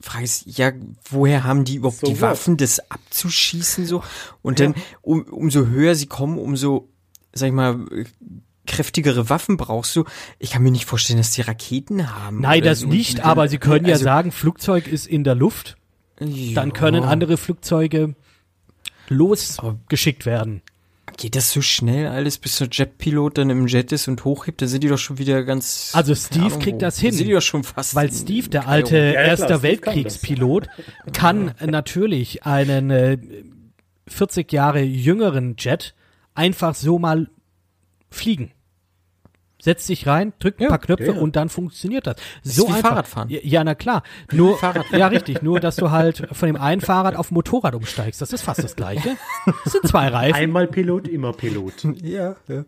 [0.00, 0.72] Frage ist, ja,
[1.10, 2.22] woher haben die überhaupt So die what?
[2.22, 4.02] Waffen, das abzuschießen, so?
[4.40, 6.88] Und dann, um, umso höher sie kommen, umso,
[7.32, 7.86] sag ich mal,
[8.66, 10.04] kräftigere Waffen brauchst du.
[10.38, 12.40] Ich kann mir nicht vorstellen, dass die Raketen haben.
[12.40, 12.86] Nein, das so.
[12.86, 15.76] nicht, aber sie können ja also- sagen, Flugzeug ist in der Luft.
[16.18, 18.14] dann können andere Flugzeuge
[19.08, 20.62] losgeschickt werden.
[21.20, 24.62] Geht das so schnell alles, bis der Jetpilot dann im Jet ist und hochhebt?
[24.62, 25.90] Da sind die doch schon wieder ganz.
[25.92, 27.94] Also Steve Ahnung kriegt das hin, Da sind die doch schon fast.
[27.94, 30.68] Weil Steve, der alte Ja, Erster Steve kann Weltkriegspilot,
[31.12, 33.18] kann natürlich einen äh,
[34.08, 35.94] 40 Jahre jüngeren Jet
[36.32, 37.28] einfach so mal
[38.08, 38.52] fliegen.
[39.60, 42.16] Setzt sich rein, drückt ein Ja, paar Knöpfe ja, und dann funktioniert das.
[42.42, 42.88] So wie einfach.
[42.90, 43.28] Fahrradfahren.
[43.28, 44.02] Ja, Ja, na klar.
[44.32, 44.58] Nur,
[44.92, 45.42] ja, richtig.
[45.42, 48.20] Nur, dass du halt von dem einen Fahrrad auf ein Motorrad umsteigst.
[48.22, 49.16] Das ist fast das Gleiche.
[49.64, 50.34] Das sind zwei Reifen.
[50.36, 51.84] Einmal Pilot, immer Pilot.
[52.02, 52.64] Ja, ja.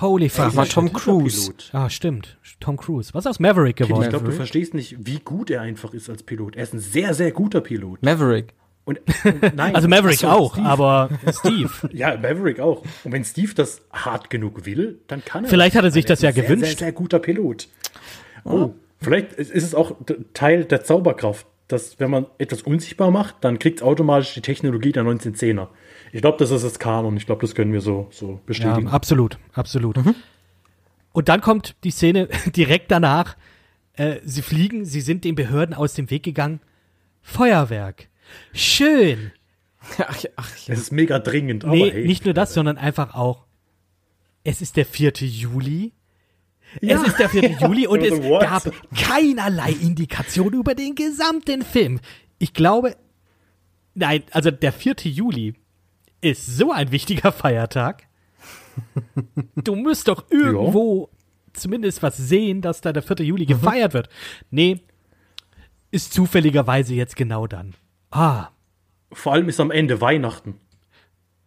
[0.00, 0.52] Holy fuck.
[0.54, 1.52] Mal Tom Cruise.
[1.72, 2.36] Ah, stimmt.
[2.60, 3.14] Tom Cruise.
[3.14, 4.10] Was ist aus Maverick Ich geworden?
[4.10, 6.54] glaube, du verstehst nicht, wie gut er einfach ist als Pilot.
[6.56, 8.02] Er ist ein sehr, sehr guter Pilot.
[8.02, 8.52] Maverick.
[8.86, 10.66] Und, und nein, Also Maverick so, auch, Steve.
[10.68, 11.70] aber Steve.
[11.92, 12.82] Ja, Maverick auch.
[13.04, 15.50] Und wenn Steve das hart genug will, dann kann er.
[15.50, 16.60] Vielleicht hat er sich das ja ein gewünscht.
[16.60, 17.68] Sehr, sehr, sehr guter Pilot.
[18.44, 18.70] Oh,
[19.02, 19.96] vielleicht ist es auch
[20.34, 24.92] Teil der Zauberkraft, dass wenn man etwas unsichtbar macht, dann kriegt es automatisch die Technologie
[24.92, 25.66] der 1910er.
[26.12, 27.16] Ich glaube, das ist das Kanon.
[27.16, 28.88] Ich glaube, das können wir so, so Ja, bestätigen.
[28.88, 29.98] absolut, absolut.
[31.12, 33.36] Und dann kommt die Szene direkt danach.
[33.94, 36.60] Äh, sie fliegen, sie sind den Behörden aus dem Weg gegangen.
[37.22, 38.08] Feuerwerk.
[38.52, 39.32] Schön.
[39.98, 40.74] Ach, ja, ach, ja.
[40.74, 41.64] Es ist mega dringend.
[41.64, 43.46] Aber Nee, hey, nicht nur das, sondern einfach auch.
[44.44, 45.12] Es ist der 4.
[45.20, 45.92] Juli.
[46.80, 47.00] Ja.
[47.00, 47.50] Es ist der 4.
[47.60, 48.42] Juli und es what?
[48.42, 52.00] gab keinerlei Indikation über den gesamten Film.
[52.38, 52.96] Ich glaube,
[53.94, 54.94] nein, also der 4.
[55.04, 55.54] Juli
[56.20, 58.04] ist so ein wichtiger Feiertag.
[59.56, 61.10] Du musst doch irgendwo
[61.52, 63.24] zumindest was sehen, dass da der 4.
[63.24, 64.08] Juli gefeiert wird.
[64.50, 64.80] Nee,
[65.90, 67.74] ist zufälligerweise jetzt genau dann.
[68.10, 68.48] Ah,
[69.12, 70.60] Vor allem ist am Ende Weihnachten.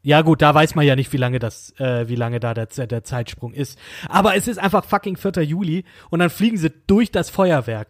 [0.01, 2.67] Ja, gut, da weiß man ja nicht, wie lange das, äh, wie lange da der,
[2.67, 3.77] der Zeitsprung ist.
[4.07, 5.43] Aber es ist einfach fucking 4.
[5.43, 7.89] Juli und dann fliegen sie durch das Feuerwerk.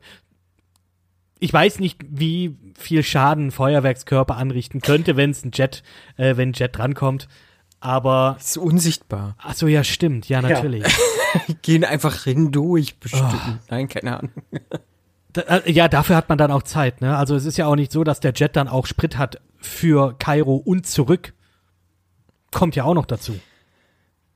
[1.40, 5.84] Ich weiß nicht, wie viel Schaden ein Feuerwerkskörper anrichten könnte, wenn es ein Jet,
[6.18, 7.28] äh, wenn ein Jet drankommt.
[7.80, 9.36] Aber, Ist unsichtbar.
[9.38, 10.84] ach so, ja, stimmt, ja, natürlich.
[11.48, 13.34] Die gehen einfach hindurch bestimmt.
[13.34, 13.52] Oh.
[13.70, 14.32] Nein, keine Ahnung.
[15.36, 17.16] Äh, ja, dafür hat man dann auch Zeit, ne?
[17.18, 20.16] Also es ist ja auch nicht so, dass der Jet dann auch Sprit hat für
[20.18, 21.34] Kairo und zurück.
[22.52, 23.40] Kommt ja auch noch dazu.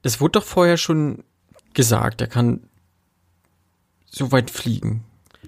[0.04, 1.24] Das wurde doch vorher schon
[1.74, 2.22] gesagt.
[2.22, 2.62] Er kann
[4.06, 5.04] so weit fliegen.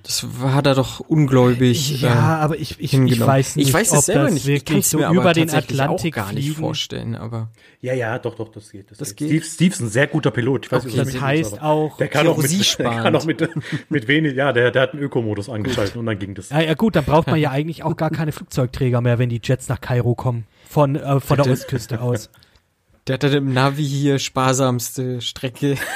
[0.05, 1.99] Das war da doch ungläubig.
[2.01, 4.43] Ja, äh, aber ich, ich, ich weiß nicht, ich weiß ob es selber das nicht.
[4.43, 6.59] Ich wirklich kann's so mir aber über den tatsächlich Atlantik auch gar nicht fliegen.
[6.59, 7.15] vorstellen.
[7.15, 7.49] Aber
[7.81, 8.91] Ja, ja, doch, doch, das geht.
[8.91, 9.29] Das, Das geht.
[9.29, 9.43] geht?
[9.43, 10.67] Steve, Steve ist ein sehr guter Pilot.
[10.67, 13.49] Ich weiß nicht, Das heißt ist, auch, der kann auch mit, der kann auch mit,
[13.89, 16.49] mit wenig, ja, der, der hat einen Ökomodus angeschaltet und dann ging das.
[16.49, 19.41] ja, ja gut, dann braucht man ja eigentlich auch gar keine Flugzeugträger mehr, wenn die
[19.43, 20.45] Jets nach Kairo kommen.
[20.69, 21.51] Von, äh, von der.
[21.51, 22.29] Ostküste aus.
[23.07, 25.77] der hat dann im Navi hier sparsamste Strecke.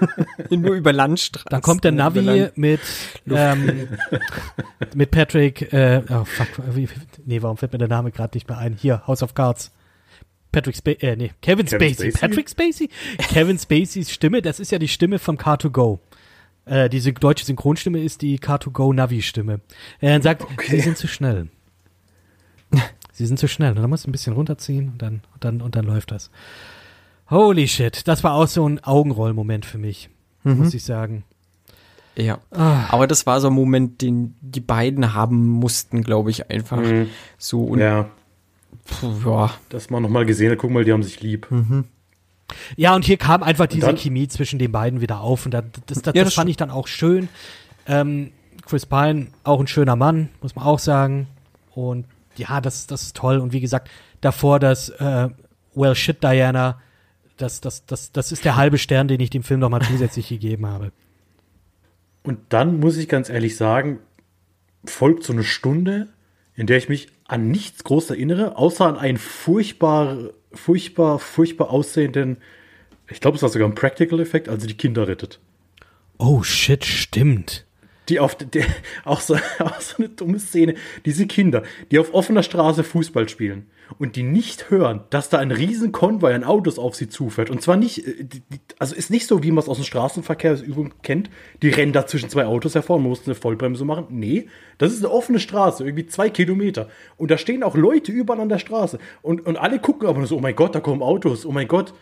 [0.50, 1.48] Nur über Landstraßen.
[1.50, 2.80] Dann kommt der Navi mit,
[3.28, 3.88] ähm,
[4.94, 6.88] mit Patrick, äh, oh fuck, wie,
[7.24, 8.74] nee, warum fällt mir der Name gerade nicht mehr ein?
[8.74, 9.72] Hier, House of Cards.
[10.52, 12.10] Patrick Spacey, äh, nee, Kevin, Kevin Spacey.
[12.10, 12.28] Spacey?
[12.28, 12.90] Patrick Spacey?
[13.18, 15.98] Kevin Spaceys Stimme, das ist ja die Stimme von Car2Go.
[16.64, 19.60] Äh, diese deutsche Synchronstimme ist die Car2Go Navi-Stimme.
[20.00, 21.48] Er sagt, Sie sind zu schnell.
[23.12, 23.70] Sie sind zu schnell.
[23.70, 26.30] Und dann musst du ein bisschen runterziehen und dann, und dann, und dann läuft das.
[27.30, 28.06] Holy shit.
[28.08, 30.08] Das war auch so ein Augenrollmoment für mich,
[30.44, 31.24] muss ich sagen.
[32.16, 32.38] Ja.
[32.50, 32.84] Ah.
[32.90, 36.80] Aber das war so ein Moment, den die beiden haben mussten, glaube ich, einfach.
[37.36, 38.08] So und Ja,
[38.86, 39.50] puh, ja.
[39.68, 40.58] das mal nochmal gesehen hat.
[40.58, 41.46] Guck mal, die haben sich lieb.
[42.76, 45.64] Ja, und hier kam einfach diese dann- Chemie zwischen den beiden wieder auf und das,
[45.86, 47.28] das, das, Ja, das das fand ich dann auch schön.
[47.86, 48.30] Ähm,
[48.64, 51.26] Chris Pine, auch ein schöner Mann, muss man auch sagen.
[51.74, 52.06] Und
[52.36, 53.38] ja, das, das ist toll.
[53.38, 53.90] Und wie gesagt,
[54.20, 55.28] davor das äh,
[55.74, 56.80] Well Shit Diana,
[57.36, 60.66] das, das, das, das ist der halbe Stern, den ich dem Film nochmal zusätzlich gegeben
[60.66, 60.92] habe.
[62.22, 64.00] Und dann muss ich ganz ehrlich sagen,
[64.84, 66.08] folgt so eine Stunde,
[66.54, 72.38] in der ich mich an nichts groß erinnere, außer an einen furchtbar, furchtbar, furchtbar aussehenden,
[73.08, 75.38] ich glaube, es war sogar ein Practical-Effekt, also die Kinder rettet.
[76.18, 77.64] Oh shit, stimmt.
[78.08, 78.64] Die auf der,
[79.04, 80.74] auch, so, auch so eine dumme Szene.
[81.04, 83.66] Diese Kinder, die auf offener Straße Fußball spielen
[83.98, 87.50] und die nicht hören, dass da ein riesen Konvoi an Autos auf sie zufährt.
[87.50, 88.26] Und zwar nicht, äh,
[88.78, 91.30] also ist nicht so, wie man es aus dem Straßenverkehrsübung kennt.
[91.62, 94.06] Die rennen da zwischen zwei Autos hervor und man muss eine Vollbremse machen.
[94.10, 96.88] Nee, das ist eine offene Straße, irgendwie zwei Kilometer.
[97.16, 98.98] Und da stehen auch Leute überall an der Straße.
[99.22, 101.68] Und, und alle gucken aber nur so, oh mein Gott, da kommen Autos, oh mein
[101.68, 101.94] Gott.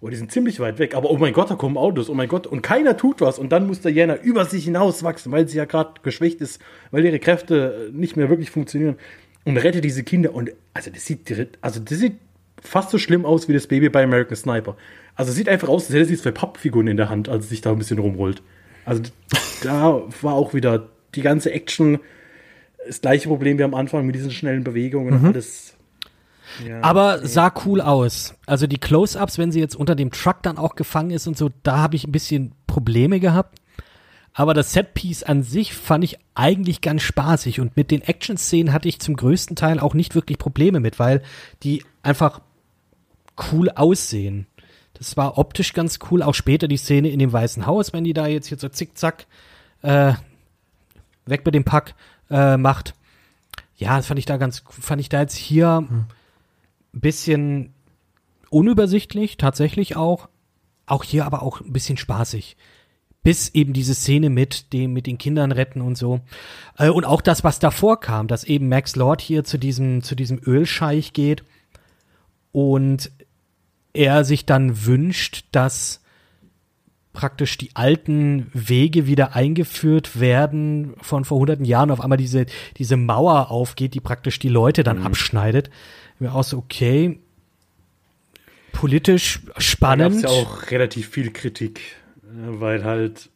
[0.00, 2.28] Oh, die sind ziemlich weit weg, aber oh mein Gott, da kommen Autos, oh mein
[2.28, 2.46] Gott.
[2.46, 3.38] Und keiner tut was.
[3.38, 6.60] Und dann muss der Jana über sich hinauswachsen, weil sie ja gerade geschwächt ist,
[6.90, 8.96] weil ihre Kräfte nicht mehr wirklich funktionieren.
[9.44, 10.34] Und rettet diese Kinder.
[10.34, 12.16] Und also das sieht, also das sieht
[12.60, 14.76] fast so schlimm aus wie das Baby bei American Sniper.
[15.14, 17.62] Also sieht einfach aus, als hätte sie zwei Pappfiguren in der Hand, als es sich
[17.62, 18.42] da ein bisschen rumrollt.
[18.84, 19.02] Also
[19.62, 22.00] da war auch wieder die ganze Action
[22.86, 25.75] das gleiche Problem wie am Anfang mit diesen schnellen Bewegungen und alles.
[26.64, 26.82] Ja.
[26.82, 28.34] Aber sah cool aus.
[28.46, 31.50] Also die Close-ups, wenn sie jetzt unter dem Truck dann auch gefangen ist und so,
[31.62, 33.58] da habe ich ein bisschen Probleme gehabt.
[34.32, 38.88] Aber das Setpiece an sich fand ich eigentlich ganz spaßig und mit den Action-Szenen hatte
[38.88, 41.22] ich zum größten Teil auch nicht wirklich Probleme mit, weil
[41.62, 42.42] die einfach
[43.50, 44.46] cool aussehen.
[44.92, 46.22] Das war optisch ganz cool.
[46.22, 49.26] Auch später die Szene in dem Weißen Haus, wenn die da jetzt hier so zickzack
[49.82, 50.12] äh,
[51.24, 51.94] weg mit dem Pack
[52.30, 52.94] äh, macht.
[53.76, 56.06] Ja, das fand ich da ganz, fand ich da jetzt hier ein
[57.00, 57.74] bisschen
[58.50, 60.28] unübersichtlich, tatsächlich auch.
[60.86, 62.56] Auch hier aber auch ein bisschen spaßig.
[63.22, 66.20] Bis eben diese Szene mit dem, mit den Kindern retten und so.
[66.78, 70.14] Äh, und auch das, was davor kam, dass eben Max Lord hier zu diesem, zu
[70.14, 71.42] diesem Ölscheich geht
[72.52, 73.10] und
[73.92, 76.02] er sich dann wünscht, dass
[77.12, 81.90] praktisch die alten Wege wieder eingeführt werden von vor hunderten Jahren.
[81.90, 82.46] Auf einmal diese,
[82.76, 85.06] diese Mauer aufgeht, die praktisch die Leute dann Mhm.
[85.06, 85.70] abschneidet.
[86.18, 87.18] Mir auch so, okay,
[88.72, 90.16] politisch Da gab spannend.
[90.16, 91.80] es ja auch relativ viel Kritik,
[92.24, 93.30] äh, weil halt.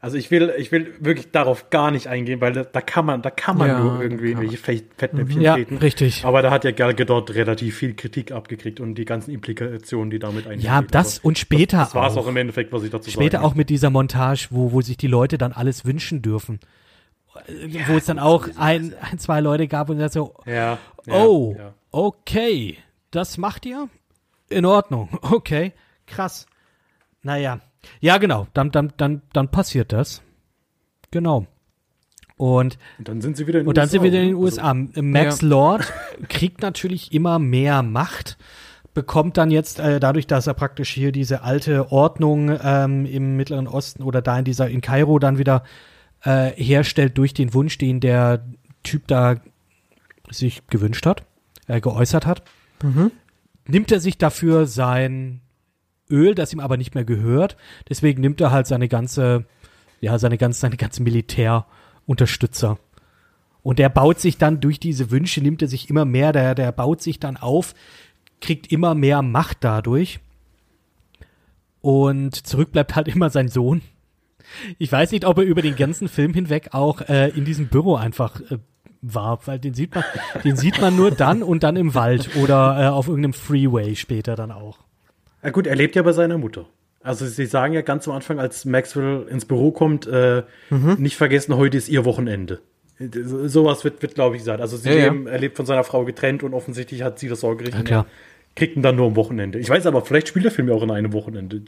[0.00, 3.22] Also ich will, ich will wirklich darauf gar nicht eingehen, weil da, da kann man,
[3.22, 4.42] da kann man Ja, nur irgendwie man.
[4.42, 5.78] welche Fe- Fettnäpfchen ja, treten.
[5.78, 6.26] richtig.
[6.26, 10.18] Aber da hat ja Gal Gadot relativ viel Kritik abgekriegt und die ganzen Implikationen, die
[10.18, 10.66] damit einhergehen.
[10.66, 12.26] Ja, das Aber und später Das, das war es auch.
[12.28, 15.06] im Endeffekt, was ich dazu Später sagen auch mit dieser Montage, wo, wo sich die
[15.06, 16.60] Leute dann alles wünschen dürfen.
[17.46, 20.78] Äh, wo es dann auch ein, ein, zwei Leute gab und so, Ja.
[21.06, 21.74] ja oh, Ja.
[21.90, 22.78] okay,
[23.10, 23.88] das macht ihr?
[24.48, 25.72] In Ordnung, okay,
[26.06, 26.46] krass.
[27.22, 27.60] Naja,
[28.00, 30.22] ja genau, dann, dann, dann, dann passiert das.
[31.10, 31.46] Genau.
[32.36, 34.36] Und, Und dann sind sie wieder in den und dann sind wir wieder in den
[34.36, 34.46] oder?
[34.46, 35.02] Also, USA.
[35.02, 35.48] Max Ja.
[35.48, 35.92] Lord
[36.28, 38.36] kriegt natürlich immer mehr Macht,
[38.92, 43.68] bekommt dann jetzt, äh, dadurch, dass er praktisch hier diese alte Ordnung ähm, im Mittleren
[43.68, 45.62] Osten oder da in dieser, in Kairo dann wieder
[46.24, 48.44] äh, herstellt durch den Wunsch, den der
[48.82, 49.36] Typ da
[50.30, 51.24] sich gewünscht hat,
[51.66, 52.42] äh, geäußert hat,
[53.66, 55.40] nimmt er sich dafür sein
[56.10, 57.56] Öl, das ihm aber nicht mehr gehört.
[57.88, 59.46] Deswegen nimmt er halt seine ganze,
[60.00, 62.78] ja, seine ganze, seine ganze Militärunterstützer.
[63.62, 66.70] Und der baut sich dann durch diese Wünsche, nimmt er sich immer mehr, der, der
[66.72, 67.74] baut sich dann auf,
[68.40, 70.20] kriegt immer mehr Macht dadurch.
[71.80, 73.80] Und zurück bleibt halt immer sein Sohn.
[74.78, 77.96] Ich weiß nicht, ob er über den ganzen Film hinweg auch äh, in diesem Büro
[77.96, 78.58] einfach äh,
[79.02, 80.04] war, weil den sieht man,
[80.44, 84.34] den sieht man nur dann und dann im Wald oder äh, auf irgendeinem Freeway später
[84.36, 84.78] dann auch.
[85.42, 86.64] Ja gut, er lebt ja bei seiner Mutter.
[87.02, 90.94] Also sie sagen ja ganz am Anfang, als Maxwell ins Büro kommt, äh, Mhm.
[90.98, 92.60] nicht vergessen, heute ist ihr Wochenende.
[92.98, 94.62] So- Sowas wird, wird glaube ich, gesagt.
[94.62, 95.04] Also sie Ja, ja.
[95.12, 97.74] leben, er lebt von seiner Frau getrennt und offensichtlich hat sie das Sorgerecht.
[97.76, 98.06] Ja, klar.
[98.56, 99.58] Kriegt ihn dann nur am Wochenende.
[99.58, 101.60] Ich weiß aber, vielleicht spielt der Film ja auch in einem Wochenende.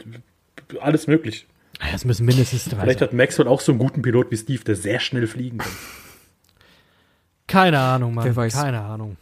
[0.80, 1.46] Alles möglich.
[1.80, 3.08] Ja, Es müssen mindestens drei Vielleicht sein.
[3.08, 5.72] hat Maxwell auch so einen guten Pilot wie Steve, der sehr schnell fliegen kann.
[7.46, 8.24] Keine Ahnung, Mann.
[8.24, 8.54] Wer weiß.
[8.54, 9.16] Keine Ahnung.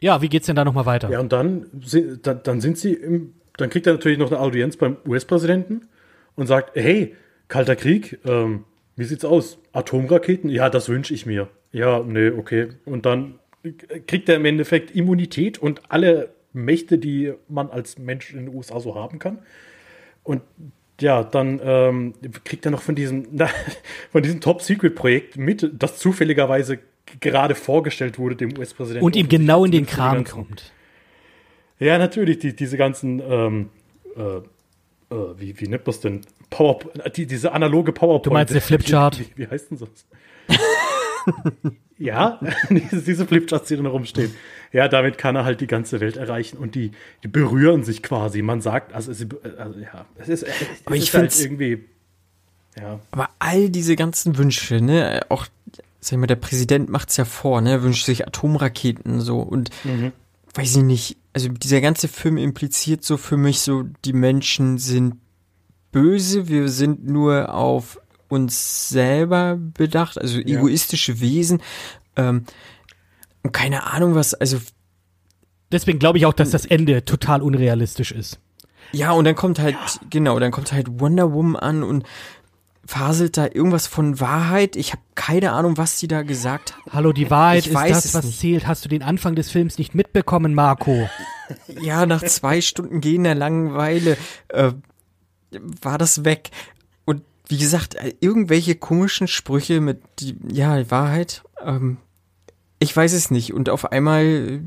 [0.00, 1.10] Ja, wie geht's denn da nochmal weiter?
[1.10, 4.40] Ja, und dann, sind- dann, dann sind sie im, dann kriegt er natürlich noch eine
[4.40, 5.88] Audienz beim US-Präsidenten
[6.36, 7.14] und sagt, hey,
[7.48, 8.64] kalter Krieg, ähm,
[8.96, 9.58] wie sieht's aus?
[9.72, 10.48] Atomraketen?
[10.48, 11.48] Ja, das wünsche ich mir.
[11.72, 12.68] Ja, nee, okay.
[12.86, 13.38] Und dann
[14.06, 18.80] kriegt er im Endeffekt Immunität und alle Mächte, die man als Mensch in den USA
[18.80, 19.40] so haben kann.
[20.22, 20.42] Und
[21.00, 22.14] ja, dann ähm,
[22.44, 23.48] kriegt er noch von diesem, na,
[24.10, 26.78] von diesem Top-Secret-Projekt mit, das zufälligerweise
[27.20, 29.04] gerade vorgestellt wurde, dem US-Präsidenten.
[29.04, 30.72] Und ihm genau in den Kram kommt.
[31.78, 33.70] ja, natürlich, die, diese ganzen, ähm,
[34.16, 34.20] äh,
[35.14, 36.20] äh, wie, wie nennt man es denn?
[36.50, 36.78] Power,
[37.16, 38.26] die, diese analoge PowerPoint.
[38.26, 39.18] Du meinst der Flipchart?
[39.18, 40.06] Wie, wie heißt denn das?
[41.98, 42.40] ja,
[42.70, 44.34] diese, diese Flipcharts, die da rumstehen.
[44.72, 46.92] Ja, damit kann er halt die ganze Welt erreichen und die,
[47.24, 48.40] die berühren sich quasi.
[48.42, 49.26] Man sagt, also, es,
[49.58, 50.52] also ja, es ist, es
[50.84, 51.84] Aber ich ist halt find's- irgendwie,
[52.80, 53.00] ja.
[53.10, 55.46] Aber all diese ganzen Wünsche, ne, auch,
[56.00, 59.70] sag ich mal, der Präsident macht's ja vor, ne, wünscht sich Atomraketen so und
[60.54, 65.14] weiß ich nicht, also dieser ganze Film impliziert so für mich so, die Menschen sind
[65.92, 71.60] böse, wir sind nur auf uns selber bedacht, also egoistische Wesen,
[72.14, 72.44] ähm,
[73.42, 74.58] und keine Ahnung was, also
[75.72, 78.40] Deswegen glaube ich auch, dass das Ende total unrealistisch ist.
[78.92, 79.76] Ja, und dann kommt halt,
[80.10, 82.04] genau, dann kommt halt Wonder Woman an und
[82.84, 84.74] faselt da irgendwas von Wahrheit.
[84.74, 86.92] Ich habe keine Ahnung, was die da gesagt hat.
[86.92, 88.40] Hallo, die Wahrheit Ich ist das, was nicht.
[88.40, 88.66] zählt.
[88.66, 91.08] Hast du den Anfang des Films nicht mitbekommen, Marco?
[91.80, 94.16] Ja, nach zwei Stunden gehender Langeweile
[94.48, 94.72] äh,
[95.82, 96.50] war das weg.
[97.04, 101.98] Und wie gesagt, äh, irgendwelche komischen Sprüche mit, die, ja, Wahrheit, ähm,
[102.80, 103.52] ich weiß es nicht.
[103.52, 104.60] Und auf einmal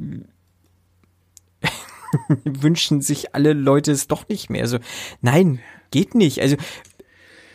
[1.61, 1.67] äh,
[2.45, 4.61] wünschen sich alle Leute es doch nicht mehr.
[4.61, 4.79] Also,
[5.21, 5.59] nein,
[5.91, 6.39] geht nicht.
[6.41, 6.55] Also,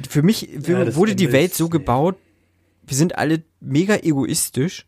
[0.09, 2.16] für mich Ja, das wurde die Welt so gebaut,
[2.86, 4.86] wir sind alle mega egoistisch.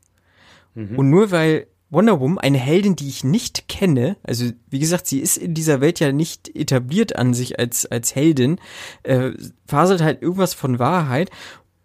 [0.97, 5.18] Und nur weil Wonder Woman, eine Heldin, die ich nicht kenne, also wie gesagt, sie
[5.18, 8.60] ist in dieser Welt ja nicht etabliert an sich als, als Heldin,
[9.02, 9.32] äh,
[9.66, 11.30] faselt halt irgendwas von Wahrheit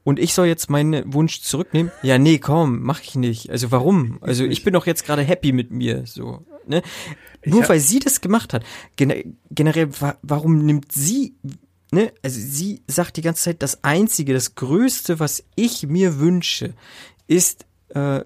[0.05, 1.91] und ich soll jetzt meinen Wunsch zurücknehmen?
[2.03, 3.49] Ja, nee, komm, mach ich nicht.
[3.49, 4.19] Also warum?
[4.21, 6.83] Also ich bin doch jetzt gerade happy mit mir, so, ne?
[7.43, 8.63] Nur weil sie das gemacht hat.
[8.95, 11.33] Gen generell, wa warum nimmt sie,
[11.91, 12.13] ne?
[12.21, 16.75] Also sie sagt die ganze Zeit, das einzige, das größte, was ich mir wünsche,
[17.25, 18.21] ist äh,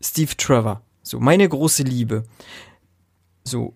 [0.00, 0.82] Steve Trevor.
[1.04, 2.24] So, meine große Liebe.
[3.44, 3.74] So,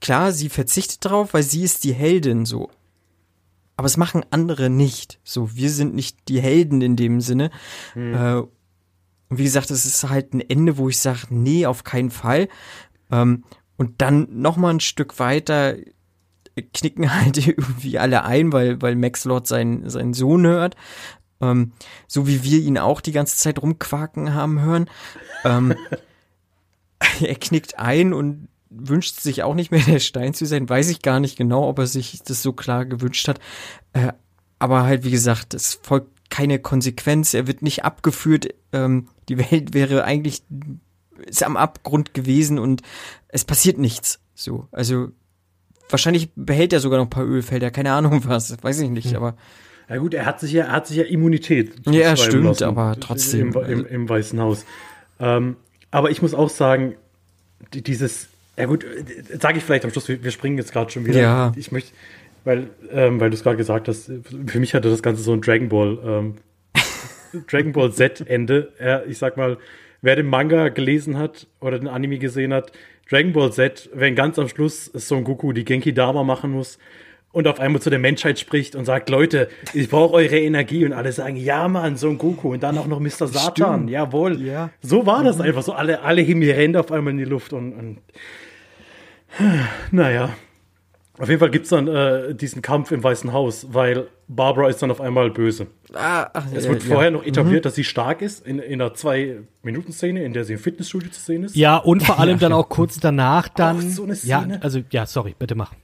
[0.00, 2.70] klar, sie verzichtet darauf, weil sie ist die Heldin, so.
[3.80, 5.20] Aber es machen andere nicht.
[5.24, 7.50] So, wir sind nicht die Helden in dem Sinne.
[7.96, 12.10] Äh, und wie gesagt, es ist halt ein Ende, wo ich sage, nee, auf keinen
[12.10, 12.48] Fall.
[13.10, 13.44] Ähm,
[13.78, 15.76] und dann noch mal ein Stück weiter
[16.74, 20.76] knicken halt irgendwie alle ein, weil, weil Max Lord seinen, seinen Sohn hört.
[21.40, 21.72] Ähm,
[22.06, 24.90] so wie wir ihn auch die ganze Zeit rumquaken haben hören.
[25.42, 25.74] Ähm,
[27.22, 30.68] er knickt ein und wünscht sich auch nicht mehr der Stein zu sein.
[30.68, 33.40] Weiß ich gar nicht genau, ob er sich das so klar gewünscht hat.
[33.92, 34.12] Äh,
[34.58, 37.34] aber halt, wie gesagt, es folgt keine Konsequenz.
[37.34, 38.48] Er wird nicht abgeführt.
[38.72, 40.42] Ähm, die Welt wäre eigentlich
[41.26, 42.80] ist am Abgrund gewesen und
[43.28, 44.20] es passiert nichts.
[44.34, 45.08] So, also
[45.90, 47.70] wahrscheinlich behält er sogar noch ein paar Ölfelder.
[47.70, 49.14] Keine Ahnung was, weiß ich nicht.
[49.16, 49.36] Aber
[49.88, 51.74] Ja gut, er hat sich ja, er hat sich ja Immunität.
[51.86, 52.64] Ja, stimmt, lassen.
[52.64, 53.52] aber trotzdem.
[53.52, 54.64] Im, im, im Weißen Haus.
[55.18, 55.56] Ähm,
[55.90, 56.94] aber ich muss auch sagen,
[57.74, 58.29] die- dieses,
[58.60, 58.84] ja gut,
[59.38, 61.20] sage ich vielleicht am Schluss, wir, springen jetzt gerade schon wieder.
[61.20, 61.52] Ja.
[61.56, 61.92] Ich möchte,
[62.44, 64.10] weil, ähm, weil du es gerade gesagt hast,
[64.46, 66.34] für mich hatte das Ganze so ein Dragon Ball, ähm,
[67.50, 68.72] Dragon Ball Z-Ende.
[68.80, 69.58] Ja, ich sag mal,
[70.02, 72.72] wer den Manga gelesen hat oder den Anime gesehen hat,
[73.08, 76.78] Dragon Ball Z, wenn ganz am Schluss Son Goku die Genki Dama machen muss
[77.32, 80.92] und auf einmal zu der Menschheit spricht und sagt, Leute, ich brauche eure Energie und
[80.92, 83.26] alle sagen, ja Mann, Son Goku und dann auch noch Mr.
[83.26, 84.40] Satan, jawohl.
[84.40, 84.70] Ja.
[84.80, 87.52] So war das einfach so, alle, alle heben die Hände auf einmal in die Luft
[87.52, 87.98] und, und
[89.90, 90.30] naja.
[91.18, 94.90] Auf jeden Fall gibt's dann äh, diesen Kampf im Weißen Haus, weil Barbara ist dann
[94.90, 95.66] auf einmal böse.
[95.92, 96.94] ah, ach, Es ja, wird ja.
[96.94, 100.58] vorher noch etabliert, dass sie stark ist, in, in einer Zwei-Minuten-Szene, in der sie im
[100.58, 101.54] Fitnessstudio zu sehen ist.
[101.56, 103.90] Ja, und vor allem dann auch kurz danach dann.
[103.90, 104.62] so eine ja, Szene.
[104.62, 105.74] also, ja, sorry, bitte mach.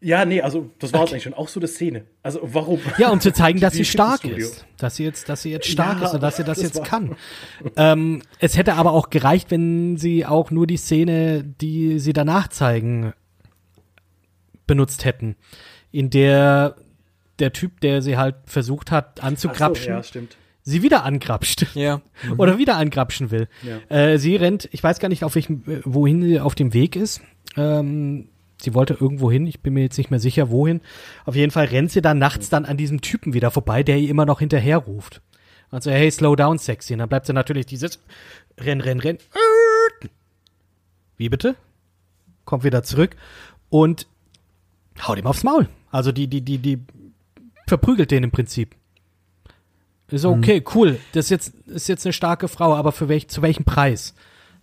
[0.00, 1.34] Ja, nee, also das war es eigentlich schon.
[1.34, 2.04] Auch so eine Szene.
[2.22, 2.80] Also warum?
[2.98, 4.64] Ja, um zu zeigen, dass sie stark ist.
[4.76, 6.76] Dass sie jetzt, dass sie jetzt stark Ja, ist und dass sie das, das jetzt
[6.78, 7.16] war- kann.
[7.76, 12.46] ähm, es hätte aber auch gereicht, wenn sie auch nur die Szene, die sie danach
[12.48, 13.12] zeigen,
[14.66, 15.36] benutzt hätten.
[15.90, 16.76] In der
[17.38, 20.36] der Typ, der sie halt versucht hat Ach so, anzugrapschen, ja, stimmt.
[20.62, 21.66] sie wieder angrapscht.
[21.76, 22.02] Ja.
[22.36, 23.48] Oder wieder angrapschen will.
[23.62, 23.96] Ja.
[23.96, 27.20] Äh, sie rennt, ich weiß gar nicht, auf welchem, wohin sie auf dem Weg ist.
[27.56, 28.28] Ähm,
[28.60, 30.80] sie wollte irgendwo hin, ich bin mir jetzt nicht mehr sicher, wohin.
[31.24, 34.10] Auf jeden Fall rennt sie dann nachts dann an diesem Typen wieder vorbei, der ihr
[34.10, 35.22] immer noch hinterher ruft.
[35.70, 36.94] Und so, hey, slow down, sexy.
[36.94, 37.98] Und dann bleibt sie natürlich dieses
[38.58, 39.18] Renn, renn, renn.
[41.16, 41.56] Wie bitte?
[42.44, 43.16] Kommt wieder zurück
[43.68, 44.06] und
[45.06, 45.68] haut ihm aufs Maul.
[45.90, 46.80] Also die, die, die, die
[47.66, 48.74] verprügelt den im Prinzip.
[50.10, 50.98] Ist so, okay, cool.
[51.12, 54.14] Das ist jetzt, ist jetzt eine starke Frau, aber für welch, zu welchem Preis?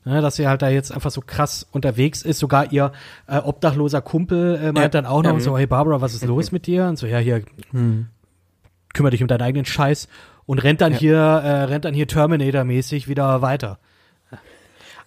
[0.06, 2.38] Ja, dass sie halt da jetzt einfach so krass unterwegs ist.
[2.40, 2.92] Sogar ihr
[3.28, 4.88] äh, obdachloser Kumpel äh, meint Ja.
[4.90, 5.40] dann auch noch Ja.
[5.40, 6.86] so, hey Barbara, was ist los mit dir?
[6.86, 7.42] Und so, ja, hier,
[8.94, 10.08] kümmere dich um deinen eigenen Scheiß.
[10.46, 11.00] Und rennt dann Ja.
[11.00, 13.80] hier, äh, rennt dann hier Terminator-mäßig wieder weiter.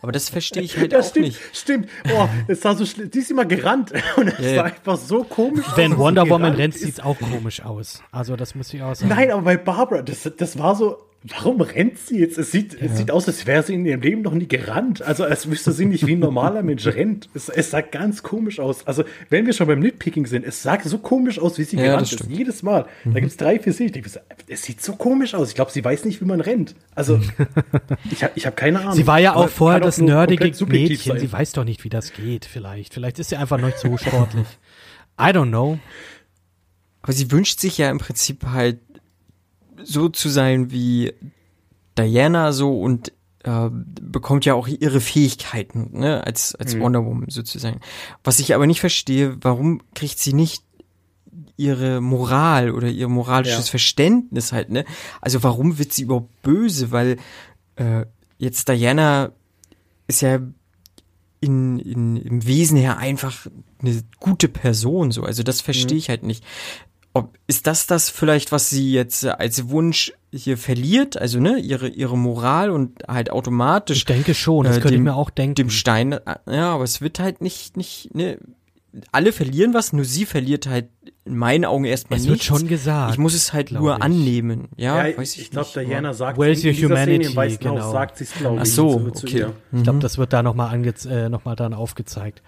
[0.01, 1.41] Aber das verstehe ich halt Ja, auch stimmt, nicht.
[1.57, 1.89] stimmt.
[2.09, 3.11] Boah, es sah so schlimm.
[3.11, 3.93] Die ist immer gerannt.
[4.17, 5.77] Und es Ja, sah einfach so komisch aus.
[5.77, 6.83] Wenn Wonder Woman rennt, ist.
[6.85, 8.03] sieht's auch komisch aus.
[8.13, 9.09] Also das muss ich auch sagen.
[9.11, 10.99] Nein, aber bei Barbara, das, das war so.
[11.31, 12.39] Warum rennt sie jetzt?
[12.39, 15.03] Es sieht, es sieht aus, als wäre sie in ihrem Leben noch nie gerannt.
[15.03, 17.29] Also, als wüsste sie nicht, wie ein normaler Mensch rennt.
[17.35, 18.87] Es, es sah ganz komisch aus.
[18.87, 21.85] Also, wenn wir schon beim Nitpicking sind, es sah so komisch aus, wie sie Ja,
[21.85, 22.25] gerannt ist.
[22.29, 22.87] Jedes Mal.
[23.05, 24.03] Da gibt es drei, vier Szenen.
[24.49, 25.49] Es sieht so komisch aus.
[25.49, 26.75] Ich glaube, sie weiß nicht, wie man rennt.
[26.95, 27.21] Also,
[28.11, 28.95] ich habe ich hab keine Ahnung.
[28.95, 31.13] Sie war ja Aber auch vorher das nur nerdige Mädchen.
[31.13, 31.21] sein.
[31.21, 32.95] Sie weiß doch nicht, wie das geht, vielleicht.
[32.95, 34.47] Vielleicht ist sie einfach nicht so sportlich.
[35.21, 35.79] I don't know.
[37.03, 38.79] Aber sie wünscht sich ja im Prinzip halt
[39.83, 41.13] so zu sein wie
[41.97, 43.13] Diana so und
[43.45, 47.81] äh, bekommt ja auch ihre Fähigkeiten, ne, als, als Wonder Woman sozusagen.
[48.25, 50.65] Was ich aber nicht verstehe, warum kriegt sie nicht
[51.57, 53.71] ihre Moral oder ihr moralisches Ja.
[53.71, 54.85] Verständnis halt, ne?
[55.21, 56.93] Also warum wird sie überhaupt böse?
[56.93, 57.17] Weil
[57.77, 58.07] äh,
[58.39, 59.33] jetzt Diana
[60.07, 60.39] ist ja
[61.41, 63.47] in, in, im Wesen her einfach
[63.81, 65.23] eine gute Person, so.
[65.23, 66.45] Also das verstehe ich halt nicht.
[67.19, 71.17] Ob, ist das das vielleicht, was sie jetzt als Wunsch hier verliert?
[71.17, 74.99] Also, ne, ihre, ihre Moral und halt automatisch Ich denke schon, das Äh, könnte ich
[75.01, 75.55] dem- mir auch denken.
[75.57, 76.21] dem Stein, äh,
[76.51, 78.39] ja, aber es wird halt nicht, nicht, ne,
[79.13, 80.89] alle verlieren was, nur sie verliert halt
[81.25, 82.31] in meinen Augen erstmal Es nicht.
[82.33, 84.03] wird schon gesagt, Ich muss es halt nur ich.
[84.03, 84.69] annehmen.
[84.77, 85.69] Ja, Ja, weiß ich, ich, glaube.
[85.75, 87.27] Diana sagt Where's in dieser Szene humanity?
[87.31, 87.81] im Weißen Genau.
[87.83, 89.47] Haus, sagt sie es, glaube Ach ich, so, zu, zu okay.
[89.73, 90.75] Ich glaube, das wird da nochmal
[91.07, 92.43] äh, noch mal dann aufgezeigt.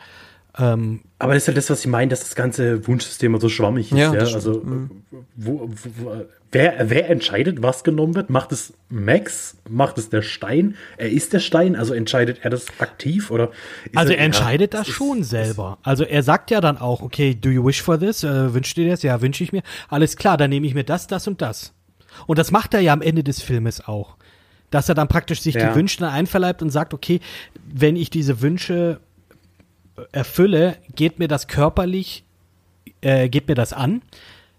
[0.58, 3.92] Ähm, Aber das ist ja das, was ich meine, dass das ganze Wunschsystem so schwammig
[3.92, 3.98] ist.
[3.98, 4.60] Ja, Ja, das also.
[4.64, 4.90] Mhm.
[5.36, 8.30] wo, wo, wo, wer, wer entscheidet, was genommen wird?
[8.30, 9.56] Macht es Max?
[9.68, 10.74] Macht es der Stein?
[10.96, 13.30] Er ist der Stein, also entscheidet er das aktiv?
[13.30, 13.50] Oder
[13.84, 15.78] ist also er ja, entscheidet das ist- schon selber.
[15.84, 18.24] Also er sagt ja dann auch, okay, do you wish for this?
[18.24, 19.02] Äh, wünschst du dir das?
[19.02, 19.62] Ja, wünsche ich mir.
[19.88, 21.72] Alles klar, dann nehme ich mir das, das und das.
[22.26, 24.16] Und das macht er ja am Ende des Filmes auch.
[24.72, 25.68] Dass er dann praktisch sich Ja.
[25.70, 27.20] die Wünsche dann einverleibt und sagt, okay,
[27.72, 29.00] wenn ich diese Wünsche
[30.12, 32.24] erfülle, geht mir das körperlich,
[33.00, 34.02] äh, geht mir das an.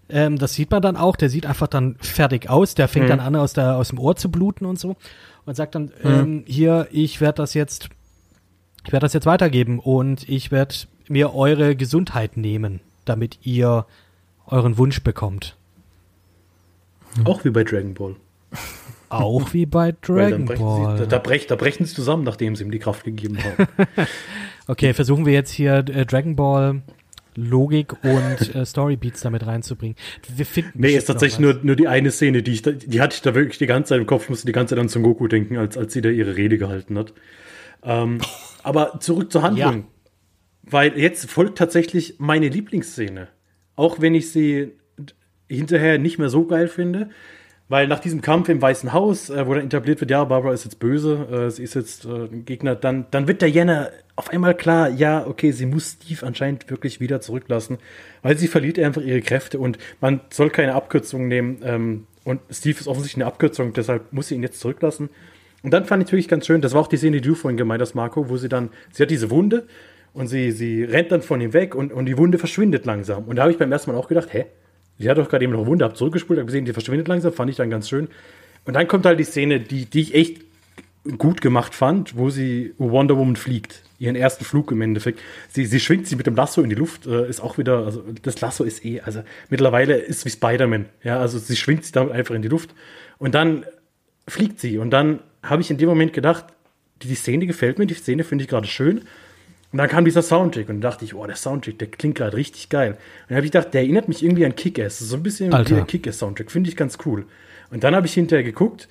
[0.08, 1.16] Ähm, das sieht man dann auch.
[1.16, 2.74] Der sieht einfach dann fertig aus.
[2.74, 4.96] Der fängt dann an, aus, der, aus dem Ohr zu bluten und so.
[5.46, 7.88] Und sagt dann, ähm, hier, ich werde das jetzt,
[8.84, 10.74] ich werde das jetzt weitergeben und ich werde
[11.08, 13.86] mir eure Gesundheit nehmen, damit ihr
[14.46, 15.56] euren Wunsch bekommt.
[17.24, 18.16] Auch wie bei Dragon Ball.
[19.08, 20.56] Auch wie bei Dragon Ball.
[20.96, 23.68] Sie, da, da, brech, da brechen sie zusammen, nachdem sie ihm die Kraft gegeben haben.
[24.66, 26.82] Okay, versuchen wir jetzt hier äh, Dragon Ball
[27.34, 29.96] Logik und äh, Storybeats damit reinzubringen.
[30.34, 33.14] Wir finden Nee, ist tatsächlich nur, nur die eine Szene, die ich da, die hatte
[33.14, 34.24] ich da wirklich die ganze Zeit im Kopf.
[34.24, 36.58] Ich musste die ganze Zeit an Son Goku denken, als, als sie da ihre Rede
[36.58, 37.12] gehalten hat.
[37.82, 38.20] Ähm,
[38.62, 39.76] aber zurück zur Handlung.
[39.76, 39.84] Ja.
[40.64, 43.28] Weil jetzt folgt tatsächlich meine Lieblingsszene.
[43.74, 44.72] Auch wenn ich sie
[45.48, 47.10] hinterher nicht mehr so geil finde.
[47.72, 50.64] Weil nach diesem Kampf im Weißen Haus, äh, wo dann etabliert wird, ja, Barbara ist
[50.64, 54.28] jetzt böse, äh, sie ist jetzt äh, ein Gegner, dann, dann wird der Jenna auf
[54.28, 57.78] einmal klar, ja, okay, sie muss Steve anscheinend wirklich wieder zurücklassen,
[58.20, 61.60] weil sie verliert einfach ihre Kräfte und man soll keine Abkürzung nehmen.
[61.64, 65.08] Ähm, und Steve ist offensichtlich eine Abkürzung, deshalb muss sie ihn jetzt zurücklassen.
[65.62, 67.56] Und dann fand ich wirklich ganz schön, das war auch die Szene, die du vorhin
[67.56, 69.66] gemeint hast, Marco, wo sie dann, sie hat diese Wunde
[70.12, 73.24] und sie, sie rennt dann von ihm weg und, und die Wunde verschwindet langsam.
[73.24, 74.44] Und da habe ich beim ersten Mal auch gedacht, hä?
[74.98, 77.32] Sie hat doch gerade eben noch eine Wunde, habe zurückgespult, habe gesehen, die verschwindet langsam,
[77.32, 78.08] fand ich dann ganz schön.
[78.64, 80.40] Und dann kommt halt die Szene, die, die ich echt
[81.18, 83.82] gut gemacht fand, wo sie wo Wonder Woman fliegt.
[83.98, 85.20] Ihren ersten Flug im Endeffekt.
[85.48, 88.04] Sie, sie schwingt sie mit dem Lasso in die Luft, äh, ist auch wieder, also
[88.22, 90.86] das Lasso ist eh, also mittlerweile ist wie Spider-Man.
[91.02, 92.74] Ja, also sie schwingt sich damit einfach in die Luft.
[93.18, 93.64] Und dann
[94.28, 94.78] fliegt sie.
[94.78, 96.46] Und dann habe ich in dem Moment gedacht,
[97.02, 99.02] die, die Szene gefällt mir, die Szene finde ich gerade schön.
[99.72, 102.68] Und dann kam dieser Soundtrack und dachte ich, oh, der Soundtrack, der klingt gerade richtig
[102.68, 102.90] geil.
[102.92, 102.98] Und
[103.30, 104.98] dann habe ich gedacht, der erinnert mich irgendwie an Kick-Ass.
[104.98, 105.70] So ein bisschen Alter.
[105.70, 106.50] wie der Kick-Ass-Soundtrack.
[106.50, 107.24] Finde ich ganz cool.
[107.70, 108.88] Und dann habe ich hinterher geguckt,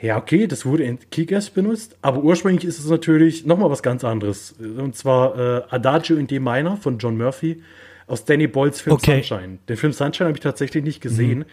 [0.00, 4.04] ja, okay, das wurde in Kick-Ass benutzt, aber ursprünglich ist es natürlich nochmal was ganz
[4.04, 4.52] anderes.
[4.58, 7.62] Und zwar äh, Adagio in D Minor von John Murphy
[8.06, 9.22] aus Danny Boyles Film Okay.
[9.22, 9.58] Sunshine.
[9.68, 11.44] Den Film Sunshine habe ich tatsächlich nicht gesehen.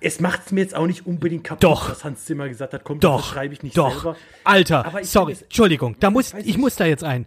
[0.00, 1.90] Es macht es mir jetzt auch nicht unbedingt kaputt, Doch.
[1.90, 2.84] was Hans Zimmer gesagt hat.
[2.84, 3.92] Komm, das Doch, schreibe ich nicht doch.
[4.02, 4.16] selber.
[4.44, 6.58] Alter, Aber ich sorry, Entschuldigung, da muss, ich nicht.
[6.58, 7.26] muss da jetzt ein.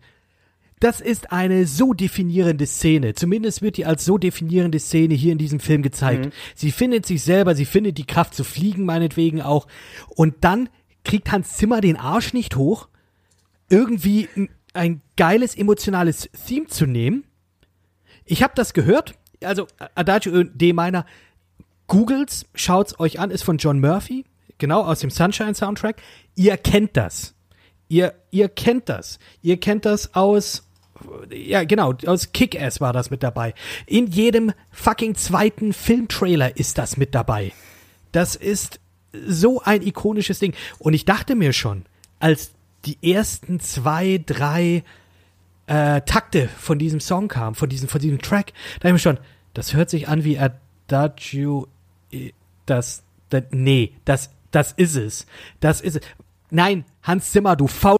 [0.79, 3.15] Das ist eine so definierende Szene.
[3.15, 6.25] Zumindest wird die als so definierende Szene hier in diesem Film gezeigt.
[6.25, 6.31] Mhm.
[6.53, 9.67] Sie findet sich selber, sie findet die Kraft zu fliegen, meinetwegen auch.
[10.09, 10.69] Und dann
[11.03, 12.89] kriegt Hans Zimmer den Arsch nicht hoch,
[13.69, 14.29] irgendwie
[14.73, 17.23] ein, geiles emotionales Theme zu nehmen.
[18.25, 19.15] Ich habe das gehört.
[19.43, 21.05] Also Adagio D Minor
[21.87, 24.25] Googles, schaut's euch an, ist von John Murphy,
[24.57, 26.01] genau aus dem Sunshine Soundtrack.
[26.35, 27.33] Ihr kennt das.
[27.87, 29.17] Ihr, ihr kennt das.
[29.41, 30.66] Ihr kennt das aus,
[31.31, 33.53] ja genau, aus Kick-Ass war das mit dabei.
[33.85, 37.53] In jedem fucking zweiten Filmtrailer ist das mit dabei.
[38.11, 38.79] Das ist
[39.25, 40.53] so ein ikonisches Ding.
[40.79, 41.85] Und ich dachte mir schon,
[42.19, 42.51] als
[42.85, 44.83] die ersten zwei, drei
[45.67, 48.99] äh, Takte von diesem Song kamen, von diesem, von diesem Track, da dachte ich mir
[48.99, 49.19] schon,
[49.53, 51.67] das hört sich an wie Adagio,
[52.11, 52.31] äh,
[52.65, 55.25] das, das nee, das, das ist es.
[55.59, 56.01] Das ist es.
[56.49, 57.96] Nein, Hans Zimmer, du faul.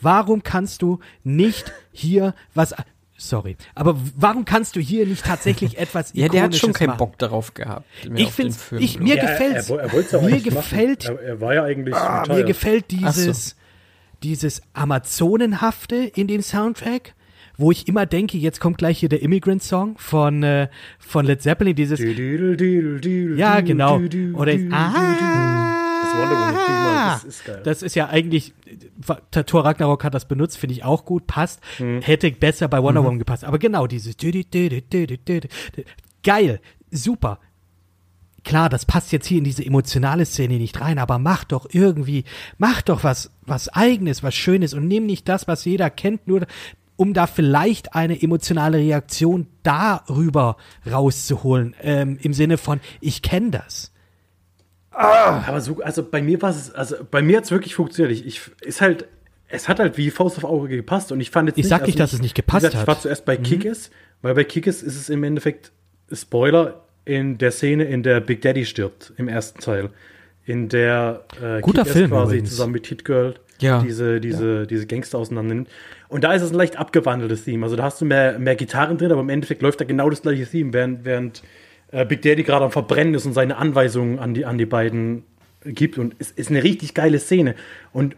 [0.00, 2.74] Warum kannst du nicht hier was,
[3.16, 6.98] sorry, aber warum kannst du hier nicht tatsächlich etwas Ja, der hat schon keinen machen?
[6.98, 7.84] Bock darauf gehabt.
[8.14, 9.70] Ich Film, ich, mir Ja, gefällt's.
[9.70, 11.04] Er, er, er wollte es auch mir nicht gefällt.
[11.06, 13.20] Er, er war ja eigentlich Ah, mir gefällt Ach so.
[13.20, 13.56] dieses,
[14.22, 17.14] dieses Amazonenhafte in dem Soundtrack,
[17.56, 20.68] wo ich immer denke, jetzt kommt gleich hier der Immigrant-Song von, äh,
[20.98, 24.00] von Led Zeppelin, dieses, ja, genau.
[24.34, 26.50] Oder ah, Das Wonder
[27.12, 27.60] das ist geil.
[27.64, 28.54] das ist ja eigentlich,
[29.46, 31.60] Thor Ragnarok hat das benutzt, finde ich auch gut, passt.
[31.78, 32.02] Mhm.
[32.02, 33.44] Hätte besser bei Wonder Woman gepasst.
[33.44, 34.16] Aber genau, dieses
[36.22, 36.60] geil,
[36.90, 37.38] super.
[38.42, 42.24] Klar, das passt jetzt hier in diese emotionale Szene nicht rein, aber mach doch irgendwie,
[42.56, 46.46] mach doch was, was eigenes, was Schönes und nimm nicht das, was jeder kennt, nur
[46.96, 50.56] um da vielleicht eine emotionale Reaktion darüber
[50.90, 53.92] rauszuholen, ähm, im Sinne von, ich kenne das.
[54.90, 58.12] Aber so, also bei mir war es, also bei mir hat es wirklich funktioniert.
[58.18, 59.06] Ich, ich ist halt,
[59.48, 62.00] es hat halt wie Faust auf Auge gepasst und ich fand jetzt Ich sag nicht,
[62.00, 62.82] also dass es nicht gepasst gesagt, hat.
[62.82, 63.90] Ich war zuerst bei Kickes,
[64.22, 65.72] weil bei Kickes ist es im Endeffekt
[66.12, 69.90] Spoiler in der Szene, in der Big Daddy stirbt im ersten Teil,
[70.44, 72.50] in der äh, Guter Film quasi übrigens.
[72.50, 73.80] zusammen mit Hit Girl Ja.
[73.82, 75.68] diese diese diese Gangster auseinander nimmt.
[76.08, 77.64] Und da ist es ein leicht abgewandeltes Theme.
[77.64, 80.22] Also da hast du mehr mehr Gitarren drin, aber im Endeffekt läuft da genau das
[80.22, 81.42] gleiche Theme, während während
[81.92, 85.24] äh, Big Daddy gerade am Verbrennen ist und seine Anweisungen an die an die beiden
[85.64, 87.54] gibt und es ist eine richtig geile Szene
[87.92, 88.16] und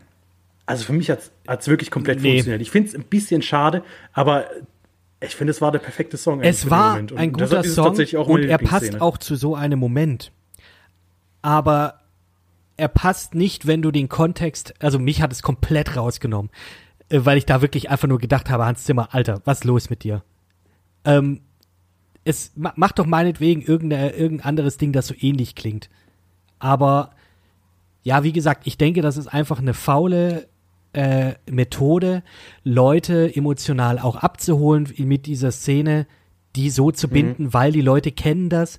[0.65, 2.35] also für mich hat es wirklich komplett Nee.
[2.35, 2.63] funktioniert.
[2.63, 3.83] Ich finde es ein bisschen schade,
[4.13, 4.47] aber
[5.21, 6.41] ich finde, es war der perfekte Song.
[6.41, 7.97] Es war ein guter Song
[8.27, 10.33] und er passt auch zu so einem Moment.
[11.43, 12.01] Aber
[12.77, 16.51] er passt nicht, wenn du den Kontext, also mich hat es komplett rausgenommen,
[17.09, 19.91] äh, weil ich da wirklich einfach nur gedacht habe, Hans Zimmer, Alter, was ist los
[19.91, 20.23] mit dir?
[21.05, 21.41] Ähm,
[22.25, 25.91] es ma- mach doch meinetwegen irgendein, irgendein anderes Ding, das so ähnlich klingt.
[26.59, 27.11] Aber
[28.03, 30.49] ja, wie gesagt, ich denke, das ist einfach eine faule
[30.93, 32.23] äh, Methode,
[32.65, 36.07] Leute emotional auch abzuholen mit dieser Szene,
[36.57, 38.79] die so zu binden, weil die Leute kennen das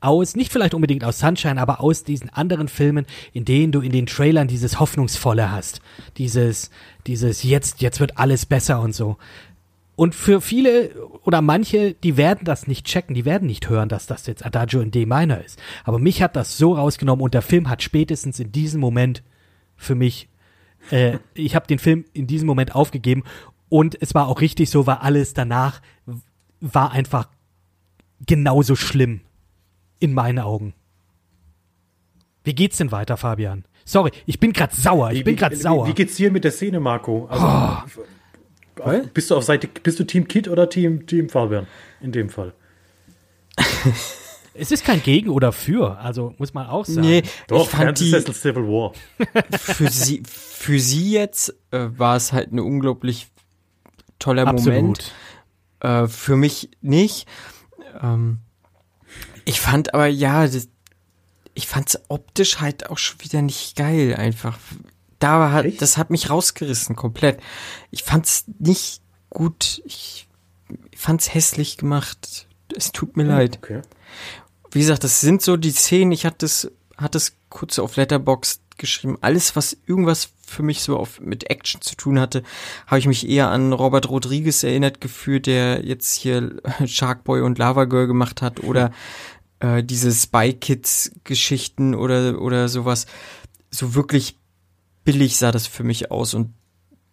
[0.00, 3.90] aus, nicht vielleicht unbedingt aus Sunshine, aber aus diesen anderen Filmen, in denen du in
[3.92, 5.80] den Trailern dieses Hoffnungsvolle hast.
[6.18, 6.70] Dieses,
[7.06, 9.16] dieses jetzt, jetzt wird alles besser und so.
[9.96, 14.06] Und für viele oder manche, die werden das nicht checken, die werden nicht hören, dass
[14.06, 15.58] das jetzt Adagio in D minor ist.
[15.84, 19.22] Aber mich hat das so rausgenommen und der Film hat spätestens in diesem Moment
[19.76, 20.28] für mich,
[20.90, 23.22] äh, ich habe den Film in diesem Moment aufgegeben
[23.68, 25.80] und es war auch richtig so, weil alles danach
[26.60, 27.28] war einfach
[28.26, 29.20] genauso schlimm
[30.00, 30.74] in meinen Augen.
[32.42, 33.64] Wie geht's denn weiter, Fabian?
[33.84, 35.86] Sorry, ich bin grad sauer, ich Wie- bin wie, sauer.
[35.86, 37.26] Wie geht's dir mit der Szene, Marco?
[37.26, 38.02] Also,
[38.80, 41.66] auf- bist du auf Seite, bist du Team Kid oder Team, Team Fabian?
[42.00, 42.52] In dem Fall.
[44.54, 47.00] Es ist kein Gegen oder Für, also muss man auch sagen.
[47.00, 48.92] Nee, Doch, ich fand die, Civil War.
[49.58, 53.26] für sie, für sie jetzt äh, war es halt ein unglaublich
[54.20, 54.74] toller Absolut.
[54.74, 55.12] Moment.
[55.80, 57.26] Äh, für mich nicht.
[58.00, 58.38] Ähm,
[59.44, 60.68] ich fand aber, ja, das,
[61.54, 64.58] ich fand's optisch halt auch schon wieder nicht geil, einfach.
[65.18, 65.80] Da hat, Echt?
[65.82, 67.40] das hat mich rausgerissen, komplett.
[67.90, 69.00] Ich fand's nicht
[69.30, 69.82] gut.
[69.84, 70.28] Ich
[70.96, 72.46] fand's hässlich gemacht.
[72.74, 73.82] Es tut mir leid Okay.
[74.72, 78.60] wie gesagt, das sind so die Szenen, ich hatte es, hatte es kurz auf Letterbox
[78.78, 79.18] geschrieben.
[79.20, 82.42] Alles, was irgendwas für mich so auf, mit Action zu tun hatte,
[82.86, 87.84] habe ich mich eher an Robert Rodriguez erinnert gefühlt, der jetzt hier Sharkboy und Lava
[87.84, 88.90] Girl gemacht hat oder
[89.60, 93.06] äh, diese Spy Kids Geschichten oder, oder sowas.
[93.70, 94.38] So wirklich
[95.04, 96.52] billig sah das für mich aus und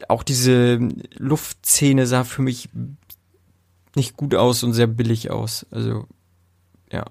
[0.07, 0.79] auch diese
[1.17, 2.69] Luftszene sah für mich
[3.95, 5.65] nicht gut aus und sehr billig aus.
[5.71, 6.07] Also,
[6.91, 7.05] ja.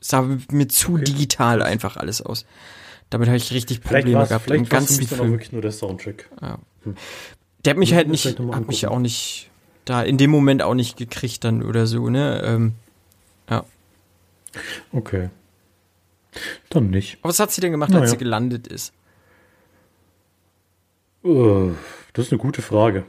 [0.00, 1.04] Sah mir zu Okay.
[1.04, 2.44] digital einfach alles aus.
[3.10, 5.62] Damit habe ich richtig Probleme war gehabt vielleicht für ganzen mich dann auch wirklich nur
[5.62, 6.28] der Soundtrack.
[7.64, 9.50] Der hat mich halt nicht, vielleicht noch mal hat mich auch nicht
[9.84, 12.42] da in dem Moment auch nicht gekriegt dann oder so, ne?
[12.44, 12.72] Ähm,
[13.48, 13.64] ja.
[14.92, 15.30] Okay.
[16.70, 17.18] Dann nicht.
[17.22, 18.02] Aber was hat sie denn gemacht, Naja.
[18.02, 18.92] als sie gelandet ist?
[22.12, 23.04] Das ist eine gute Frage.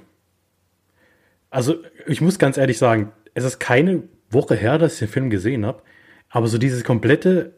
[1.50, 1.76] Also,
[2.08, 5.66] ich muss ganz ehrlich sagen, es ist keine Woche her, dass ich den Film gesehen
[5.66, 5.82] habe,
[6.30, 7.54] aber so dieses komplette,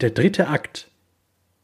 [0.00, 0.90] der dritte Akt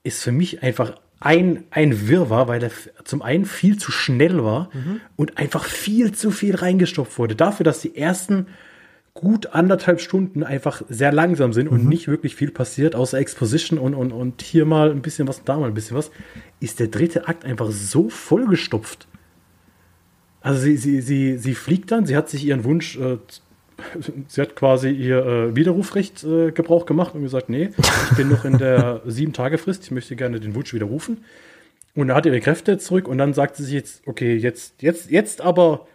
[0.02, 2.70] ist für mich einfach ein, ein Wirrwarr, weil er
[3.04, 4.70] zum einen viel zu schnell war
[5.16, 7.36] und einfach viel zu viel reingestopft wurde.
[7.36, 8.46] Dafür, dass die ersten
[9.14, 13.94] gut anderthalb Stunden einfach sehr langsam sind und nicht wirklich viel passiert, außer Exposition und,
[13.94, 16.10] und, und hier mal ein bisschen was und da mal ein bisschen was,
[16.60, 19.08] ist der dritte Akt einfach so vollgestopft.
[20.40, 23.18] Also sie, sie, sie, sie fliegt dann, sie hat sich ihren Wunsch, äh,
[24.28, 27.70] sie hat quasi ihr äh, Widerrufrecht äh, Gebrauch gemacht und gesagt, nee,
[28.10, 31.24] ich bin noch in der sieben Tage Frist, ich möchte gerne den Wunsch widerrufen.
[31.94, 35.10] Und er hat ihre Kräfte zurück und dann sagt sie sich jetzt, okay, jetzt, jetzt,
[35.10, 35.88] jetzt aber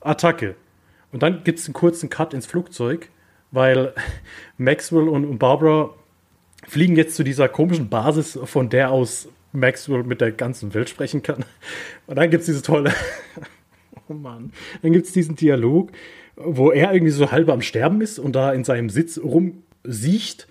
[0.00, 0.54] Attacke.
[1.12, 3.08] Und dann gibt es einen kurzen Cut ins Flugzeug,
[3.50, 3.94] weil
[4.58, 5.90] Maxwell und, Barbara
[6.66, 11.22] fliegen jetzt zu dieser komischen Basis, von der aus Maxwell mit der ganzen Welt sprechen
[11.22, 11.44] kann.
[12.06, 12.92] Und dann gibt es diese tolle,
[14.08, 14.52] oh Mann,
[14.82, 15.90] dann gibt es diesen Dialog,
[16.36, 20.46] wo er irgendwie so halb am Sterben ist und da in seinem Sitz rumsiecht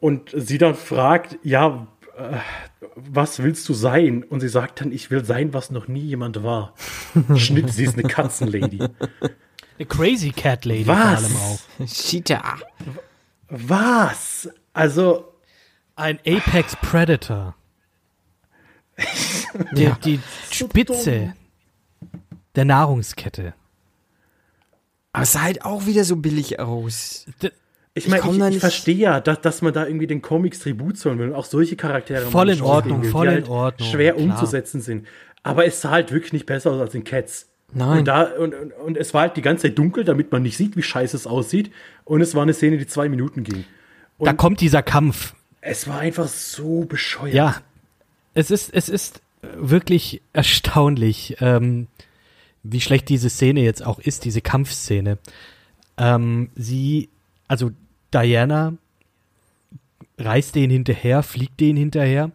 [0.00, 1.86] und sie dann fragt, ja,
[2.16, 2.38] äh,
[2.96, 4.24] was willst du sein?
[4.24, 6.74] Und sie sagt dann, ich will sein, was noch nie jemand war.
[7.36, 8.80] Schnitt, sie ist eine Katzenlady.
[9.78, 10.96] Eine Crazy Cat Lady Was?
[10.96, 11.86] vor allem auch.
[11.86, 12.58] Cheetah.
[13.48, 14.48] Was?
[14.72, 15.28] Also,
[15.96, 17.54] Ein Apex Predator.
[19.72, 19.98] Die, Ja.
[20.04, 20.20] die
[20.50, 21.34] Spitze
[22.54, 23.54] der Nahrungskette.
[25.12, 27.26] Aber es sah halt auch wieder so billig aus.
[27.42, 27.50] D
[27.94, 30.60] ich Ich meine, ich, ich nicht- verstehe ja, dass, dass man da irgendwie den Comics
[30.60, 33.48] Tribut zollen will und auch solche Charaktere Voll in Ordnung, will, voll die in halt
[33.50, 34.24] Ordnung, schwer klar.
[34.24, 35.06] umzusetzen sind.
[35.42, 37.48] aber es sah halt wirklich nicht besser aus als in Cats.
[37.74, 38.00] Nein.
[38.00, 40.56] Und, da, und, und, und es war halt die ganze Zeit dunkel, damit man nicht
[40.56, 41.70] sieht, wie scheiße es aussieht.
[42.04, 43.64] Und es war eine Szene, die zwei Minuten ging.
[44.18, 45.34] Und Da kommt dieser Kampf.
[45.60, 47.34] es war einfach so bescheuert.
[47.34, 47.56] Ja,
[48.34, 51.88] es ist, es ist wirklich erstaunlich, ähm,
[52.62, 55.18] wie schlecht diese Szene jetzt auch ist, diese Kampfszene.
[55.96, 57.08] Ähm, sie,
[57.48, 57.72] also
[58.12, 58.74] Diana
[60.18, 62.30] reißt den hinterher, fliegt den hinterher.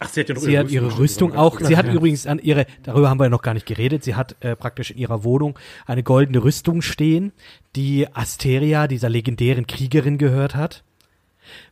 [0.00, 1.58] Ach, sie hat, ja noch Sie hat ihre Rüstung auch.
[1.60, 1.92] Sie hat Ja.
[1.92, 4.92] übrigens an ihre, darüber haben wir ja noch gar nicht geredet, sie hat äh, praktisch
[4.92, 7.32] in ihrer Wohnung eine goldene Rüstung stehen,
[7.74, 10.84] die Asteria, dieser legendären Kriegerin, gehört hat.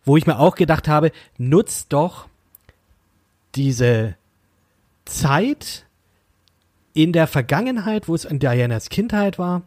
[0.05, 2.27] Wo ich mir auch gedacht habe, nutzt doch
[3.55, 4.17] diese
[5.05, 5.85] Zeit
[6.95, 9.63] in der Vergangenheit, wo es in Dianas Kindheit war,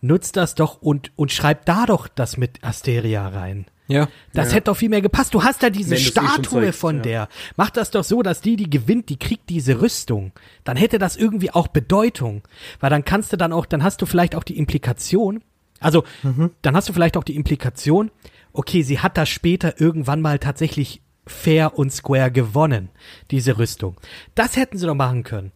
[0.00, 3.66] nutzt das doch und, und schreibt da doch das mit Asteria rein.
[3.86, 4.08] Ja.
[4.32, 5.34] Das hätte doch viel mehr gepasst.
[5.34, 7.02] Du hast da diese eh Statue von ja.
[7.02, 7.28] der.
[7.56, 10.32] Mach das doch so, dass die, die gewinnt, die kriegt diese Rüstung.
[10.64, 12.42] Dann hätte das irgendwie auch Bedeutung.
[12.80, 15.42] Weil dann kannst du dann auch, dann hast du vielleicht auch die Implikation,
[15.80, 16.50] also, Mhm.
[16.62, 18.10] dann hast du vielleicht auch die Implikation,
[18.54, 22.88] okay, sie hat das später irgendwann mal tatsächlich fair und square gewonnen,
[23.30, 23.96] diese Rüstung.
[24.34, 25.52] Das hätten sie doch machen können.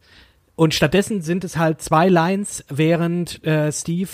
[0.55, 4.11] Und stattdessen sind es halt zwei Lines, während äh, Steve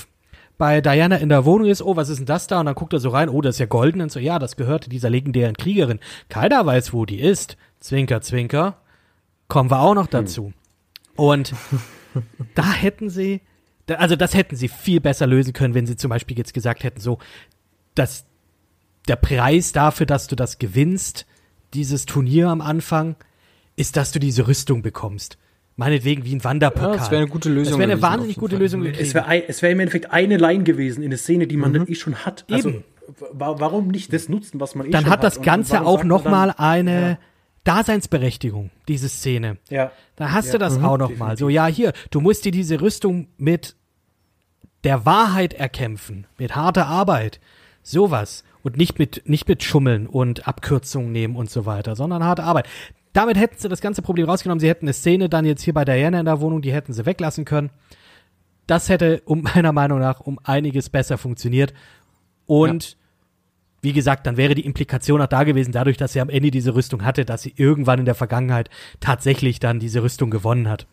[0.56, 2.60] bei Diana in der Wohnung ist, oh, was ist denn das da?
[2.60, 4.00] Und dann guckt er so rein, oh, das ist ja golden.
[4.00, 6.00] Und so, ja, das gehörte dieser legendären Kriegerin.
[6.28, 7.56] Keiner weiß, wo die ist.
[7.80, 8.78] Zwinker, zwinker.
[9.48, 10.52] Kommen wir auch noch dazu.
[11.16, 11.54] Und
[12.54, 13.42] da hätten sie,
[13.88, 17.00] also das hätten sie viel besser lösen können, wenn sie zum Beispiel jetzt gesagt hätten,
[17.00, 17.18] so,
[17.94, 18.26] dass
[19.08, 21.26] der Preis dafür, dass du das gewinnst,
[21.74, 23.16] dieses Turnier am Anfang,
[23.76, 25.36] ist, dass du diese Rüstung bekommst.
[25.76, 26.92] Meinetwegen wie ein Wanderpokal.
[26.92, 28.62] Ja, das wäre eine gute Lösung Das wäre eine wahnsinnig gute Fall.
[28.62, 29.14] Lösung Es gewesen.
[29.14, 31.94] wäre es wär im Endeffekt eine Line gewesen in der Szene, die man dann eh
[31.96, 32.44] schon hat.
[32.50, 32.84] Also, Eben.
[33.32, 35.86] wa- warum nicht das nutzen, was man eh Dann schon hat das Und Ganze warum
[35.86, 37.18] auch nochmal dann- eine
[37.64, 39.56] Daseinsberechtigung, diese Szene.
[39.68, 39.90] Ja.
[40.16, 41.36] Da hast Ja, du das mhm, auch noch mal.
[41.36, 43.74] So, ja, hier, du musst dir diese Rüstung mit
[44.84, 47.40] der Wahrheit erkämpfen, mit harter Arbeit,
[47.82, 48.44] sowas.
[48.62, 52.66] Und nicht mit, nicht mit Schummeln und Abkürzungen nehmen und so weiter, sondern harte Arbeit.
[53.14, 54.60] Damit hätten sie das ganze Problem rausgenommen.
[54.60, 57.06] Sie hätten eine Szene dann jetzt hier bei Diana in der Wohnung, die hätten sie
[57.06, 57.70] weglassen können.
[58.66, 61.72] Das hätte um meiner Meinung nach um einiges besser funktioniert.
[62.44, 62.98] Und
[63.82, 66.74] wie gesagt, dann wäre die Implikation auch da gewesen, dadurch, dass sie am Ende diese
[66.74, 68.68] Rüstung hatte, dass sie irgendwann in der Vergangenheit
[68.98, 70.86] tatsächlich dann diese Rüstung gewonnen hat.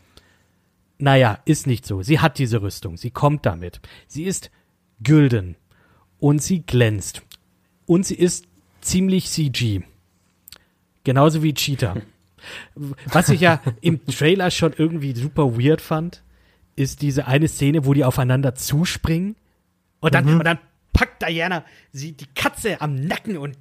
[0.99, 2.03] Naja, ist nicht so.
[2.03, 2.97] Sie hat diese Rüstung.
[2.97, 3.81] Sie kommt damit.
[4.07, 4.51] Sie ist
[5.03, 5.55] gülden.
[6.19, 7.23] Und sie glänzt.
[7.87, 8.45] Und sie ist
[8.81, 9.81] ziemlich CG.
[11.03, 11.95] Genauso wie Cheetah.
[13.05, 16.23] Was ich ja im Trailer schon irgendwie super weird fand,
[16.75, 19.35] ist diese eine Szene, wo die aufeinander zuspringen
[19.99, 20.57] und dann, und dann
[20.93, 23.57] packt Diana sie die Katze am Nacken und,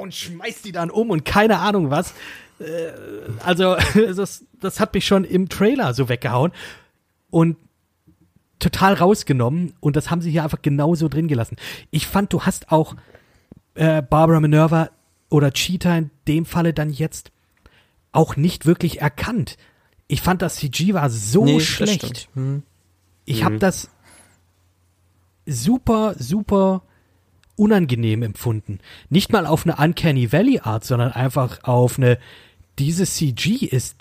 [0.00, 2.14] und schmeißt die dann um und keine Ahnung was.
[2.58, 2.92] Äh,
[3.44, 3.76] Also,
[4.16, 6.52] das, das hat mich schon im Trailer so weggehauen
[7.30, 7.56] und
[8.58, 11.56] total rausgenommen und das haben sie hier einfach genauso drin gelassen.
[11.90, 12.96] Ich fand, du hast auch
[13.74, 14.90] äh, Barbara Minerva
[15.30, 17.32] oder Cheetah in dem Falle dann jetzt
[18.12, 19.56] auch nicht wirklich erkannt.
[20.06, 22.28] Ich fand, das CG war so Nee, schlecht.
[22.34, 22.62] Hm.
[23.24, 23.88] Ich habe das
[25.46, 26.82] super, super
[27.56, 28.80] unangenehm empfunden.
[29.10, 32.18] Nicht mal auf eine Uncanny Valley Art, sondern einfach auf eine,
[32.78, 33.96] diese CG ist,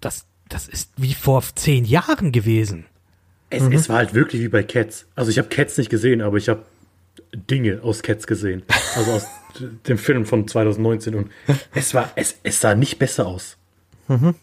[0.00, 2.86] das, das ist wie vor zehn Jahren gewesen.
[3.50, 3.72] Es, Mhm.
[3.72, 5.06] es war halt wirklich wie bei Cats.
[5.14, 6.64] Also ich habe Cats nicht gesehen, aber ich habe
[7.34, 8.62] Dinge aus Cats gesehen.
[8.96, 9.26] Also aus
[9.88, 11.14] dem Film von 2019.
[11.14, 11.30] Und
[11.74, 13.56] es war, es, es sah nicht besser aus.
[14.08, 14.34] Mhm.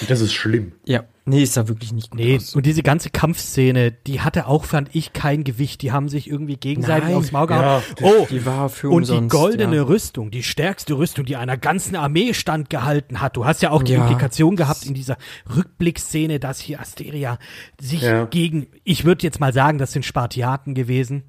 [0.00, 0.72] Und das ist schlimm.
[0.86, 2.54] Ja, nee, ist da wirklich nicht gut Nee, aus.
[2.54, 5.82] und diese ganze Kampfszene, die hatte auch, fand ich, kein Gewicht.
[5.82, 7.16] Die haben sich irgendwie gegenseitig Nein.
[7.16, 7.82] aufs Maul gehauen.
[8.00, 9.82] Ja, oh, die war für und die umsonst, goldene ja.
[9.82, 13.36] Rüstung, die stärkste Rüstung, die einer ganzen Armee standgehalten hat.
[13.36, 14.02] Du hast ja auch die Ja.
[14.02, 15.18] Implikation gehabt in dieser
[15.54, 17.38] Rückblickszene, dass hier Asteria
[17.80, 18.24] sich Ja.
[18.26, 21.24] gegen, ich würde jetzt mal sagen, das sind Spartiaten gewesen.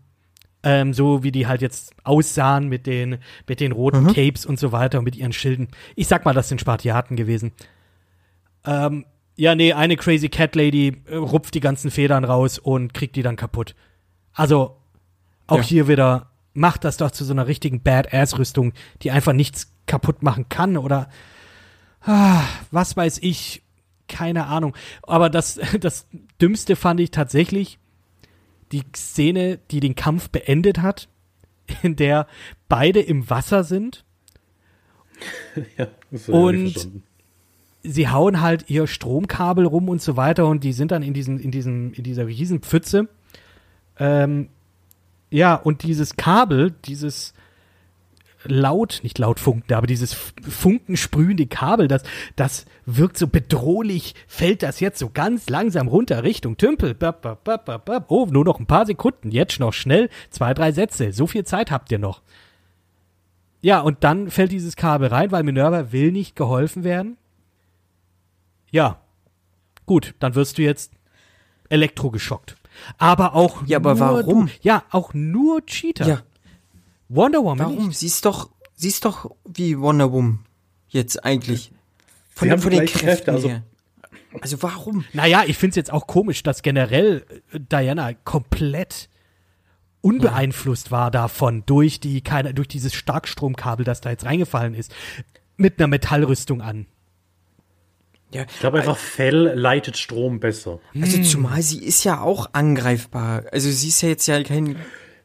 [0.66, 3.18] Ähm, so wie die halt jetzt aussahen mit den,
[3.48, 4.14] mit den roten Mhm.
[4.14, 5.68] Capes und so weiter und mit ihren Schilden.
[5.96, 7.52] Ich sag mal, das sind Spartiaten gewesen.
[8.66, 13.16] Ähm, ja, nee, eine Crazy Cat Lady äh, rupft die ganzen Federn raus und kriegt
[13.16, 13.76] die dann kaputt.
[14.34, 14.78] Also,
[15.48, 15.64] auch Ja.
[15.64, 20.48] hier wieder, macht das doch zu so einer richtigen Badass-Rüstung, die einfach nichts kaputt machen
[20.50, 21.10] kann oder
[22.06, 22.42] ah,
[22.72, 23.64] was weiß ich,
[24.08, 24.76] keine Ahnung.
[25.02, 26.08] Aber das, das
[26.42, 27.80] Dümmste fand ich tatsächlich
[28.74, 31.08] die Szene, die den Kampf beendet hat,
[31.82, 32.28] in der
[32.68, 34.04] beide im Wasser sind
[35.78, 36.90] Ja, das Und-
[37.84, 41.40] sie hauen halt ihr Stromkabel rum und so weiter und die sind dann in diesen,
[41.40, 43.10] in diesen, in dieser riesen Pfütze.
[44.00, 44.48] Ähm,
[45.30, 47.34] ja, und dieses Kabel, dieses
[48.46, 52.04] laut, nicht laut funken, aber dieses funkensprühende Kabel, das,
[52.36, 56.94] das wirkt so bedrohlich, fällt das jetzt so ganz langsam runter Richtung Tümpel.
[56.94, 58.06] Bap, bap, bap, bap, bap.
[58.10, 61.72] Oh, nur noch ein paar Sekunden, jetzt noch schnell, zwei, drei Sätze, so viel Zeit
[61.72, 62.22] habt ihr noch.
[63.62, 67.18] Ja, und dann fällt dieses Kabel rein, weil Minerva will nicht geholfen werden.
[68.72, 69.00] Ja,
[69.86, 70.92] gut, dann wirst du jetzt
[71.70, 72.58] elektrogeschockt.
[72.98, 74.50] Aber auch Ja, aber nur warum?
[74.62, 76.08] Ja, auch nur Cheater.
[76.08, 76.22] Ja,
[77.16, 77.88] Wonder Woman warum?
[77.88, 78.00] nicht.
[78.00, 80.40] Sie ist doch, sie ist doch wie Wonder Woman
[80.90, 81.72] jetzt eigentlich.
[82.30, 83.64] Von, von den Kräften Kräfte, also- her.
[84.42, 85.06] Also warum?
[85.14, 89.08] Naja, ich find's jetzt auch komisch, dass generell äh, Diana komplett
[90.02, 94.92] unbeeinflusst war davon durch die keine durch dieses Starkstromkabel, das da jetzt reingefallen ist,
[95.56, 96.88] mit einer Metallrüstung an.
[98.34, 100.80] Ja, Ich glaube einfach, Fell leitet Strom besser.
[101.00, 101.24] also Hm.
[101.24, 103.44] zumal sie ist ja auch angreifbar.
[103.52, 104.76] Also sie ist ja jetzt ja kein,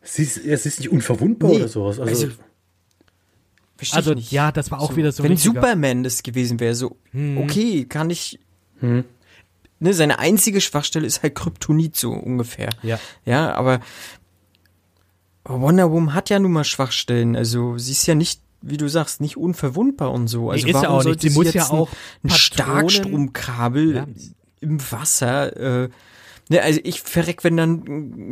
[0.02, 1.98] Sie ist, es ist nicht unverwundbar Nee, oder sowas.
[2.00, 2.36] Also, also-
[3.92, 6.96] Also ja, das war auch wieder so Wenn richtiger- Superman das gewesen wäre, so,
[7.36, 8.40] okay, kann ich.
[8.80, 9.04] Ne,
[9.94, 12.70] seine einzige Schwachstelle ist halt Kryptonit, so ungefähr.
[12.82, 12.98] Ja.
[13.24, 13.80] Ja, aber
[15.44, 17.36] Wonder Woman hat ja nun mal Schwachstellen.
[17.36, 20.50] Also sie ist ja nicht, wie du sagst, nicht unverwundbar und so.
[20.50, 21.04] Also ist ja warum auch nicht.
[21.04, 21.88] sollte Sie muss jetzt ja auch
[22.24, 24.06] ein, ein Starkstromkabel Ja.
[24.60, 25.84] im Wasser.
[25.84, 25.88] Äh,
[26.48, 27.70] ne, also ich verreck, wenn dann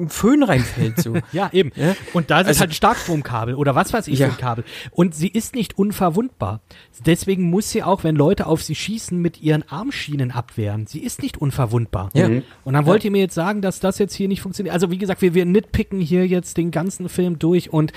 [0.05, 0.99] ein Föhn reinfällt.
[1.01, 1.15] So.
[1.33, 1.73] Ja, eben.
[1.77, 1.95] Ja?
[2.13, 4.27] Und da ist Also- halt ein Starkstromkabel oder was weiß ich Ja.
[4.29, 4.65] für ein Kabel.
[4.91, 6.61] Und sie ist nicht unverwundbar.
[7.05, 10.87] Deswegen muss sie auch, wenn Leute auf sie schießen, mit ihren Armschienen abwehren.
[10.87, 12.11] Sie ist nicht unverwundbar.
[12.15, 12.27] Ja.
[12.65, 14.73] Und dann wollt ihr mir jetzt sagen, dass das jetzt hier nicht funktioniert.
[14.75, 17.93] Also wie gesagt, wir, wir nitpicken hier jetzt den ganzen Film durch und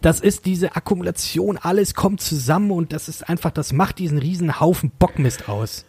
[0.00, 4.60] das ist diese Akkumulation, alles kommt zusammen und das ist einfach, das macht diesen riesen
[4.60, 5.84] Haufen Bockmist aus.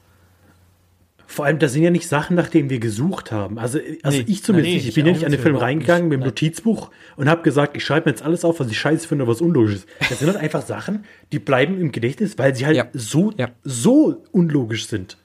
[1.31, 3.60] Vor allem, das sind ja nicht Sachen, nach denen wir gesucht haben.
[3.60, 4.26] Also, also Nee.
[4.27, 4.84] ich zumindest Nee, nicht.
[4.84, 6.18] Ich ich bin ja nicht an den Film reingegangen nicht.
[6.18, 9.07] mit dem Notizbuch und habe gesagt, ich schreibe mir jetzt alles auf, was ich scheiße
[9.07, 9.88] finde, was unlogisch ist.
[10.10, 12.88] Das sind halt einfach Sachen, die bleiben im Gedächtnis, weil sie halt Ja.
[12.93, 13.49] so, Ja.
[13.64, 15.18] so unlogisch sind.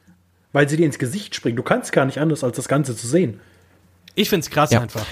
[0.53, 1.57] Weil sie dir ins Gesicht springen.
[1.57, 3.41] Du kannst gar nicht anders, als das Ganze zu sehen.
[4.15, 4.83] Ich find's krass Ja.
[4.83, 5.07] einfach.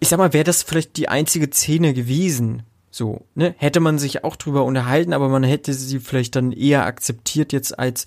[0.00, 3.54] ich sag mal, wäre das vielleicht die einzige Szene gewesen, so, ne?
[3.58, 7.78] Hätte man sich auch drüber unterhalten, aber man hätte sie vielleicht dann eher akzeptiert jetzt
[7.78, 8.06] als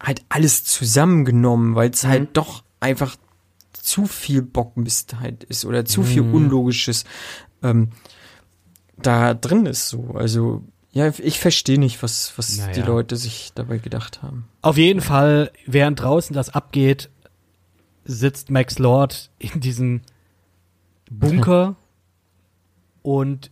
[0.00, 3.16] halt alles zusammengenommen, weil es halt doch einfach
[3.72, 7.04] zu viel Bockmist halt ist oder zu viel Unlogisches
[7.62, 7.90] ähm,
[8.96, 10.14] da drin ist so.
[10.14, 12.72] Also, ja, ich verstehe nicht, was, was Naja.
[12.72, 14.48] die Leute sich dabei gedacht haben.
[14.62, 17.08] Auf jeden Fall, während draußen das abgeht,
[18.04, 20.00] sitzt Max Lord in diesem
[21.10, 21.76] Bunker
[23.02, 23.50] und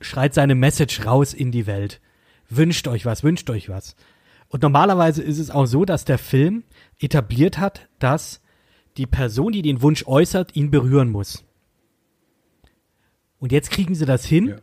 [0.00, 2.00] schreit seine Message raus in die Welt.
[2.50, 3.96] Wünscht euch was, wünscht euch was.
[4.54, 6.62] Und normalerweise ist es auch so, dass der Film
[7.00, 8.40] etabliert hat, dass
[8.96, 11.42] die Person, die den Wunsch äußert, ihn berühren muss.
[13.40, 14.56] Und jetzt kriegen sie das hin, Ja.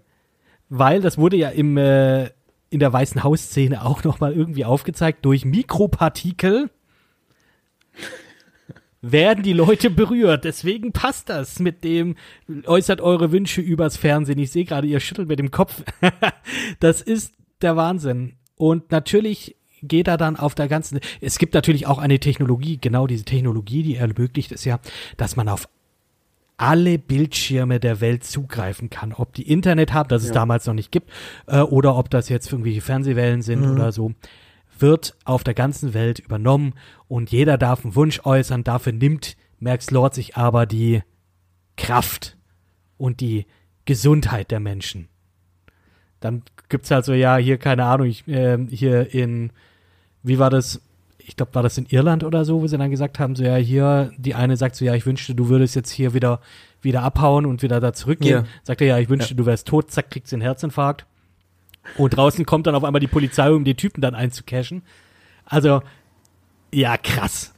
[0.69, 2.29] weil das wurde ja im, äh,
[2.69, 6.69] in der Weißen Haus-Szene auch nochmal irgendwie aufgezeigt, durch Mikropartikel
[9.01, 10.45] werden die Leute berührt.
[10.45, 12.15] Deswegen passt das mit dem,
[12.65, 14.39] äußert eure Wünsche übers Fernsehen.
[14.39, 15.83] Ich sehe gerade, ihr schüttelt mit dem Kopf.
[16.79, 18.37] das ist der Wahnsinn.
[18.55, 23.07] Und natürlich geht er dann auf der ganzen, es gibt natürlich auch eine Technologie, genau
[23.07, 24.79] diese Technologie, die ermöglicht es ja,
[25.17, 25.67] dass man auf
[26.57, 29.13] alle Bildschirme der Welt zugreifen kann.
[29.13, 31.09] Ob die Internet haben, das es damals noch nicht gibt,
[31.47, 34.13] äh, oder ob das jetzt irgendwelche Fernsehwellen sind oder so,
[34.77, 36.73] wird auf der ganzen Welt übernommen
[37.07, 38.63] und jeder darf einen Wunsch äußern.
[38.63, 41.01] Dafür nimmt Max Lord sich aber die
[41.77, 42.37] Kraft
[42.97, 43.45] und die
[43.85, 45.07] Gesundheit der Menschen.
[46.19, 49.51] Dann gibt's halt so, ja, hier, keine Ahnung, ich, ähm, hier in,
[50.23, 50.81] wie war das?
[51.17, 53.55] Ich glaube, war das in Irland oder so, wo sie dann gesagt haben, so ja,
[53.55, 56.41] hier, die eine sagt so, ja, ich wünschte, du würdest jetzt hier wieder,
[56.81, 58.43] wieder abhauen und wieder da zurückgehen.
[58.43, 58.51] Ja.
[58.63, 61.05] Sagt er, ja, ich wünschte, du wärst tot, zack, kriegst einen Herzinfarkt.
[61.97, 64.81] Und draußen kommt dann auf einmal die Polizei, um die Typen dann einzucashen.
[65.45, 65.81] Also,
[66.73, 67.53] ja, krass.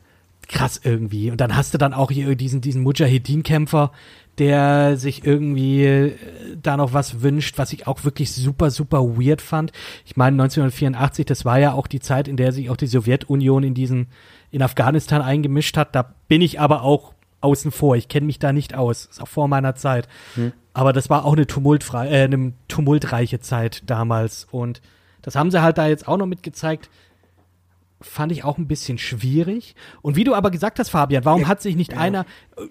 [0.48, 1.32] Krass irgendwie.
[1.32, 3.92] Und dann hast du dann auch hier diesen, diesen Mujahedin-Kämpfer,
[4.40, 6.18] der sich irgendwie äh,
[6.62, 9.72] da noch was wünscht, was ich auch wirklich super, super weird fand.
[10.06, 13.64] Ich meine, 1984, das war ja auch die Zeit, in der sich auch die Sowjetunion
[13.64, 14.08] in diesen,
[14.52, 15.96] in Afghanistan eingemischt hat.
[15.96, 17.96] Da bin ich aber auch außen vor.
[17.96, 19.06] Ich kenne mich da nicht aus.
[19.06, 20.08] Ist auch vor meiner Zeit.
[20.74, 24.48] Aber das war auch eine tumultfrei, äh, eine tumultreiche Zeit damals.
[24.50, 24.82] Und
[25.22, 26.90] das haben sie halt da jetzt auch noch mitgezeigt.
[28.06, 29.76] Fand ich auch ein bisschen schwierig.
[30.02, 32.26] Und wie du aber gesagt hast, Fabian, warum hat sich nicht einer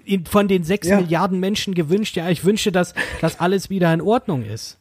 [0.07, 1.01] äh, von den sechs Ja.
[1.01, 4.79] Milliarden Menschen gewünscht, ja, ich wünsche, dass, dass alles wieder in Ordnung ist?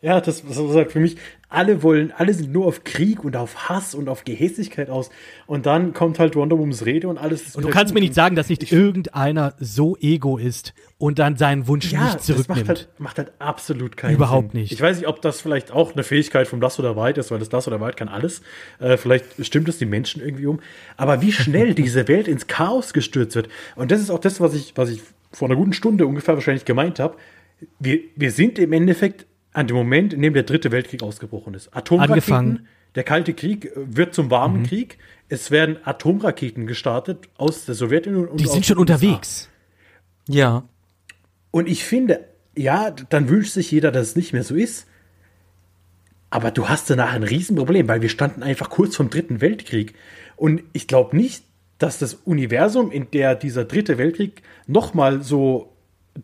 [0.00, 1.16] Ja, das, das ist halt für mich,
[1.48, 5.10] alle wollen, alle sind nur auf Krieg und auf Hass und auf Gehässigkeit aus.
[5.46, 8.14] Und dann kommt halt Wonder Womans Rede und alles ist Und du kannst mir nicht
[8.14, 12.58] sagen, dass nicht irgendeiner so ego ist und dann seinen Wunsch ja, nicht das zurücknimmt.
[12.58, 14.60] macht halt, macht halt absolut keinen Überhaupt Sinn.
[14.60, 14.72] nicht.
[14.72, 17.38] Ich weiß nicht, ob das vielleicht auch eine Fähigkeit vom Das oder Weit ist, weil
[17.40, 18.42] das Das oder Weit kann alles.
[18.78, 20.60] Äh, vielleicht stimmt es die Menschen irgendwie um.
[20.96, 23.48] Aber wie schnell diese Welt ins Chaos gestürzt wird.
[23.74, 25.00] Und das ist auch das, was ich, was ich
[25.32, 27.16] vor einer guten Stunde ungefähr wahrscheinlich gemeint habe.
[27.80, 31.74] Wir, wir sind im Endeffekt an dem Moment, in dem der dritte Weltkrieg ausgebrochen ist.
[31.74, 32.68] Atomraketen, Angefangen.
[32.94, 34.98] der Kalte Krieg äh, wird zum warmen Krieg.
[35.28, 39.48] Es werden Atomraketen gestartet aus der Sowjetunion und Die sind schon unterwegs.
[40.28, 40.64] Ja.
[41.50, 42.24] Und ich finde,
[42.56, 44.86] ja, dann wünscht sich jeder, dass es nicht mehr so ist.
[46.30, 49.94] Aber du hast danach ein Riesenproblem, weil wir standen einfach kurz vom Dritten Weltkrieg.
[50.36, 51.42] Und ich glaube nicht,
[51.78, 55.72] dass das Universum, in der dieser Dritte Weltkrieg nochmal so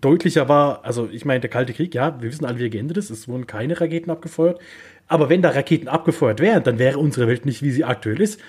[0.00, 0.84] deutlicher war.
[0.84, 3.10] Also ich meine, der Kalte Krieg, ja, wir wissen alle, wie er geendet ist.
[3.10, 4.58] Es wurden keine Raketen abgefeuert.
[5.06, 8.40] Aber wenn da Raketen abgefeuert wären, dann wäre unsere Welt nicht, wie sie aktuell ist.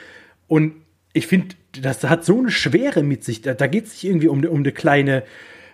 [0.48, 0.74] Und
[1.14, 3.42] ich finde, das hat so eine Schwere mit sich.
[3.42, 5.24] Da, da geht es nicht irgendwie um, eine- um eine kleine,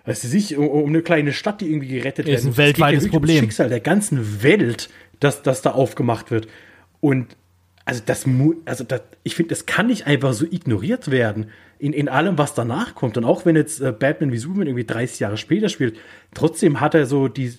[0.06, 2.52] weißt du, sich, um, um eine kleine Stadt, die irgendwie gerettet Ist ein werden muss.
[2.52, 3.40] Es geht weltweites ja wirklich ums Problem.
[3.44, 4.88] Schicksal der ganzen Welt,
[5.20, 6.48] dass das da aufgemacht wird.
[7.00, 7.36] Und
[7.84, 8.24] also das,
[8.64, 11.46] also das, ich finde, das kann nicht einfach so ignoriert werden
[11.78, 13.16] in, in allem, was danach kommt.
[13.16, 15.96] Und auch wenn jetzt äh, Batman wie Superman irgendwie 30 Jahre später spielt,
[16.34, 17.52] trotzdem hat er so die,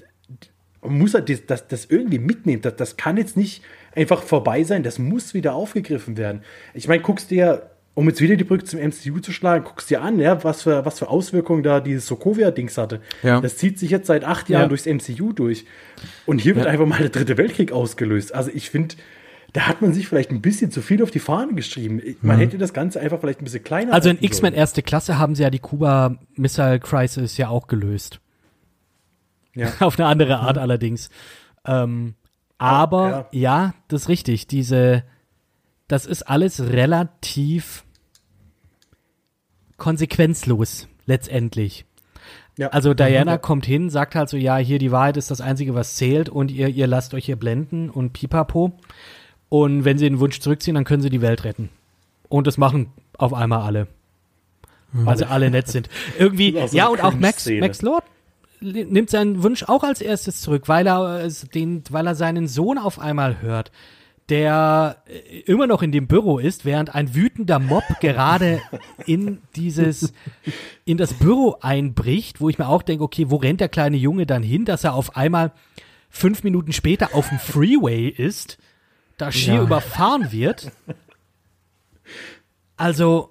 [0.81, 2.61] muss er das, das, das irgendwie mitnehmen.
[2.61, 3.63] Das, das kann jetzt nicht
[3.95, 6.41] einfach vorbei sein, das muss wieder aufgegriffen werden.
[6.73, 10.01] Ich meine, guckst dir, um jetzt wieder die Brücke zum MCU zu schlagen, guckst dir
[10.01, 13.01] an, ja, was für, was für Auswirkungen da dieses Sokovia-Dings hatte.
[13.21, 13.39] Ja.
[13.39, 14.67] Das zieht sich jetzt seit acht Jahren Ja.
[14.69, 15.65] durchs MCU durch.
[16.25, 16.71] Und hier wird Ja.
[16.71, 18.33] einfach mal der dritte Weltkrieg ausgelöst.
[18.33, 18.95] Also ich finde,
[19.53, 22.01] da hat man sich vielleicht ein bisschen zu viel auf die Fahnen geschrieben.
[22.21, 25.35] Man hätte das Ganze einfach vielleicht ein bisschen kleiner Also in X-Men erste Klasse haben
[25.35, 28.19] sie ja die Kuba Missile Crisis ja auch gelöst.
[29.53, 29.71] Ja.
[29.79, 31.11] Auf eine andere Art allerdings.
[31.65, 32.15] Ähm,
[32.57, 33.75] aber ja.
[33.89, 34.47] das ist richtig.
[34.47, 35.03] Diese,
[35.87, 37.83] das ist alles relativ
[39.77, 41.85] konsequenzlos letztendlich.
[42.57, 42.69] Ja.
[42.69, 45.95] Also Diana kommt hin, sagt halt so, ja, hier die Wahrheit ist das Einzige, was
[45.95, 48.73] zählt und ihr, ihr lasst euch hier blenden und pipapo.
[49.53, 51.69] Und wenn sie den Wunsch zurückziehen, dann können sie die Welt retten.
[52.27, 52.87] Und das machen
[53.19, 53.85] auf einmal alle.
[54.93, 55.89] Weil sie alle nett sind.
[56.17, 57.47] Irgendwie, so ja, und auch Max.
[57.47, 58.03] Max Lord
[58.61, 62.79] nimmt seinen Wunsch auch als erstes zurück, weil er, äh, den, weil er seinen Sohn
[62.79, 63.71] auf einmal hört,
[64.29, 68.59] der äh, immer noch in dem Büro ist, während ein wütender Mob gerade
[69.05, 70.13] in dieses,
[70.83, 74.25] in das Büro einbricht, wo ich mir auch denke, okay, wo rennt der kleine Junge
[74.25, 75.51] dann hin, dass er auf einmal
[76.09, 78.57] fünf Minuten später auf dem Freeway ist,
[79.17, 79.61] da schier Ja.
[79.63, 80.71] überfahren wird.
[82.77, 83.29] Also,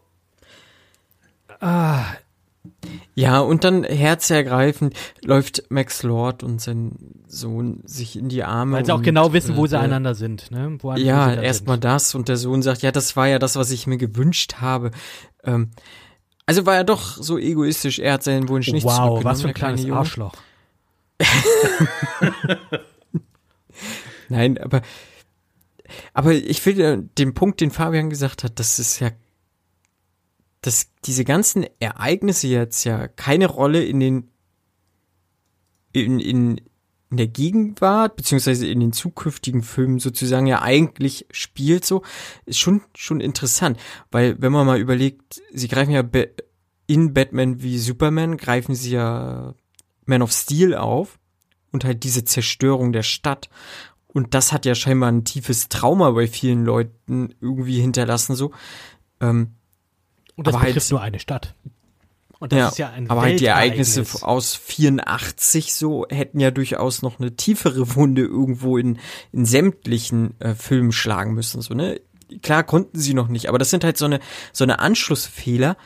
[3.15, 4.95] Ja, und dann herzergreifend
[5.25, 6.93] läuft Max Lord und sein
[7.29, 8.77] Sohn sich in die Arme.
[8.79, 10.51] weil sie auch genau wissen, wo äh, sie der- einander sind.
[10.51, 10.79] Ne?
[10.81, 13.87] Wo, Ja, erstmal das und der Sohn sagt, ja, das war ja das, was ich
[13.87, 14.91] mir gewünscht habe.
[15.45, 15.71] Ähm,
[16.47, 19.55] also war er doch so egoistisch, er hat seinen Wunsch nicht Wow, was für ein
[19.55, 19.99] kleine kleines Junge.
[20.01, 20.35] Arschloch.
[24.29, 24.83] Nein, aber
[26.13, 29.11] aber ich finde den Punkt, den Fabian gesagt hat, das ist ja
[30.63, 34.29] dass diese ganzen Ereignisse jetzt ja keine Rolle in den
[35.93, 36.59] in, in,
[37.11, 42.03] in der Gegenwart beziehungsweise in den zukünftigen Filmen sozusagen ja eigentlich spielt so
[42.47, 43.79] ist schon schon interessant,
[44.11, 46.09] weil wenn man mal überlegt, sie greifen ja
[46.87, 49.55] in Batman wie Superman greifen sie ja
[50.07, 51.19] Man of Steel auf
[51.73, 53.51] und halt diese Zerstörung der Stadt
[54.13, 58.53] und das hat ja scheinbar ein tiefes Trauma bei vielen Leuten irgendwie hinterlassen so.
[59.21, 59.53] Ähm,
[60.37, 61.55] Und das aber halt- betrifft nur eine Stadt.
[62.39, 66.51] Und das ja, ist ja ein aber halt die Ereignisse aus 84 so hätten ja
[66.51, 68.99] durchaus noch eine tiefere Wunde irgendwo in,
[69.31, 72.01] in sämtlichen äh, Filmen schlagen müssen, so, ne?
[72.43, 74.19] Klar konnten sie noch nicht, aber das sind halt so eine,
[74.53, 75.77] so eine Anschlussfehler,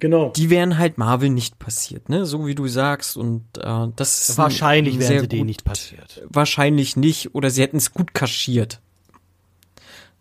[0.00, 0.30] Genau.
[0.34, 2.26] die wären halt Marvel nicht passiert, ne?
[2.26, 5.64] So wie du sagst und äh, das ist ein- Wahrscheinlich ein wären sie denen nicht
[5.64, 6.22] passiert.
[6.28, 8.80] Wahrscheinlich nicht oder sie hätten es gut kaschiert.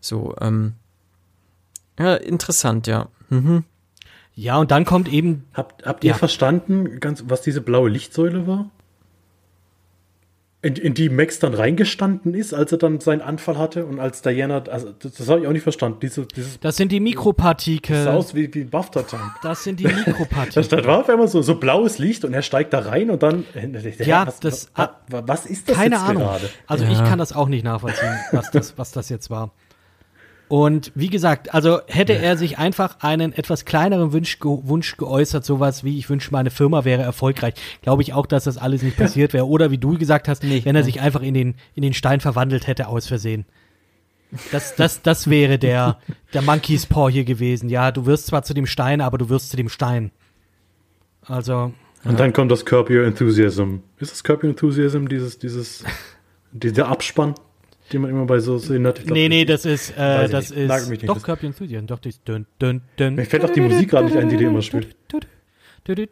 [0.02, 0.74] So, ähm,
[1.98, 3.08] ja, interessant, ja.
[3.30, 3.64] Mhm.
[4.34, 6.18] Ja, und dann kommt eben, Habt, habt ihr Ja.
[6.18, 8.70] verstanden, ganz, was diese blaue Lichtsäule war?
[10.62, 14.22] In, in die Max dann reingestanden ist, als er dann seinen Anfall hatte und als
[14.22, 16.00] Diana, also das, das habe ich auch nicht verstanden.
[16.02, 18.04] Diese, dieses das sind die Mikropartikel.
[18.04, 19.08] sah aus wie, wie ein Buff-Tank.
[19.42, 20.64] Das sind die Das, Mikropartikel.
[20.68, 23.46] das war auf einmal so, so blaues Licht und er steigt da rein und dann.
[23.56, 26.24] äh, Ja, was, das- was, was ist das Keine jetzt Ahnung.
[26.24, 26.50] gerade?
[26.68, 26.92] Also Ja.
[26.92, 29.52] ich kann das auch nicht nachvollziehen, was das, was das jetzt war.
[30.50, 35.46] Und wie gesagt, also hätte er sich einfach einen etwas kleineren Wunsch, ge Wunsch geäußert,
[35.46, 37.54] sowas wie, ich wünsche, meine Firma wäre erfolgreich,
[37.84, 39.48] glaube ich auch, dass das alles nicht passiert wäre.
[39.48, 40.86] Oder wie du gesagt hast, Nicht, wenn er ne?
[40.86, 43.46] sich einfach in den, in den Stein verwandelt hätte aus Versehen.
[44.52, 46.00] Das, das, das wäre der,
[46.34, 47.70] der Monkey's Paw hier gewesen.
[47.70, 50.10] Ja, du wirst zwar zu dem Stein, aber du wirst zu dem Stein.
[51.22, 51.74] Also,
[52.04, 53.82] Und dann kommt das Curb Your Enthusiasm.
[54.00, 55.84] Ist das Curb Your Enthusiasm, dieses, dieses,
[56.52, 57.36] dieser Abspann,
[57.92, 59.00] den man immer bei so sehen hat?
[59.00, 60.60] Ich glaub, nee, nee, das ist, äh, das nicht.
[60.70, 61.10] Ist, nicht.
[61.10, 63.16] doch, Das- Curb Your Enthusiasm, doch, das ist dün, dün, dün.
[63.16, 64.96] Mir fällt auch die Musik gerade nicht ein, die der immer spielt.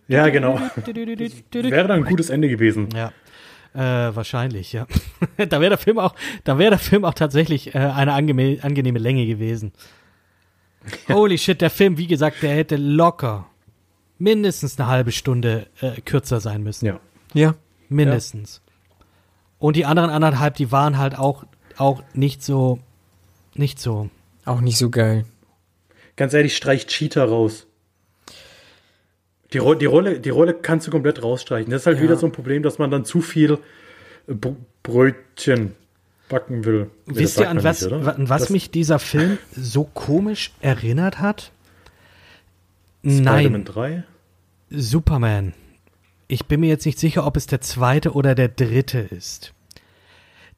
[0.08, 0.60] Ja, genau.
[0.86, 2.90] Wäre dann ein gutes Ende gewesen.
[2.96, 3.12] Ja.
[3.74, 4.88] Äh, wahrscheinlich, ja.
[5.38, 8.98] da wäre der Film auch, da wäre der Film auch tatsächlich äh, eine angeme angenehme
[8.98, 9.72] Länge gewesen.
[11.10, 13.48] Holy shit, der Film, wie gesagt, der hätte locker
[14.18, 16.86] mindestens eine halbe Stunde äh, kürzer sein müssen.
[16.88, 17.00] Ja.
[17.34, 17.56] Ja.
[17.90, 18.62] Mindestens.
[19.60, 21.46] Und die anderen anderthalb, die waren halt auch,
[21.78, 22.80] auch nicht so,
[23.54, 24.10] nicht so.
[24.46, 25.26] Auch nicht so geil.
[26.16, 27.68] Ganz ehrlich, streich Cheetah raus.
[29.54, 31.72] Die, Ro die, Rolle, die Rolle kannst du komplett rausstreichen.
[31.72, 32.04] Das ist halt Ja.
[32.04, 33.60] wieder so ein Problem, dass man dann zu viel
[34.28, 34.52] äh, B
[34.84, 35.74] Brötchen
[36.30, 36.90] backen will.
[37.06, 41.52] Wisst ihr, an was, nicht, an was Das- mich dieser Film so komisch erinnert hat?
[43.04, 44.04] Spider-Man Nein, 3?
[44.70, 45.54] Superman.
[46.28, 49.54] Ich bin mir jetzt nicht sicher, ob es der zweite oder der dritte ist.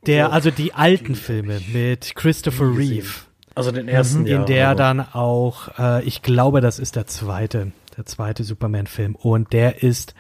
[0.05, 2.75] Der, also die alten Filme mit Christopher.
[2.75, 3.07] Reeve,
[3.55, 4.39] Also den ersten, ja.
[4.39, 9.15] in der aber- dann auch, äh, ich glaube, das ist der zweite, der zweite Superman-Film.
[9.15, 10.13] Und der ist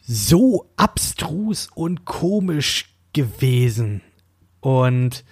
[0.00, 4.00] so abstrus und komisch gewesen.
[4.60, 5.24] Und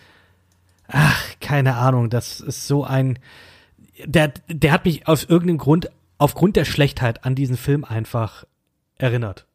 [0.89, 3.19] ach, keine Ahnung, das ist so ein.
[4.05, 8.45] Der, der hat mich aus irgendeinem Grund, aufgrund der Schlechtheit an diesen Film einfach
[8.97, 9.47] erinnert.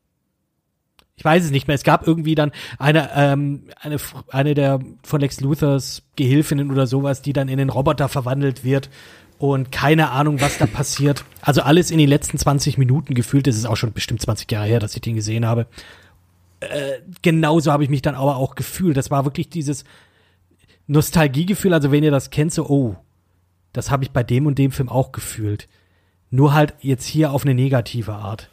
[1.17, 1.75] Ich weiß es nicht mehr.
[1.75, 3.97] Es gab irgendwie dann eine, ähm, eine,
[4.29, 8.89] eine der von Lex Luthers Gehilfinnen oder sowas, die dann in den Roboter verwandelt wird
[9.37, 11.25] und keine Ahnung, was da passiert.
[11.41, 13.47] Also alles in den letzten 20 Minuten gefühlt.
[13.47, 15.67] Das ist auch schon bestimmt 20 Jahre her, dass ich den gesehen habe.
[16.59, 18.97] Äh, genauso habe ich mich dann aber auch gefühlt.
[18.97, 19.83] Das war wirklich dieses
[20.87, 21.73] Nostalgiegefühl.
[21.73, 22.95] Also wenn ihr das kennt, so, oh,
[23.73, 25.67] das habe ich bei dem und dem Film auch gefühlt.
[26.29, 28.49] Nur halt jetzt hier auf eine negative Art.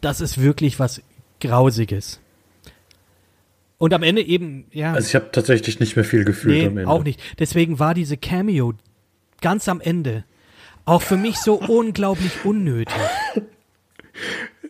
[0.00, 1.02] Das ist wirklich was
[1.40, 2.20] Grausiges.
[3.78, 4.92] Und am Ende eben, ja.
[4.92, 6.88] Also ich habe tatsächlich nicht mehr viel gefühlt am Nee, Ende.
[6.92, 7.20] auch nicht.
[7.38, 8.74] Deswegen war diese Cameo
[9.40, 10.24] ganz am Ende
[10.84, 12.94] auch für mich so unglaublich unnötig.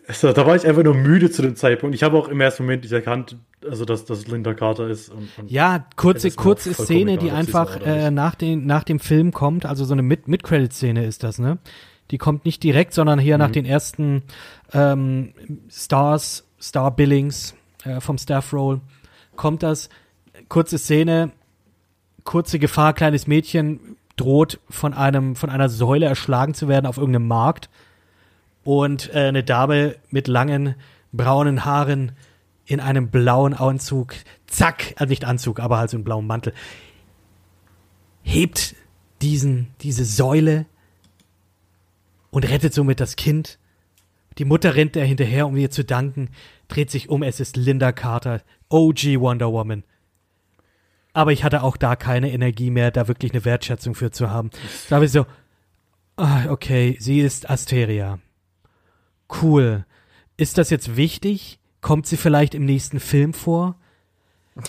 [0.06, 1.94] Also, da war ich einfach nur müde zu dem Zeitpunkt.
[1.94, 3.36] Ich habe auch im ersten Moment nicht erkannt,
[3.68, 5.09] also dass das Linda Carter ist.
[5.09, 9.32] Und, und Ja, kurze, kurze Szene, egal, die einfach äh, nach, den, nach dem Film
[9.32, 11.59] kommt, also so eine Mid- Mid-Credit-Szene ist das, ne?
[12.10, 13.38] Die kommt nicht direkt, sondern hier Mhm.
[13.40, 14.22] nach den ersten
[14.72, 15.32] ähm,
[15.70, 17.55] Stars, Star-Billings
[17.85, 18.81] äh, vom Staff-Roll
[19.37, 19.89] kommt das.
[20.49, 21.32] Kurze Szene,
[22.24, 27.28] kurze Gefahr, kleines Mädchen droht von einem, von einer Säule erschlagen zu werden auf irgendeinem
[27.28, 27.70] Markt.
[28.65, 30.74] Und äh, eine Dame mit langen
[31.12, 32.12] braunen Haaren
[32.66, 34.15] in einem blauen Anzug,
[34.47, 36.53] zack, also nicht Anzug, aber halt so einen blauen Mantel,
[38.23, 38.77] hebt
[39.23, 40.66] diesen, diese Säule
[42.31, 43.59] und rettet somit das Kind.
[44.41, 46.31] Die Mutter rennt da hinterher, um ihr zu danken,
[46.69, 48.41] dreht sich um, es ist Linda Carter,
[48.71, 49.85] OG Wonder Woman.
[51.12, 54.49] Aber ich hatte auch da keine Energie mehr, da wirklich eine Wertschätzung für zu haben.
[54.89, 55.27] Da habe ich so,
[56.17, 58.19] ah, okay, sie ist Asteria.
[59.43, 59.85] Cool.
[60.39, 61.59] Ist das jetzt wichtig?
[61.83, 63.77] Kommt sie vielleicht im nächsten Film vor?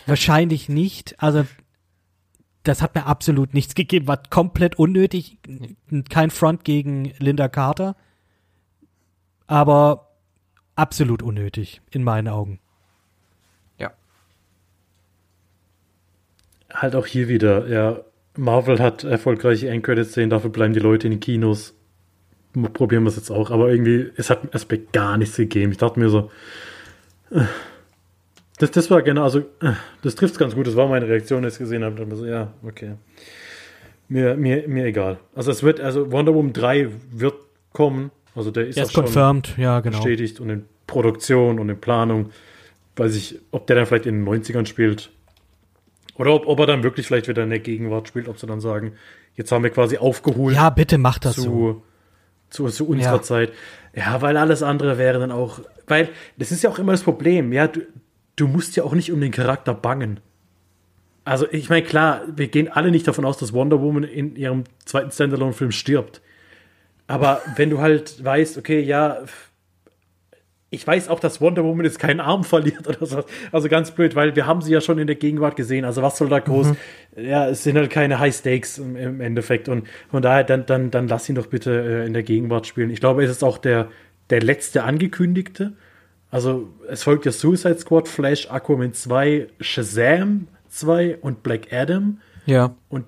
[0.05, 1.15] Wahrscheinlich nicht.
[1.23, 1.45] Also,
[2.63, 4.09] das hat mir absolut nichts gegeben.
[4.09, 5.37] War komplett unnötig.
[6.09, 7.95] Kein Front gegen Linda Carter.
[9.51, 10.07] Aber
[10.77, 12.61] absolut unnötig, in meinen Augen.
[13.77, 13.91] Ja.
[16.73, 17.99] halt auch hier wieder, ja,
[18.37, 21.73] Marvel hat erfolgreiche Endcredit-Szenen, dafür bleiben die Leute in den Kinos.
[22.53, 25.73] Probieren wir es jetzt auch, aber irgendwie, es hat mir erstmal gar nichts gegeben.
[25.73, 26.31] Ich dachte mir so,
[27.31, 27.43] äh,
[28.57, 31.55] das, das war genau, also, äh, das trifft ganz gut, das war meine Reaktion, als
[31.55, 32.01] ich es gesehen habe.
[32.01, 32.93] Ich so, ja, okay.
[34.07, 35.19] Mir, mir, mir egal.
[35.35, 37.35] Also es wird, also Wonder Woman 3 wird
[37.73, 39.97] kommen, also der ist Der ist confirmed, ja, genau.
[39.97, 42.29] bestätigt und in Produktion und in Planung.
[42.95, 45.09] Weiß ich, ob der dann vielleicht in den 90ern spielt.
[46.15, 48.59] Oder ob, ob er dann wirklich vielleicht wieder in der Gegenwart spielt, ob sie dann
[48.61, 48.93] sagen,
[49.35, 51.83] jetzt haben wir quasi aufgeholt Ja, bitte mach das so.
[52.49, 53.21] zu, zu, zu unserer Ja.
[53.21, 53.53] Zeit.
[53.95, 57.53] Ja, weil alles andere wäre dann auch, weil das ist ja auch immer das Problem,
[57.53, 57.81] ja, du,
[58.35, 60.19] du musst ja auch nicht um den Charakter bangen.
[61.23, 64.63] Also ich meine, klar, wir gehen alle nicht davon aus, dass Wonder Woman in ihrem
[64.85, 66.21] zweiten Standalone-Film stirbt.
[67.07, 69.19] Aber wenn du halt weißt, okay, ja,
[70.73, 73.23] ich weiß auch, dass Wonder Woman jetzt keinen Arm verliert oder so.
[73.51, 75.83] Also ganz blöd, weil wir haben sie ja schon in der Gegenwart gesehen.
[75.83, 76.67] Also was soll da groß?
[76.67, 76.77] Mhm.
[77.17, 79.67] Ja, es sind halt keine High Stakes im, im, Endeffekt.
[79.67, 82.89] Und von daher, dann, dann, dann lass ihn doch bitte äh, in der Gegenwart spielen.
[82.89, 83.89] Ich glaube, es ist auch der,
[84.29, 85.73] der letzte angekündigte.
[86.29, 92.21] Also es folgt ja Suicide Squad, Flash, Aquaman 2, Shazam 2 und Black Adam.
[92.51, 92.75] Ja.
[92.89, 93.05] Und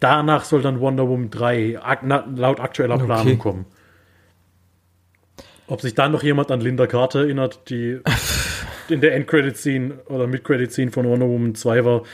[0.00, 1.78] danach soll dann Wonder Woman 3
[2.34, 3.36] laut aktueller Planung okay.
[3.36, 3.66] kommen.
[5.66, 8.00] Ob sich dann noch jemand an Linda Carter erinnert, die
[8.88, 12.04] in der Endcredit-Scene oder Mid-Credit-Scene von Wonder Woman 2 war,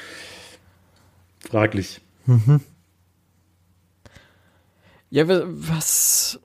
[1.48, 2.00] fraglich.
[2.26, 2.60] Mhm.
[5.10, 6.40] Ja, was.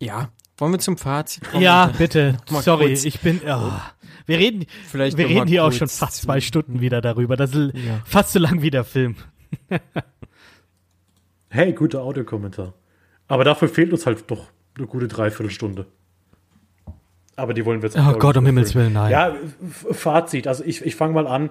[0.00, 1.62] Ja, wollen wir zum Fazit kommen?
[1.62, 2.38] Ja, bitte.
[2.46, 3.04] Sorry, kurz.
[3.04, 3.42] ich bin.
[3.46, 3.72] Oh.
[4.26, 7.36] Wir reden, Vielleicht wir reden hier auch schon fast zwei Stunden wieder darüber.
[7.36, 8.00] Das ist ja.
[8.04, 9.16] fast so lang wie der Film.
[11.50, 12.74] hey, guter Audiokommentar.
[13.28, 15.86] Aber dafür fehlt uns halt doch eine gute Dreiviertelstunde.
[17.36, 19.10] Aber die wollen wir jetzt Oh Gott, um Himmels Willen, nein.
[19.10, 19.34] Ja,
[19.90, 20.46] Fazit.
[20.46, 21.50] Also ich, ich fange mal an.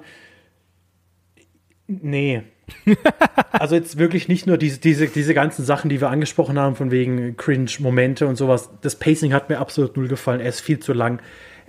[1.88, 2.44] Nee.
[3.52, 6.92] also jetzt wirklich nicht nur diese, diese, diese ganzen Sachen, die wir angesprochen haben, von
[6.92, 8.70] wegen Cringe-Momente und sowas.
[8.82, 10.40] Das Pacing hat mir absolut null gefallen.
[10.40, 11.22] Er ist viel zu lang.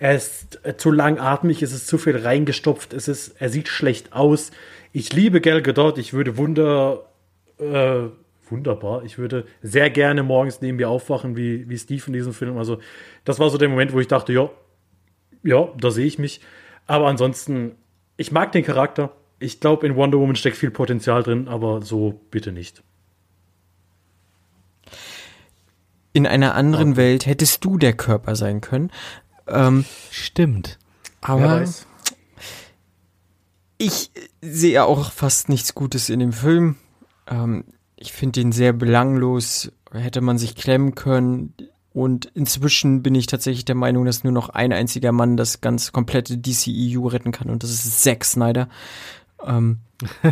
[0.02, 4.12] Er ist äh, zu langatmig, es ist zu viel reingestopft, es ist, er sieht schlecht
[4.12, 4.50] aus.
[4.90, 7.04] Ich liebe Gal Gadot, ich würde wunder,
[7.58, 8.08] äh,
[8.50, 9.04] wunderbar.
[9.04, 12.58] Ich würde sehr gerne morgens neben mir aufwachen, wie, wie Steve in diesem Film.
[12.58, 12.80] Also,
[13.24, 14.50] das war so der Moment, wo ich dachte, ja,
[15.44, 16.40] ja, da sehe ich mich.
[16.88, 17.76] Aber ansonsten,
[18.16, 19.12] ich mag den Charakter.
[19.38, 22.82] Ich glaube, in Wonder Woman steckt viel Potenzial drin, aber so bitte nicht.
[26.12, 26.96] In einer anderen okay.
[26.98, 28.90] Welt hättest du der Körper sein können.
[29.46, 30.78] Ähm, Stimmt.
[31.20, 31.64] Aber
[33.78, 34.10] ich
[34.40, 36.76] sehe auch fast nichts Gutes in dem Film.
[37.26, 37.64] Ähm,
[37.96, 41.54] ich finde ihn sehr belanglos, hätte man sich klemmen können.
[41.92, 45.92] Und inzwischen bin ich tatsächlich der Meinung, dass nur noch ein einziger Mann das ganz
[45.92, 48.68] komplette DCEU retten kann und das ist Zack Snyder.
[49.44, 49.80] Ähm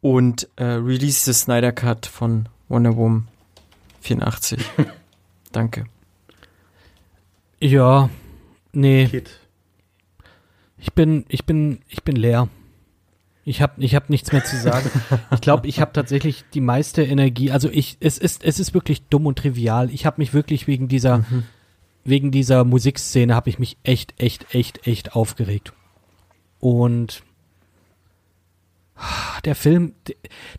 [0.00, 3.28] und äh, release the Snyder Cut von Wonder Woman
[4.00, 4.64] 84.
[5.52, 5.86] Danke.
[7.60, 8.10] Ja,
[8.72, 9.06] nee.
[9.06, 9.30] Kid.
[10.78, 12.48] Ich bin, ich bin, ich bin leer.
[13.44, 14.90] Ich habe ich hab nichts mehr zu sagen.
[15.32, 17.50] ich glaube, ich habe tatsächlich die meiste Energie.
[17.50, 19.90] Also ich, es ist, es ist wirklich dumm und trivial.
[19.90, 21.44] Ich habe mich wirklich wegen dieser, mhm.
[22.04, 25.72] wegen dieser Musikszene habe ich mich echt, echt, echt, echt aufgeregt.
[26.60, 27.22] Und
[29.44, 29.94] der Film,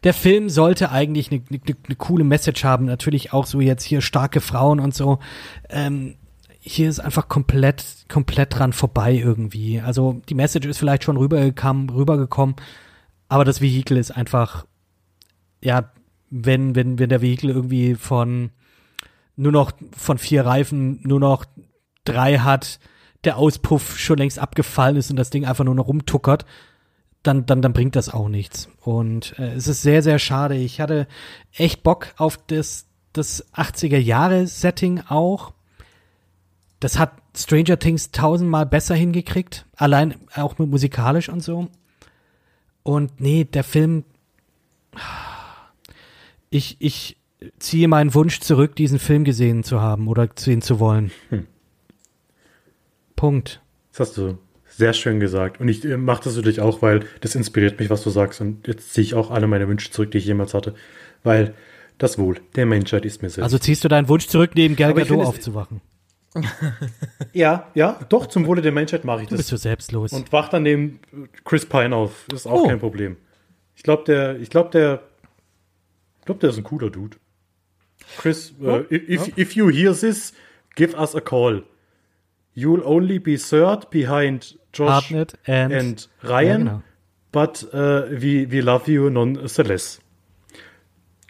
[0.04, 2.86] der Film sollte eigentlich eine, eine, eine coole Message haben.
[2.86, 5.20] Natürlich auch so jetzt hier starke Frauen und so.
[5.70, 6.16] Ähm,
[6.72, 9.82] hier ist einfach komplett, komplett dran vorbei irgendwie.
[9.82, 12.56] Also die Message ist vielleicht schon rübergekommen, rübergekommen,
[13.28, 14.68] aber das Vehikel ist einfach,
[15.64, 15.91] ja,
[16.30, 18.52] wenn, wenn, wenn der Vehikel irgendwie von
[19.36, 21.46] nur noch von vier Reifen nur noch
[22.06, 22.80] drei hat,
[23.24, 26.46] der Auspuff schon längst abgefallen ist und das Ding einfach nur noch rumtuckert,
[27.24, 28.70] dann, dann, dann bringt das auch nichts.
[28.80, 30.56] Und äh, es ist sehr, sehr schade.
[30.56, 31.08] Ich hatte
[31.52, 35.54] echt Bock auf das, das 80er-Jahre-Setting auch
[36.80, 41.68] das hat Stranger Things tausendmal besser hingekriegt, allein auch mit musikalisch und so.
[42.84, 44.03] Und nee, der Film,
[46.49, 47.18] ich, ich
[47.60, 51.11] ziehe meinen Wunsch zurück, diesen Film gesehen zu haben oder sehen zu wollen.
[51.30, 51.47] Hm.
[53.15, 53.61] Punkt.
[53.91, 54.38] Das hast du
[54.69, 55.60] sehr schön gesagt.
[55.60, 58.39] Und ich äh, mache das natürlich auch, weil das inspiriert mich, was du sagst.
[58.39, 60.73] Und jetzt ziehe ich auch alle meine Wünsche zurück, die ich jemals hatte.
[61.23, 61.53] Weil
[61.97, 63.43] das Wohl der Menschheit ist mir selbst.
[63.43, 65.81] Also ziehst du deinen Wunsch zurück, neben Gal Gadot aufzuwachen?
[67.34, 69.31] Ja, ja, doch, zum Wohle der Menschheit mache ich das.
[69.31, 70.14] Du bist so selbstlos.
[70.14, 70.99] Und wach dann neben
[71.43, 72.26] Chris Pine auf.
[72.30, 72.68] Das ist auch oh.
[72.68, 73.18] kein Problem.
[73.76, 75.03] Ich glaube, der, ich glaube, der,
[76.19, 77.18] ich glaube, der ist ein cooler Dude.
[78.18, 78.84] Chris, uh, oh.
[78.91, 79.34] if, ja.
[79.38, 80.34] if you hear this,
[80.76, 81.64] give us a call.
[82.53, 86.84] You'll only be third behind Josh and, and, Ryan, ja, genau.
[87.31, 89.99] but uh, we, we love you nonetheless.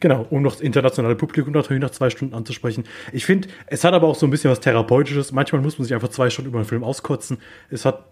[0.01, 2.85] Genau, um noch das internationale Publikum natürlich nach zwei Stunden anzusprechen.
[3.11, 5.31] Ich finde, es hat aber auch so ein bisschen was Therapeutisches.
[5.33, 7.39] Manchmal muss man sich einfach zwei Stunden über einen Film auskotzen.
[7.69, 8.05] Es hat,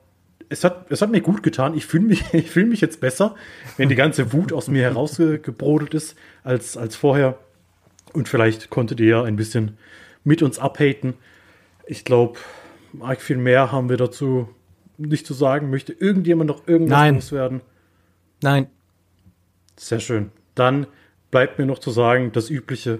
[0.49, 1.75] es hat, es hat mir gut getan.
[1.75, 3.35] Ich fühle mich, ich fühle mich jetzt besser,
[3.77, 7.37] wenn die ganze Wut aus mir herausgebrodelt ist, als, als vorher.
[8.11, 9.77] Und vielleicht konntet ihr ja ein bisschen
[10.25, 11.13] mit uns abhaten.
[11.85, 12.37] Ich glaube,
[12.99, 14.49] arg viel mehr haben wir dazu
[14.97, 15.69] nicht zu sagen.
[15.69, 17.15] Möchte irgendjemand noch irgendwas Nein.
[17.15, 17.61] loswerden?
[18.41, 18.67] Nein.
[19.77, 20.31] Sehr schön.
[20.55, 20.87] Dann
[21.31, 22.99] bleibt mir noch zu sagen, das Übliche.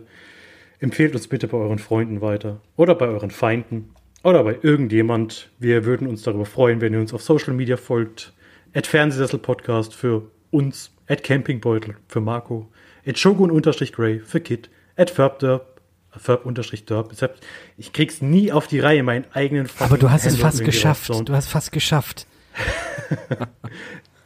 [0.80, 3.94] Empfehlt uns bitte bei euren Freunden weiter oder bei euren Feinden
[4.24, 5.49] oder bei irgendjemand.
[5.58, 8.34] Wir würden uns darüber freuen, wenn ihr uns auf Social Media folgt.
[8.74, 12.68] At Fernsehsessel Podcast für uns, at Campingbeutel für Marco,
[13.08, 15.82] at Shogun-Gray für Kit, at Ferb-Derb.
[16.14, 17.36] Deshalb,
[17.78, 21.12] Ich krieg's nie auf die Reihe, meinen eigenen Aber du hast es fast geschafft.
[21.26, 22.26] Du hast fast geschafft.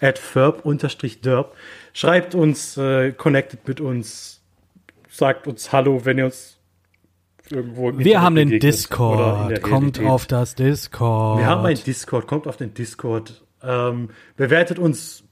[0.01, 1.55] at ferb-derb.
[1.93, 4.41] Schreibt uns, äh, connectet mit uns,
[5.09, 6.57] sagt uns Hallo, wenn ihr uns
[7.49, 9.61] irgendwo Wir haben den Discord.
[9.61, 10.07] Kommt Realität.
[10.07, 11.39] auf das Discord.
[11.39, 13.43] Wir haben einen Discord, kommt auf den Discord.
[13.63, 15.23] Ähm, bewertet uns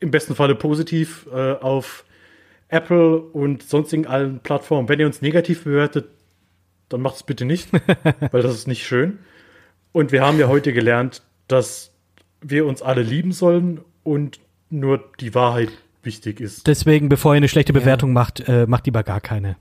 [0.00, 2.04] im besten Falle positiv äh, auf
[2.68, 4.88] Apple und sonstigen allen Plattformen.
[4.88, 6.08] Wenn ihr uns negativ bewertet,
[6.88, 7.68] dann macht es bitte nicht,
[8.32, 9.18] weil das ist nicht schön.
[9.92, 11.92] Und wir haben ja heute gelernt, dass
[12.40, 15.70] wir uns alle lieben sollen und nur die Wahrheit
[16.02, 16.66] wichtig ist.
[16.66, 19.56] Deswegen, bevor ihr eine schlechte Bewertung macht, äh, macht lieber gar keine.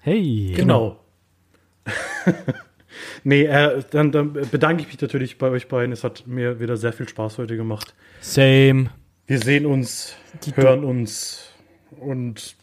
[0.00, 0.52] Hey.
[0.54, 1.00] Genau.
[3.24, 5.92] nee, äh, dann, dann bedanke ich mich natürlich bei euch beiden.
[5.92, 7.94] Es hat mir wieder sehr viel Spaß heute gemacht.
[8.20, 8.90] Same.
[9.26, 10.16] Wir sehen uns,
[10.54, 11.52] hören uns
[11.98, 12.56] und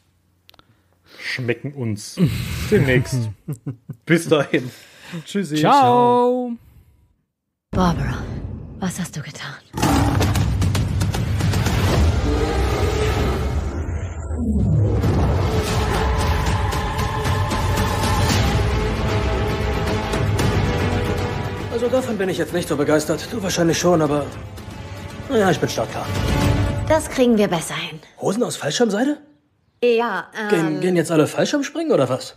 [1.19, 2.19] schmecken uns
[2.71, 3.29] demnächst.
[4.05, 4.69] Bis dahin.
[5.25, 5.55] Tschüssi.
[5.55, 6.51] Ciao.
[7.71, 8.23] Barbara,
[8.79, 9.55] was hast du getan?
[21.71, 23.27] Also davon bin ich jetzt nicht so begeistert.
[23.31, 24.25] Du wahrscheinlich schon, aber.
[25.29, 26.05] Naja, ich bin startklar.
[26.87, 27.99] Das kriegen wir besser hin.
[28.19, 29.17] Hosen aus Fallschirmseide?
[29.83, 32.35] Ja, ähm, Gehen, gehen jetzt alle Fallschirmspringen oder was?